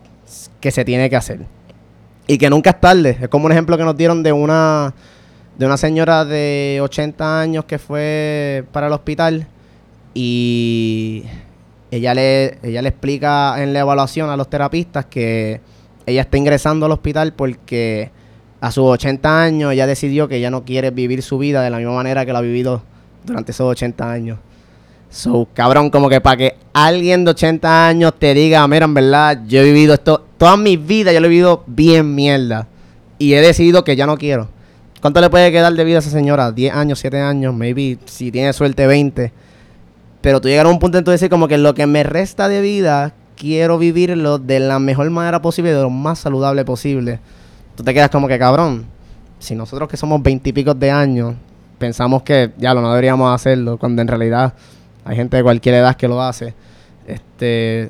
que 0.59 0.72
se 0.72 0.86
tiene 0.86 1.09
que 1.09 1.15
hacer 1.15 1.39
y 2.28 2.38
que 2.38 2.49
nunca 2.49 2.72
es 2.72 2.80
tarde. 2.80 3.18
Es 3.22 3.30
como 3.30 3.45
un 3.45 3.51
ejemplo 3.51 3.78
que 3.78 3.84
nos 3.84 3.97
dieron 3.97 4.22
de 4.22 4.34
una 4.34 4.93
de 5.57 5.65
una 5.65 5.78
señora 5.78 6.24
de 6.24 6.80
80 6.84 7.41
años 7.41 7.65
que 7.65 7.80
fue 7.80 8.63
para 8.72 8.88
el 8.88 8.93
hospital 8.93 9.47
y 10.13 11.24
ella 11.89 12.13
le 12.13 12.59
ella 12.61 12.82
le 12.84 12.89
explica 12.89 13.63
en 13.63 13.74
la 13.74 13.80
evaluación 13.80 14.30
a 14.30 14.38
los 14.38 14.49
terapistas 14.49 15.05
que 15.05 15.61
ella 16.05 16.22
está 16.22 16.38
ingresando 16.38 16.86
al 16.86 16.91
hospital 16.91 17.34
porque 17.34 18.11
a 18.61 18.72
sus 18.72 18.84
80 18.84 19.41
años 19.41 19.74
ella 19.74 19.88
decidió 19.88 20.28
que 20.28 20.36
ella 20.36 20.51
no 20.51 20.63
quiere 20.63 20.91
vivir 20.91 21.24
su 21.24 21.39
vida 21.39 21.63
de 21.63 21.70
la 21.70 21.78
misma 21.78 21.93
manera 21.93 22.26
que 22.26 22.34
la 22.34 22.39
ha 22.39 22.43
vivido 22.43 22.84
durante 23.26 23.51
esos 23.51 23.70
80 23.70 24.11
años. 24.11 24.39
So, 25.10 25.47
cabrón, 25.53 25.89
como 25.89 26.10
que 26.10 26.22
para 26.22 26.38
que 26.38 26.55
alguien 26.74 27.26
de 27.26 27.32
80 27.32 27.88
años 27.88 28.14
te 28.20 28.34
diga, 28.34 28.68
mira, 28.68 28.86
en 28.86 28.93
verdad, 28.93 29.39
yo 29.47 29.62
he 29.62 29.64
vivido 29.64 29.93
esto, 29.93 30.24
toda 30.38 30.58
mi 30.58 30.78
vida 30.78 31.12
yo 31.14 31.20
lo 31.20 31.28
he 31.28 31.30
vivido 31.30 31.64
bien 31.66 32.14
mierda. 32.14 32.68
Y 33.18 33.34
he 33.34 33.41
decidido 33.41 33.84
que 33.84 33.95
ya 33.95 34.05
no 34.05 34.18
quiero. 34.18 34.49
¿Cuánto 35.01 35.22
le 35.22 35.30
puede 35.30 35.51
quedar 35.51 35.74
de 35.74 35.84
vida 35.84 35.97
a 35.97 35.99
esa 35.99 36.10
señora? 36.10 36.51
10 36.51 36.74
años, 36.74 36.99
7 36.99 37.20
años, 37.20 37.53
maybe, 37.53 37.97
si 38.05 38.32
tiene 38.32 38.51
suerte, 38.53 38.86
20. 38.86 39.32
Pero 40.22 40.41
tú 40.41 40.49
llegas 40.49 40.66
a 40.66 40.70
un 40.70 40.80
punto 40.80 40.97
en 40.97 41.03
tu 41.03 41.12
decir 41.12 41.30
como 41.30 41.47
que 41.47 41.58
lo 41.58 41.74
que 41.74 41.88
me 41.88 42.03
resta 42.03 42.49
de 42.49 42.62
vida, 42.62 43.14
quiero 43.36 43.78
vivirlo 43.78 44.39
de 44.39 44.60
la 44.60 44.80
mejor 44.80 45.10
manera 45.10 45.41
posible, 45.41 45.74
de 45.74 45.82
lo 45.82 45.89
más 45.89 46.20
saludable 46.20 46.66
posible. 46.66 47.20
Tú 47.76 47.84
te 47.84 47.93
quedas 47.93 48.10
como 48.10 48.28
que, 48.28 48.38
cabrón, 48.38 48.86
si 49.39 49.55
nosotros 49.55 49.88
que 49.88 49.97
somos 49.97 50.22
20 50.22 50.49
y 50.49 50.53
pico 50.53 50.74
de 50.74 50.91
años, 50.91 51.36
pensamos 51.78 52.24
que 52.24 52.51
ya 52.58 52.74
lo 52.74 52.82
no 52.82 52.89
deberíamos 52.89 53.34
hacerlo, 53.34 53.78
cuando 53.78 54.01
en 54.01 54.08
realidad 54.08 54.53
hay 55.08 55.16
gente 55.16 55.38
de 55.38 55.43
cualquier 55.43 55.76
edad 55.76 55.95
que 55.95 56.08
lo 56.08 56.22
hace. 56.22 56.53
Este, 57.08 57.89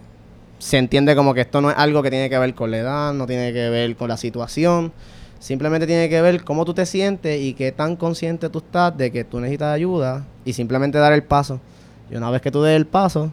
se 0.59 0.77
entiende 0.77 1.15
como 1.15 1.33
que 1.33 1.41
esto 1.41 1.61
no 1.61 1.71
es 1.71 1.77
algo 1.77 2.03
que 2.03 2.11
tiene 2.11 2.29
que 2.29 2.37
ver 2.37 2.53
con 2.53 2.69
la 2.69 2.77
edad, 2.77 3.13
no 3.13 3.25
tiene 3.25 3.51
que 3.53 3.69
ver 3.69 3.95
con 3.95 4.09
la 4.09 4.17
situación, 4.17 4.93
simplemente 5.39 5.87
tiene 5.87 6.09
que 6.09 6.21
ver 6.21 6.43
cómo 6.43 6.63
tú 6.63 6.73
te 6.73 6.85
sientes 6.85 7.41
y 7.41 7.53
qué 7.53 7.71
tan 7.71 7.95
consciente 7.95 8.49
tú 8.49 8.59
estás 8.59 8.95
de 8.95 9.11
que 9.11 9.23
tú 9.23 9.39
necesitas 9.39 9.73
ayuda 9.73 10.25
y 10.45 10.53
simplemente 10.53 10.99
dar 10.99 11.13
el 11.13 11.23
paso. 11.23 11.59
Y 12.11 12.15
una 12.15 12.29
vez 12.29 12.41
que 12.41 12.51
tú 12.51 12.61
des 12.61 12.75
el 12.75 12.85
paso, 12.85 13.31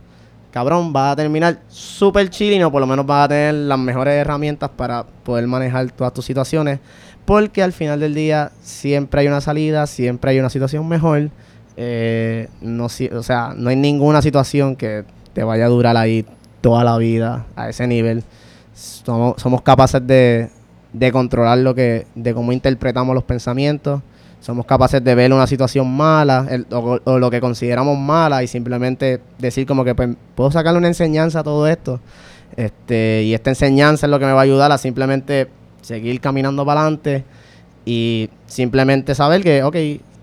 cabrón, 0.51 0.93
vas 0.93 1.13
a 1.13 1.17
terminar 1.17 1.61
súper 1.69 2.31
chilling 2.31 2.65
o 2.65 2.73
por 2.73 2.81
lo 2.81 2.87
menos 2.87 3.05
vas 3.05 3.27
a 3.27 3.29
tener 3.29 3.55
las 3.55 3.79
mejores 3.79 4.15
herramientas 4.15 4.71
para 4.75 5.05
poder 5.05 5.47
manejar 5.47 5.91
todas 5.93 6.15
tus 6.15 6.25
situaciones. 6.25 6.81
Porque 7.27 7.63
al 7.63 7.73
final 7.73 8.01
del 8.01 8.15
día 8.15 8.51
siempre 8.63 9.21
hay 9.21 9.29
una 9.29 9.41
salida, 9.41 9.87
siempre 9.87 10.31
hay 10.31 10.39
una 10.39 10.51
situación 10.51 10.87
mejor. 10.89 11.31
Eh, 11.77 12.49
no, 12.61 12.87
o 12.87 13.23
sea, 13.23 13.55
no 13.57 13.71
hay 13.71 13.77
ninguna 13.77 14.23
situación 14.23 14.77
que 14.77 15.05
te 15.33 15.43
vaya 15.43 15.67
a 15.67 15.69
durar 15.69 15.97
ahí 15.97 16.25
toda 16.61 16.85
la 16.85 16.97
vida 16.99 17.47
a 17.57 17.69
ese 17.69 17.87
nivel. 17.87 18.23
Somos, 18.75 19.41
somos 19.41 19.63
capaces 19.63 20.05
de, 20.07 20.51
de 20.93 21.13
controlar 21.13 21.59
lo 21.59 21.75
que, 21.75 22.07
de 22.15 22.35
cómo 22.35 22.53
interpretamos 22.53 23.15
los 23.15 23.25
pensamientos 23.25 24.01
somos 24.45 24.67
capaces 24.67 25.03
de 25.03 25.15
ver 25.15 25.33
una 25.33 25.47
situación 25.47 25.91
mala 25.91 26.47
o, 26.71 27.19
lo 27.19 27.31
que 27.31 27.41
consideramos 27.41 27.99
mala 27.99 28.43
y 28.43 28.47
simplemente 28.47 29.23
decir 29.39 29.67
como 29.67 29.85
que 29.85 29.95
pues, 29.95 30.11
puedo 30.35 30.51
sacarle 30.51 30.79
una 30.79 30.89
enseñanza 30.89 31.41
a 31.41 31.43
todo 31.43 31.67
esto. 31.67 31.99
Este, 32.55 33.23
y 33.25 33.33
esta 33.33 33.49
enseñanza 33.49 34.05
es 34.05 34.11
lo 34.11 34.19
que 34.19 34.27
me 34.27 34.33
va 34.33 34.41
a 34.41 34.43
ayudar 34.43 34.71
a 34.71 34.77
simplemente 34.77 35.49
seguir 35.81 36.21
caminando 36.21 36.67
para 36.67 36.83
adelante 36.83 37.25
y 37.87 38.29
simplemente 38.47 39.15
saber 39.15 39.43
que, 39.43 39.63
ok, 39.63 39.77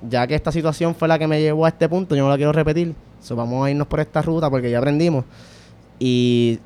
ya 0.07 0.25
que 0.27 0.35
esta 0.35 0.51
situación 0.51 0.95
fue 0.95 1.07
la 1.07 1.19
que 1.19 1.27
me 1.27 1.41
llevó 1.41 1.65
a 1.65 1.69
este 1.69 1.87
punto, 1.87 2.15
yo 2.15 2.23
no 2.23 2.29
la 2.29 2.37
quiero 2.37 2.51
repetir. 2.51 2.95
Vamos 3.29 3.65
a 3.65 3.69
irnos 3.69 3.87
por 3.87 3.99
esta 3.99 4.21
ruta 4.21 4.49
porque 4.49 4.71
ya 4.71 4.79
aprendimos. 4.79 5.25
Y 5.99 6.59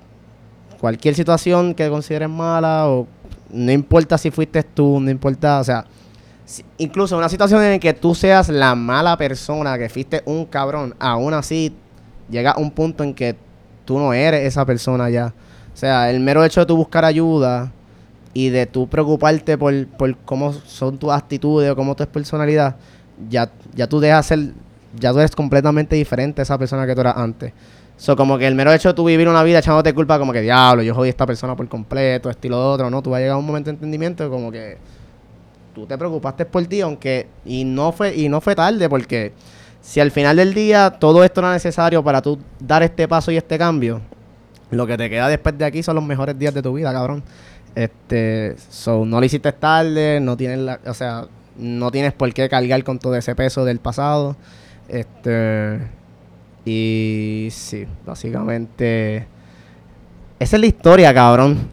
cualquier 0.79 1.15
situación 1.15 1.73
que 1.73 1.89
consideres 1.89 2.29
mala 2.29 2.87
o 2.87 3.07
no 3.49 3.71
importa 3.71 4.17
si 4.17 4.31
fuiste 4.31 4.63
tú, 4.63 4.99
no 4.99 5.09
importa, 5.11 5.59
o 5.59 5.63
sea, 5.63 5.85
incluso 6.77 7.17
una 7.17 7.29
situación 7.29 7.61
en 7.63 7.71
la 7.73 7.79
que 7.79 7.93
tú 7.93 8.15
seas 8.15 8.49
la 8.49 8.75
mala 8.75 9.17
persona, 9.17 9.77
que 9.77 9.89
fuiste 9.89 10.21
un 10.25 10.45
cabrón, 10.45 10.95
aún 10.99 11.33
así 11.33 11.75
llega 12.29 12.55
un 12.57 12.71
punto 12.71 13.03
en 13.03 13.13
que 13.13 13.35
tú 13.83 13.99
no 13.99 14.13
eres 14.13 14.45
esa 14.45 14.65
persona 14.65 15.09
ya. 15.09 15.33
O 15.73 15.77
sea, 15.77 16.09
el 16.09 16.19
mero 16.19 16.43
hecho 16.43 16.61
de 16.61 16.65
tú 16.65 16.77
buscar 16.77 17.05
ayuda 17.05 17.71
y 18.33 18.49
de 18.49 18.65
tú 18.65 18.87
preocuparte 18.87 19.57
por, 19.57 19.73
cómo 20.25 20.53
son 20.53 20.97
tus 20.97 21.11
actitudes 21.11 21.71
o 21.71 21.75
cómo 21.75 21.95
tu 21.95 22.05
personalidad, 22.07 22.75
ya, 23.29 23.51
ya 23.73 23.87
tú 23.87 23.99
dejas 23.99 24.25
ser, 24.25 24.51
ya 24.99 25.11
tú 25.11 25.19
eres 25.19 25.35
completamente 25.35 25.95
diferente 25.95 26.41
a 26.41 26.43
esa 26.43 26.57
persona 26.57 26.85
que 26.85 26.95
tú 26.95 27.01
eras 27.01 27.17
antes. 27.17 27.53
So, 27.97 28.15
como 28.15 28.37
que 28.37 28.45
el 28.45 28.55
mero 28.55 28.73
hecho 28.73 28.89
de 28.89 28.93
tú 28.93 29.05
vivir 29.05 29.29
una 29.29 29.41
vida 29.43 29.59
echándote 29.59 29.93
culpa, 29.93 30.19
como 30.19 30.33
que 30.33 30.41
diablo, 30.41 30.83
yo 30.83 30.93
jodí 30.93 31.07
a 31.07 31.11
esta 31.11 31.25
persona 31.25 31.55
por 31.55 31.67
completo, 31.69 32.29
estilo 32.29 32.71
otro, 32.71 32.89
¿no? 32.89 33.01
Tú 33.01 33.11
vas 33.11 33.19
a 33.19 33.21
llegar 33.21 33.35
a 33.35 33.37
un 33.37 33.45
momento 33.45 33.69
de 33.69 33.75
entendimiento 33.75 34.29
como 34.29 34.51
que 34.51 34.77
tú 35.73 35.85
te 35.85 35.97
preocupaste 35.97 36.45
por 36.45 36.65
ti, 36.65 36.81
aunque 36.81 37.27
y 37.45 37.63
no 37.63 37.91
fue 37.91 38.15
y 38.15 38.27
no 38.27 38.41
fue 38.41 38.55
tarde 38.55 38.89
porque 38.89 39.33
si 39.81 39.99
al 39.99 40.11
final 40.11 40.37
del 40.37 40.53
día 40.53 40.89
todo 40.89 41.23
esto 41.23 41.41
era 41.41 41.53
necesario 41.53 42.03
para 42.03 42.21
tú 42.21 42.39
dar 42.59 42.83
este 42.83 43.07
paso 43.07 43.31
y 43.31 43.37
este 43.37 43.57
cambio, 43.57 44.01
lo 44.71 44.87
que 44.87 44.97
te 44.97 45.09
queda 45.09 45.29
después 45.29 45.57
de 45.57 45.63
aquí 45.63 45.83
son 45.83 45.95
los 45.95 46.03
mejores 46.03 46.37
días 46.37 46.53
de 46.53 46.61
tu 46.61 46.73
vida, 46.73 46.91
cabrón. 46.91 47.23
Este, 47.75 48.55
so, 48.69 49.05
no 49.05 49.19
lo 49.19 49.25
hiciste 49.25 49.51
tarde, 49.51 50.19
no 50.19 50.35
tienes 50.35 50.59
la, 50.59 50.79
o 50.85 50.93
sea, 50.93 51.27
no 51.57 51.91
tienes 51.91 52.13
por 52.13 52.33
qué 52.33 52.49
cargar 52.49 52.83
con 52.83 52.99
todo 52.99 53.15
ese 53.15 53.35
peso 53.35 53.65
del 53.65 53.79
pasado. 53.79 54.35
Este, 54.87 55.79
y 56.65 57.47
sí, 57.51 57.85
básicamente 58.05 59.27
esa 60.37 60.57
es 60.57 60.59
la 60.59 60.65
historia, 60.65 61.13
cabrón. 61.13 61.69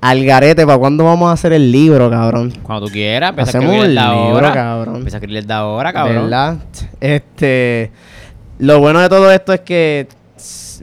Algarete, 0.00 0.64
¿para 0.64 0.78
cuándo 0.78 1.04
vamos 1.04 1.28
a 1.28 1.32
hacer 1.32 1.52
el 1.52 1.70
libro, 1.70 2.08
cabrón? 2.08 2.52
Cuando 2.62 2.86
tú 2.86 2.92
quieras, 2.92 3.30
empieza 3.30 3.50
Hacemos 3.50 3.74
a 3.74 3.76
escribir 3.76 3.98
el 3.98 4.10
libro, 4.10 4.52
cabrón. 4.52 4.96
Empieza 4.96 5.16
a 5.16 5.20
escribir 5.20 5.46
de 5.46 5.54
ahora, 5.54 5.92
cabrón. 5.92 6.22
¿Verdad? 6.24 6.56
Este, 7.00 7.90
lo 8.58 8.80
bueno 8.80 9.00
de 9.00 9.08
todo 9.08 9.30
esto 9.30 9.52
es 9.52 9.60
que 9.60 10.08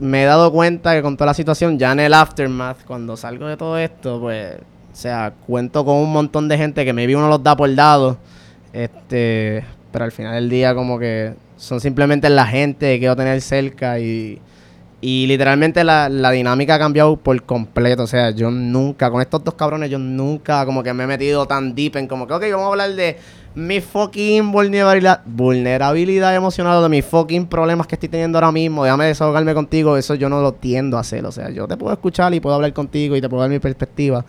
me 0.00 0.22
he 0.22 0.26
dado 0.26 0.52
cuenta 0.52 0.94
que 0.94 1.02
con 1.02 1.16
toda 1.16 1.26
la 1.26 1.34
situación, 1.34 1.78
ya 1.78 1.92
en 1.92 2.00
el 2.00 2.14
aftermath, 2.14 2.84
cuando 2.84 3.16
salgo 3.16 3.46
de 3.46 3.56
todo 3.56 3.76
esto, 3.76 4.20
pues, 4.20 4.54
o 4.54 4.96
sea, 4.96 5.32
cuento 5.46 5.84
con 5.84 5.96
un 5.96 6.12
montón 6.12 6.46
de 6.46 6.58
gente 6.58 6.84
que 6.84 6.92
maybe 6.92 7.16
uno 7.16 7.28
los 7.28 7.42
da 7.42 7.56
por 7.56 7.74
dado, 7.74 8.18
este, 8.76 9.64
pero 9.92 10.04
al 10.04 10.12
final 10.12 10.34
del 10.34 10.50
día 10.50 10.74
como 10.74 10.98
que 10.98 11.34
son 11.56 11.80
simplemente 11.80 12.28
la 12.28 12.46
gente 12.46 12.94
que 12.94 12.98
quiero 12.98 13.16
tener 13.16 13.40
cerca 13.40 13.98
y 13.98 14.40
y 15.00 15.26
literalmente 15.26 15.84
la, 15.84 16.08
dinámica 16.30 16.76
ha 16.76 16.78
cambiado 16.78 17.16
por 17.16 17.40
completo. 17.44 18.04
O 18.04 18.06
sea, 18.06 18.30
yo 18.30 18.50
nunca, 18.50 19.10
con 19.10 19.20
estos 19.20 19.44
dos 19.44 19.54
cabrones, 19.54 19.90
yo 19.90 19.98
nunca 19.98 20.64
como 20.64 20.82
que 20.82 20.92
me 20.94 21.04
he 21.04 21.06
metido 21.06 21.46
tan 21.46 21.74
deep 21.74 21.96
en 21.96 22.08
como 22.08 22.26
que, 22.26 22.34
ok, 22.34 22.42
vamos 22.50 22.64
a 22.64 22.68
hablar 22.70 22.94
de 22.94 23.18
mi 23.54 23.80
fucking 23.80 24.50
vulnerabilidad, 24.50 25.22
vulnerabilidad 25.24 26.34
emocional, 26.34 26.82
de 26.82 26.88
mis 26.88 27.04
fucking 27.04 27.46
problemas 27.46 27.86
que 27.86 27.94
estoy 27.94 28.08
teniendo 28.08 28.38
ahora 28.38 28.52
mismo. 28.52 28.84
Déjame 28.84 29.06
desahogarme 29.06 29.54
contigo. 29.54 29.96
Eso 29.96 30.14
yo 30.14 30.28
no 30.28 30.40
lo 30.40 30.54
tiendo 30.54 30.96
a 30.96 31.00
hacer. 31.00 31.24
O 31.26 31.32
sea, 31.32 31.50
yo 31.50 31.68
te 31.68 31.76
puedo 31.76 31.92
escuchar 31.92 32.32
y 32.34 32.40
puedo 32.40 32.56
hablar 32.56 32.72
contigo 32.72 33.16
y 33.16 33.20
te 33.20 33.28
puedo 33.28 33.42
dar 33.42 33.50
mi 33.50 33.58
perspectiva. 33.58 34.24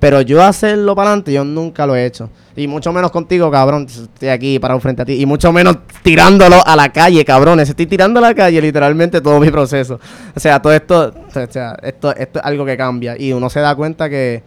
Pero 0.00 0.22
yo 0.22 0.42
hacerlo 0.42 0.96
para 0.96 1.10
adelante, 1.10 1.30
yo 1.30 1.44
nunca 1.44 1.86
lo 1.86 1.94
he 1.94 2.06
hecho. 2.06 2.30
Y 2.56 2.66
mucho 2.66 2.90
menos 2.90 3.10
contigo, 3.10 3.50
cabrón. 3.50 3.86
Estoy 3.86 4.30
aquí 4.30 4.58
parado 4.58 4.80
frente 4.80 5.02
a 5.02 5.04
ti. 5.04 5.20
Y 5.20 5.26
mucho 5.26 5.52
menos 5.52 5.76
tirándolo 6.02 6.56
a 6.66 6.74
la 6.74 6.90
calle, 6.90 7.22
cabrones. 7.22 7.68
Estoy 7.68 7.86
tirando 7.86 8.18
a 8.18 8.22
la 8.22 8.34
calle 8.34 8.62
literalmente 8.62 9.20
todo 9.20 9.38
mi 9.38 9.50
proceso. 9.50 10.00
O 10.34 10.40
sea, 10.40 10.60
todo 10.60 10.72
esto, 10.72 11.12
o 11.28 11.30
sea, 11.30 11.76
esto, 11.82 12.16
esto 12.16 12.38
es 12.38 12.44
algo 12.44 12.64
que 12.64 12.78
cambia. 12.78 13.14
Y 13.18 13.34
uno 13.34 13.50
se 13.50 13.60
da 13.60 13.74
cuenta 13.74 14.08
que 14.08 14.42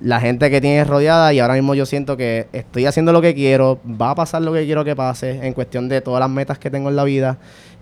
la 0.00 0.20
gente 0.20 0.48
que 0.48 0.60
tienes 0.60 0.86
rodeada, 0.86 1.32
y 1.32 1.40
ahora 1.40 1.54
mismo 1.54 1.74
yo 1.74 1.84
siento 1.84 2.16
que 2.16 2.46
estoy 2.52 2.86
haciendo 2.86 3.12
lo 3.12 3.20
que 3.20 3.34
quiero, 3.34 3.80
va 3.84 4.10
a 4.10 4.14
pasar 4.14 4.42
lo 4.42 4.52
que 4.52 4.64
quiero 4.64 4.84
que 4.84 4.94
pase 4.94 5.44
en 5.44 5.54
cuestión 5.54 5.88
de 5.88 6.00
todas 6.00 6.20
las 6.20 6.30
metas 6.30 6.60
que 6.60 6.70
tengo 6.70 6.88
en 6.88 6.94
la 6.94 7.02
vida. 7.02 7.38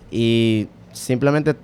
Y 0.09 0.67
simplemente 0.93 1.55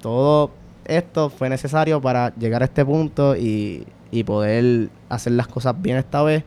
todo 0.00 0.52
esto 0.84 1.30
fue 1.30 1.48
necesario 1.48 2.00
para 2.00 2.32
llegar 2.36 2.62
a 2.62 2.66
este 2.66 2.84
punto 2.84 3.36
y 3.36 3.84
y 4.10 4.24
poder 4.24 4.88
hacer 5.08 5.32
las 5.32 5.48
cosas 5.48 5.80
bien 5.80 5.96
esta 5.96 6.22
vez. 6.22 6.44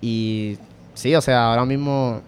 Y 0.00 0.58
sí, 0.94 1.14
o 1.14 1.20
sea, 1.20 1.50
ahora 1.50 1.64
mismo 1.64 2.20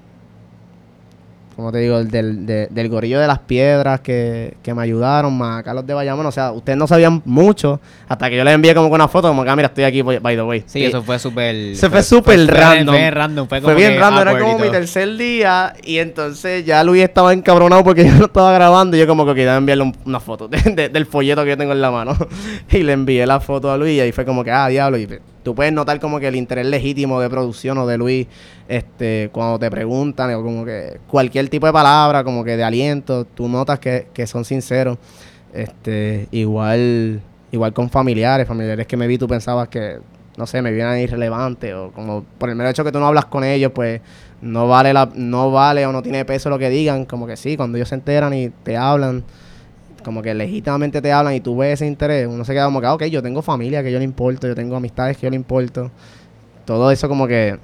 como 1.54 1.70
te 1.70 1.78
digo, 1.78 2.02
del, 2.02 2.46
del 2.46 2.88
gorillo 2.88 3.20
de 3.20 3.26
las 3.26 3.38
piedras 3.40 4.00
que, 4.00 4.56
que, 4.62 4.74
me 4.74 4.82
ayudaron, 4.82 5.36
más 5.36 5.62
Carlos 5.62 5.86
de 5.86 5.94
Bayamón. 5.94 6.26
O 6.26 6.32
sea, 6.32 6.52
ustedes 6.52 6.78
no 6.78 6.86
sabían 6.86 7.22
mucho 7.24 7.80
hasta 8.08 8.30
que 8.30 8.36
yo 8.36 8.44
les 8.44 8.54
envié 8.54 8.74
como 8.74 8.88
con 8.88 8.94
una 8.96 9.08
foto, 9.08 9.28
como 9.28 9.44
que, 9.44 9.50
ah, 9.50 9.56
mira, 9.56 9.68
estoy 9.68 9.84
aquí, 9.84 10.02
by 10.02 10.36
the 10.36 10.42
way. 10.42 10.64
Sí, 10.66 10.84
eso 10.84 11.02
fue 11.02 11.18
súper. 11.18 11.76
Se 11.76 11.90
fue 11.90 12.02
súper 12.02 12.46
random. 12.46 12.94
Fue, 12.94 13.10
random. 13.10 13.48
Fue, 13.48 13.60
fue 13.60 13.74
bien 13.74 13.98
random, 13.98 14.28
era 14.28 14.38
como 14.38 14.58
mi 14.58 14.70
tercer 14.70 15.16
día. 15.16 15.74
Y 15.84 15.98
entonces 15.98 16.64
ya 16.64 16.82
Luis 16.84 17.02
estaba 17.02 17.32
encabronado 17.32 17.84
porque 17.84 18.04
yo 18.06 18.14
no 18.14 18.26
estaba 18.26 18.52
grabando. 18.52 18.96
Y 18.96 19.00
yo, 19.00 19.06
como 19.06 19.26
que 19.26 19.34
quería 19.34 19.56
enviarle 19.56 19.92
una 20.04 20.20
foto 20.20 20.48
del 20.48 21.06
folleto 21.06 21.42
que 21.44 21.50
yo 21.50 21.56
tengo 21.56 21.72
en 21.72 21.80
la 21.80 21.90
mano. 21.90 22.16
y 22.70 22.82
le 22.82 22.92
envié 22.92 23.26
la 23.26 23.40
foto 23.40 23.70
a 23.70 23.76
Luis 23.76 23.96
y 23.96 24.00
ahí 24.00 24.12
fue 24.12 24.24
como 24.24 24.42
que, 24.42 24.50
ah, 24.50 24.68
diablo. 24.68 24.96
Y 24.96 25.06
tú 25.42 25.54
puedes 25.54 25.72
notar 25.72 26.00
como 26.00 26.20
que 26.20 26.28
el 26.28 26.36
interés 26.36 26.66
legítimo 26.66 27.20
de 27.20 27.28
producción 27.28 27.78
o 27.78 27.86
de 27.86 27.98
Luis, 27.98 28.26
este, 28.68 29.30
cuando 29.32 29.58
te 29.58 29.70
preguntan, 29.70 30.32
o 30.34 30.42
como 30.42 30.64
que 30.64 31.00
cualquier 31.08 31.48
tipo 31.48 31.66
de 31.66 31.72
palabra, 31.72 32.24
como 32.24 32.44
que 32.44 32.56
de 32.56 32.64
aliento, 32.64 33.24
tú 33.24 33.48
notas 33.48 33.78
que, 33.78 34.26
son 34.26 34.44
sinceros. 34.44 34.98
Este, 35.52 36.28
igual, 36.30 37.20
igual 37.50 37.72
con 37.72 37.90
familiares, 37.90 38.48
familiares 38.48 38.86
que 38.86 38.96
me 38.96 39.06
vi, 39.06 39.18
tú 39.18 39.28
pensabas 39.28 39.68
que, 39.68 39.98
no 40.36 40.46
sé, 40.46 40.62
me 40.62 40.72
vienen 40.72 40.98
irrelevantes, 41.00 41.74
o 41.74 41.90
como 41.92 42.24
por 42.38 42.48
el 42.48 42.56
mero 42.56 42.70
hecho 42.70 42.84
que 42.84 42.92
tú 42.92 42.98
no 42.98 43.06
hablas 43.06 43.26
con 43.26 43.44
ellos, 43.44 43.72
pues 43.74 44.00
no 44.40 44.66
vale 44.66 44.92
la, 44.92 45.10
no 45.14 45.50
vale 45.50 45.86
o 45.86 45.92
no 45.92 46.02
tiene 46.02 46.24
peso 46.24 46.48
lo 46.50 46.58
que 46.58 46.70
digan, 46.70 47.04
como 47.04 47.26
que 47.26 47.36
sí, 47.36 47.56
cuando 47.56 47.76
ellos 47.76 47.88
se 47.88 47.96
enteran 47.96 48.32
y 48.32 48.48
te 48.48 48.76
hablan 48.76 49.24
como 50.02 50.22
que 50.22 50.34
legítimamente 50.34 51.00
te 51.00 51.12
hablan 51.12 51.34
y 51.34 51.40
tú 51.40 51.56
ves 51.56 51.74
ese 51.74 51.86
interés, 51.86 52.26
uno 52.26 52.44
se 52.44 52.52
queda 52.52 52.66
como 52.66 52.80
que, 52.80 52.86
ah, 52.86 52.94
ok, 52.94 53.04
yo 53.04 53.22
tengo 53.22 53.42
familia 53.42 53.82
que 53.82 53.92
yo 53.92 53.98
le 53.98 54.04
importo, 54.04 54.46
yo 54.46 54.54
tengo 54.54 54.76
amistades 54.76 55.16
que 55.16 55.26
yo 55.26 55.30
le 55.30 55.36
importo. 55.36 55.90
Todo 56.64 56.90
eso 56.90 57.08
como 57.08 57.26
que 57.26 57.58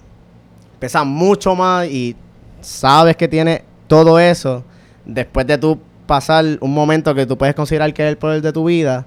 pesa 0.78 1.04
mucho 1.04 1.54
más 1.54 1.86
y 1.88 2.16
sabes 2.60 3.16
que 3.16 3.28
tiene 3.28 3.62
todo 3.86 4.18
eso 4.18 4.64
después 5.04 5.46
de 5.46 5.58
tú 5.58 5.78
pasar 6.06 6.44
un 6.60 6.72
momento 6.72 7.14
que 7.14 7.26
tú 7.26 7.36
puedes 7.36 7.54
considerar 7.54 7.92
que 7.92 8.02
es 8.04 8.08
el 8.08 8.18
poder 8.18 8.42
de 8.42 8.52
tu 8.52 8.64
vida, 8.64 9.06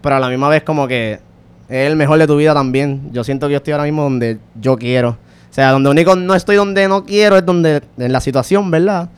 pero 0.00 0.16
a 0.16 0.20
la 0.20 0.28
misma 0.28 0.48
vez 0.48 0.62
como 0.62 0.86
que 0.86 1.20
es 1.68 1.90
el 1.90 1.96
mejor 1.96 2.18
de 2.18 2.26
tu 2.26 2.36
vida 2.36 2.54
también. 2.54 3.10
Yo 3.12 3.24
siento 3.24 3.48
que 3.48 3.52
yo 3.52 3.56
estoy 3.58 3.72
ahora 3.72 3.84
mismo 3.84 4.02
donde 4.02 4.38
yo 4.60 4.76
quiero. 4.76 5.10
O 5.10 5.54
sea, 5.56 5.70
donde 5.70 5.90
único 5.90 6.14
no 6.14 6.34
estoy 6.34 6.56
donde 6.56 6.86
no 6.88 7.04
quiero 7.04 7.36
es 7.36 7.44
donde 7.44 7.82
en 7.98 8.12
la 8.12 8.20
situación, 8.20 8.70
¿verdad? 8.70 9.08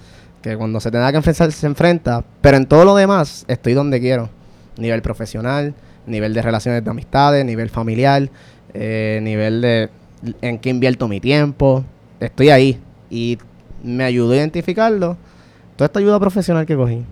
Que 0.43 0.57
cuando 0.57 0.81
se 0.81 0.91
tenga 0.91 1.11
que 1.11 1.17
enfrentar 1.17 1.53
se 1.53 1.67
enfrenta, 1.67 2.25
pero 2.41 2.57
en 2.57 2.67
todo 2.67 2.85
lo 2.85 2.95
demás 2.95 3.45
estoy 3.49 3.75
donde 3.75 4.01
quiero. 4.01 4.31
Nivel 4.77 5.03
profesional, 5.03 5.75
nivel 6.07 6.35
de 6.35 6.43
relaciones 6.43 6.85
de 6.85 6.91
amistades, 6.91 7.45
nivel 7.45 7.71
familiar, 7.71 8.29
eh, 8.75 9.21
nivel 9.23 9.61
de 9.61 9.91
en 10.41 10.59
qué 10.59 10.71
invierto 10.71 11.09
mi 11.09 11.21
tiempo. 11.21 11.85
Estoy 12.21 12.51
ahí 12.51 12.81
y 13.11 13.39
me 13.83 14.05
ayudó 14.05 14.33
a 14.33 14.37
identificarlo, 14.37 15.17
toda 15.77 15.87
esta 15.87 15.99
ayuda 15.99 16.19
profesional 16.19 16.67
que 16.67 16.77
cogí. 16.77 17.05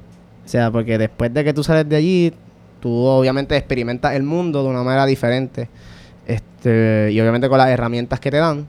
O 0.44 0.48
sea, 0.48 0.70
porque 0.70 0.98
después 0.98 1.32
de 1.34 1.44
que 1.44 1.52
tú 1.52 1.64
sales 1.64 1.88
de 1.88 1.96
allí, 1.96 2.32
tú 2.80 2.90
obviamente 2.90 3.56
experimentas 3.56 4.14
el 4.14 4.22
mundo 4.22 4.62
de 4.62 4.68
una 4.68 4.82
manera 4.82 5.06
diferente. 5.06 5.68
Este, 6.26 7.10
y 7.12 7.20
obviamente 7.20 7.48
con 7.48 7.58
las 7.58 7.68
herramientas 7.68 8.20
que 8.20 8.30
te 8.30 8.38
dan. 8.38 8.66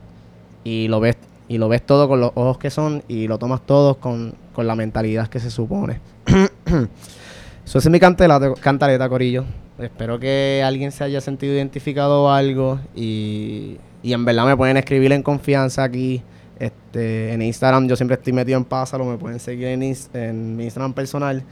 Y 0.64 0.88
lo 0.88 1.00
ves, 1.00 1.18
y 1.48 1.58
lo 1.58 1.70
ves 1.70 1.86
todo 1.86 2.08
con 2.08 2.20
los 2.20 2.32
ojos 2.36 2.58
que 2.58 2.70
son 2.70 3.04
y 3.08 3.28
lo 3.28 3.38
tomas 3.38 3.62
todo 3.66 3.96
con, 3.96 4.36
con 4.54 4.68
la 4.68 4.76
mentalidad 4.76 5.28
que 5.28 5.40
se 5.40 5.50
supone. 5.50 6.00
Eso 7.66 7.80
es 7.80 7.90
mi 7.90 8.00
cantaleta, 8.00 9.10
Corillo. 9.10 9.44
Espero 9.78 10.20
que 10.20 10.64
alguien 10.66 10.92
se 10.92 11.04
haya 11.04 11.22
sentido 11.22 11.54
identificado 11.54 12.24
o 12.24 12.30
algo. 12.30 12.80
Y, 12.96 13.78
y 14.02 14.14
en 14.14 14.26
verdad 14.26 14.46
me 14.46 14.56
pueden 14.56 14.78
escribir 14.78 15.12
en 15.12 15.22
confianza 15.22 15.84
aquí. 15.84 16.24
Este, 16.60 17.34
en 17.34 17.42
Instagram 17.42 17.88
yo 17.88 17.96
siempre 17.96 18.16
estoy 18.16 18.34
metido 18.34 18.58
en 18.58 18.64
Pásalo. 18.64 19.06
Me 19.06 19.18
pueden 19.18 19.40
seguir 19.40 19.68
en, 19.68 19.84
en 20.14 20.56
mi 20.56 20.64
Instagram 20.64 20.94
personal. 20.94 21.44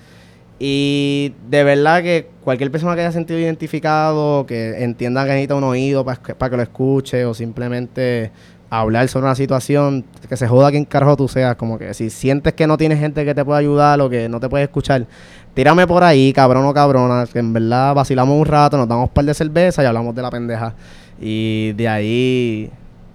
Y 0.57 1.33
de 1.49 1.65
verdad 1.65 2.01
que 2.01 2.29
cualquier 2.43 2.71
persona 2.71 2.95
que 2.95 3.01
haya 3.01 3.11
sentido 3.11 3.37
identificado, 3.37 4.45
que 4.45 4.83
entienda 4.83 5.25
que 5.25 5.31
necesita 5.31 5.55
un 5.55 5.65
oído 5.65 6.05
para 6.05 6.49
que 6.49 6.55
lo 6.55 6.63
escuche 6.63 7.25
o 7.25 7.33
simplemente 7.33 8.31
hablar 8.79 9.07
sobre 9.07 9.25
una 9.25 9.35
situación, 9.35 10.05
que 10.27 10.37
se 10.37 10.47
joda 10.47 10.71
quien 10.71 10.85
carajo 10.85 11.15
tú 11.15 11.27
seas, 11.27 11.55
como 11.55 11.77
que 11.77 11.93
si 11.93 12.09
sientes 12.09 12.53
que 12.53 12.67
no 12.67 12.77
tienes 12.77 12.99
gente 12.99 13.23
que 13.25 13.33
te 13.33 13.45
pueda 13.45 13.59
ayudar 13.59 13.99
o 14.01 14.09
que 14.09 14.29
no 14.29 14.39
te 14.39 14.49
puede 14.49 14.65
escuchar, 14.65 15.05
tírame 15.53 15.87
por 15.87 16.03
ahí, 16.03 16.33
cabrón 16.33 16.65
o 16.65 16.73
cabrona, 16.73 17.25
que 17.31 17.39
en 17.39 17.53
verdad 17.53 17.93
vacilamos 17.93 18.39
un 18.39 18.45
rato, 18.45 18.77
nos 18.77 18.87
damos 18.87 19.09
un 19.09 19.13
par 19.13 19.25
de 19.25 19.33
cerveza 19.33 19.83
y 19.83 19.85
hablamos 19.85 20.15
de 20.15 20.21
la 20.21 20.29
pendeja. 20.29 20.73
Y 21.19 21.73
de 21.73 21.87
ahí 21.87 22.71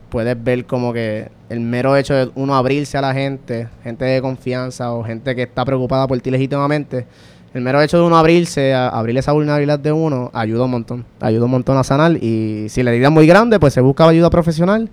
puedes 0.08 0.42
ver 0.42 0.64
como 0.66 0.92
que 0.92 1.30
el 1.48 1.60
mero 1.60 1.96
hecho 1.96 2.14
de 2.14 2.30
uno 2.34 2.54
abrirse 2.54 2.96
a 2.98 3.00
la 3.00 3.12
gente, 3.12 3.68
gente 3.82 4.04
de 4.04 4.22
confianza 4.22 4.92
o 4.92 5.04
gente 5.04 5.34
que 5.34 5.42
está 5.42 5.64
preocupada 5.64 6.06
por 6.06 6.20
ti 6.20 6.30
legítimamente, 6.30 7.06
el 7.52 7.62
mero 7.62 7.82
hecho 7.82 7.98
de 7.98 8.04
uno 8.04 8.16
abrirse, 8.16 8.72
abrir 8.74 9.18
esa 9.18 9.32
vulnerabilidad 9.32 9.78
de 9.78 9.90
uno, 9.90 10.30
ayuda 10.32 10.64
un 10.64 10.70
montón. 10.70 11.04
Ayuda 11.20 11.46
un 11.46 11.50
montón 11.50 11.76
a 11.76 11.82
sanar. 11.82 12.12
Y 12.12 12.68
si 12.68 12.84
la 12.84 12.92
herida 12.92 13.08
es 13.08 13.12
muy 13.12 13.26
grande, 13.26 13.58
pues 13.58 13.74
se 13.74 13.80
busca 13.80 14.08
ayuda 14.08 14.30
profesional 14.30 14.88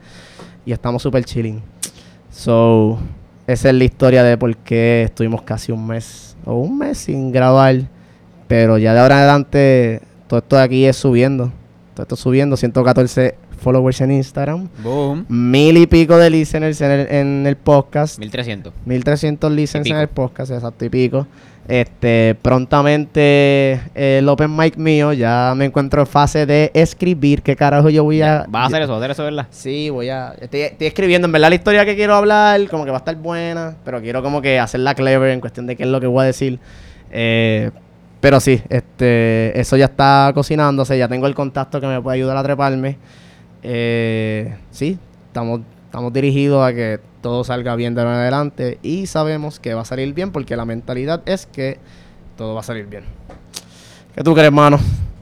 y 0.67 0.73
estamos 0.73 1.01
súper 1.01 1.23
chilling. 1.23 1.61
So, 2.29 2.99
esa 3.47 3.69
es 3.69 3.75
la 3.75 3.85
historia 3.85 4.21
de 4.21 4.37
por 4.37 4.53
qué 4.57 5.03
estuvimos 5.03 5.41
casi 5.43 5.71
un 5.71 5.87
mes 5.87 6.35
o 6.43 6.55
un 6.55 6.77
mes 6.77 6.97
sin 6.97 7.31
grabar. 7.31 7.83
Pero 8.49 8.77
ya 8.77 8.93
de 8.93 8.99
ahora 8.99 9.15
en 9.15 9.19
adelante, 9.21 10.01
todo 10.27 10.39
esto 10.39 10.57
de 10.57 10.61
aquí 10.63 10.85
es 10.85 10.97
subiendo. 10.97 11.53
Todo 11.93 12.03
esto 12.03 12.15
subiendo. 12.17 12.57
114 12.57 13.35
followers 13.57 14.01
en 14.01 14.11
Instagram. 14.11 14.67
Boom. 14.83 15.25
Mil 15.29 15.77
y 15.77 15.87
pico 15.87 16.17
de 16.17 16.29
listeners 16.29 16.81
en 16.81 16.91
el, 16.91 17.07
en 17.11 17.47
el 17.47 17.55
podcast. 17.55 18.19
1300. 18.19 18.73
1300 18.85 19.49
listeners 19.49 19.89
en 19.89 19.95
el 19.95 20.09
podcast, 20.09 20.51
exacto 20.51 20.83
y 20.83 20.89
pico. 20.89 21.27
Este, 21.67 22.37
prontamente 22.41 23.73
eh, 23.93 24.19
el 24.19 24.29
open 24.29 24.55
mic 24.55 24.77
mío 24.77 25.11
ya 25.11 25.53
me 25.55 25.65
encuentro 25.65 26.01
en 26.01 26.07
fase 26.07 26.45
de 26.45 26.71
escribir. 26.73 27.41
¿Qué 27.41 27.55
carajo 27.55 27.89
yo 27.89 28.05
voy 28.05 28.21
a...? 28.21 28.45
¿Vas 28.47 28.63
a 28.63 28.65
hacer 28.67 28.83
eso? 28.83 28.93
¿Vas 28.93 29.01
a 29.01 29.03
hacer 29.03 29.11
eso, 29.11 29.23
verdad? 29.23 29.47
Sí, 29.49 29.89
voy 29.89 30.09
a... 30.09 30.33
Estoy, 30.39 30.61
estoy 30.61 30.87
escribiendo, 30.87 31.25
en 31.25 31.33
verdad, 31.33 31.49
la 31.49 31.55
historia 31.55 31.85
que 31.85 31.95
quiero 31.95 32.15
hablar, 32.15 32.67
como 32.69 32.85
que 32.85 32.91
va 32.91 32.97
a 32.97 32.99
estar 32.99 33.15
buena, 33.17 33.75
pero 33.83 34.01
quiero 34.01 34.23
como 34.23 34.41
que 34.41 34.59
hacerla 34.59 34.95
clever 34.95 35.31
en 35.31 35.41
cuestión 35.41 35.67
de 35.67 35.75
qué 35.75 35.83
es 35.83 35.89
lo 35.89 35.99
que 35.99 36.07
voy 36.07 36.23
a 36.23 36.25
decir. 36.27 36.59
Eh, 37.11 37.71
pero 38.21 38.39
sí, 38.39 38.61
este, 38.69 39.59
eso 39.59 39.75
ya 39.77 39.85
está 39.85 40.31
cocinándose, 40.33 40.97
ya 40.97 41.07
tengo 41.07 41.27
el 41.27 41.35
contacto 41.35 41.81
que 41.81 41.87
me 41.87 42.01
puede 42.01 42.15
ayudar 42.15 42.37
a 42.37 42.43
treparme. 42.43 42.97
Eh, 43.61 44.55
sí, 44.71 44.97
estamos, 45.27 45.61
estamos 45.85 46.13
dirigidos 46.13 46.65
a 46.65 46.73
que 46.73 46.99
todo 47.27 47.43
salga 47.43 47.75
bien 47.75 47.93
de 47.93 47.99
ahora 47.99 48.13
en 48.13 48.19
adelante 48.21 48.79
y 48.83 49.05
sabemos 49.07 49.59
que 49.59 49.73
va 49.73 49.81
a 49.81 49.85
salir 49.85 50.13
bien 50.13 50.31
porque 50.31 50.55
la 50.55 50.63
mentalidad 50.63 51.23
es 51.25 51.45
que 51.45 51.77
todo 52.37 52.53
va 52.53 52.61
a 52.61 52.63
salir 52.63 52.85
bien. 52.85 53.03
¿Qué 54.15 54.23
tú 54.23 54.31
crees, 54.31 54.47
hermano? 54.47 54.79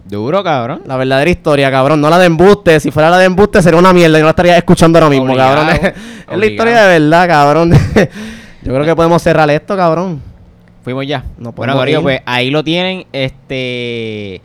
Duro, 0.07 0.43
cabrón. 0.43 0.83
La 0.85 0.97
verdadera 0.97 1.31
historia, 1.31 1.71
cabrón. 1.71 1.99
No 1.99 2.11
la 2.11 2.19
de 2.19 2.27
embuste. 2.27 2.79
Si 2.79 2.91
fuera 2.91 3.09
la 3.09 3.17
de 3.17 3.25
embuste 3.25 3.59
sería 3.63 3.79
una 3.79 3.91
mierda 3.91 4.19
y 4.19 4.21
no 4.21 4.25
la 4.25 4.29
estaría 4.29 4.55
escuchando 4.55 4.99
ahora 4.99 5.09
mismo, 5.09 5.25
Obligado, 5.25 5.55
cabrón. 5.55 5.93
es 6.29 6.37
la 6.37 6.45
historia 6.45 6.83
de 6.83 6.99
verdad, 6.99 7.27
cabrón. 7.27 7.71
Yo 8.61 8.71
creo 8.71 8.85
que 8.85 8.95
podemos 8.95 9.19
cerrar 9.23 9.49
esto, 9.49 9.75
cabrón. 9.75 10.21
Fuimos 10.83 11.07
ya. 11.07 11.23
No 11.39 11.53
bueno, 11.53 11.55
podemos 11.55 11.77
Corillo, 11.77 12.01
pues 12.03 12.21
ahí 12.27 12.51
lo 12.51 12.63
tienen. 12.63 13.07
Este. 13.11 14.43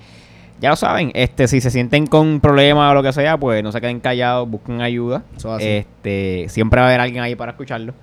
Ya 0.61 0.71
lo 0.71 0.77
saben. 0.77 1.11
Este, 1.15 1.49
si 1.49 1.61
se 1.61 1.71
sienten 1.71 2.07
con 2.07 2.41
problemas 2.41 2.91
o 2.91 2.95
lo 2.95 3.03
que 3.03 3.13
sea, 3.13 3.39
pues 3.39 3.63
no 3.63 3.73
se 3.73 3.81
queden 3.81 4.01
callados, 4.01 4.49
busquen 4.49 4.83
ayuda. 4.83 5.23
Eso 5.37 5.53
así. 5.55 5.67
Este, 5.67 6.47
siempre 6.49 6.81
va 6.81 6.87
a 6.87 6.91
haber 6.91 7.01
alguien 7.01 7.23
ahí 7.23 7.35
para 7.35 7.53
escucharlo. 7.53 7.95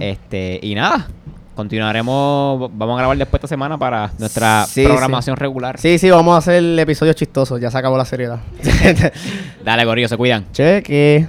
Este, 0.00 0.60
y 0.62 0.74
nada. 0.74 1.08
Continuaremos, 1.56 2.70
vamos 2.74 2.96
a 2.96 2.98
grabar 2.98 3.16
después 3.16 3.38
esta 3.38 3.48
semana 3.48 3.78
para 3.78 4.10
nuestra 4.18 4.66
Sí, 4.66 4.84
programación 4.84 5.36
regular. 5.36 5.78
Sí, 5.78 5.98
sí, 5.98 6.10
vamos 6.10 6.34
a 6.34 6.38
hacer 6.38 6.62
episodios 6.78 7.16
chistosos. 7.16 7.60
Ya 7.60 7.70
se 7.70 7.78
acabó 7.78 7.96
la 7.96 8.04
seriedad. 8.04 8.40
Dale, 9.64 9.84
Corillo, 9.86 10.06
se 10.08 10.16
cuidan. 10.18 10.52
Cheque. 10.52 11.26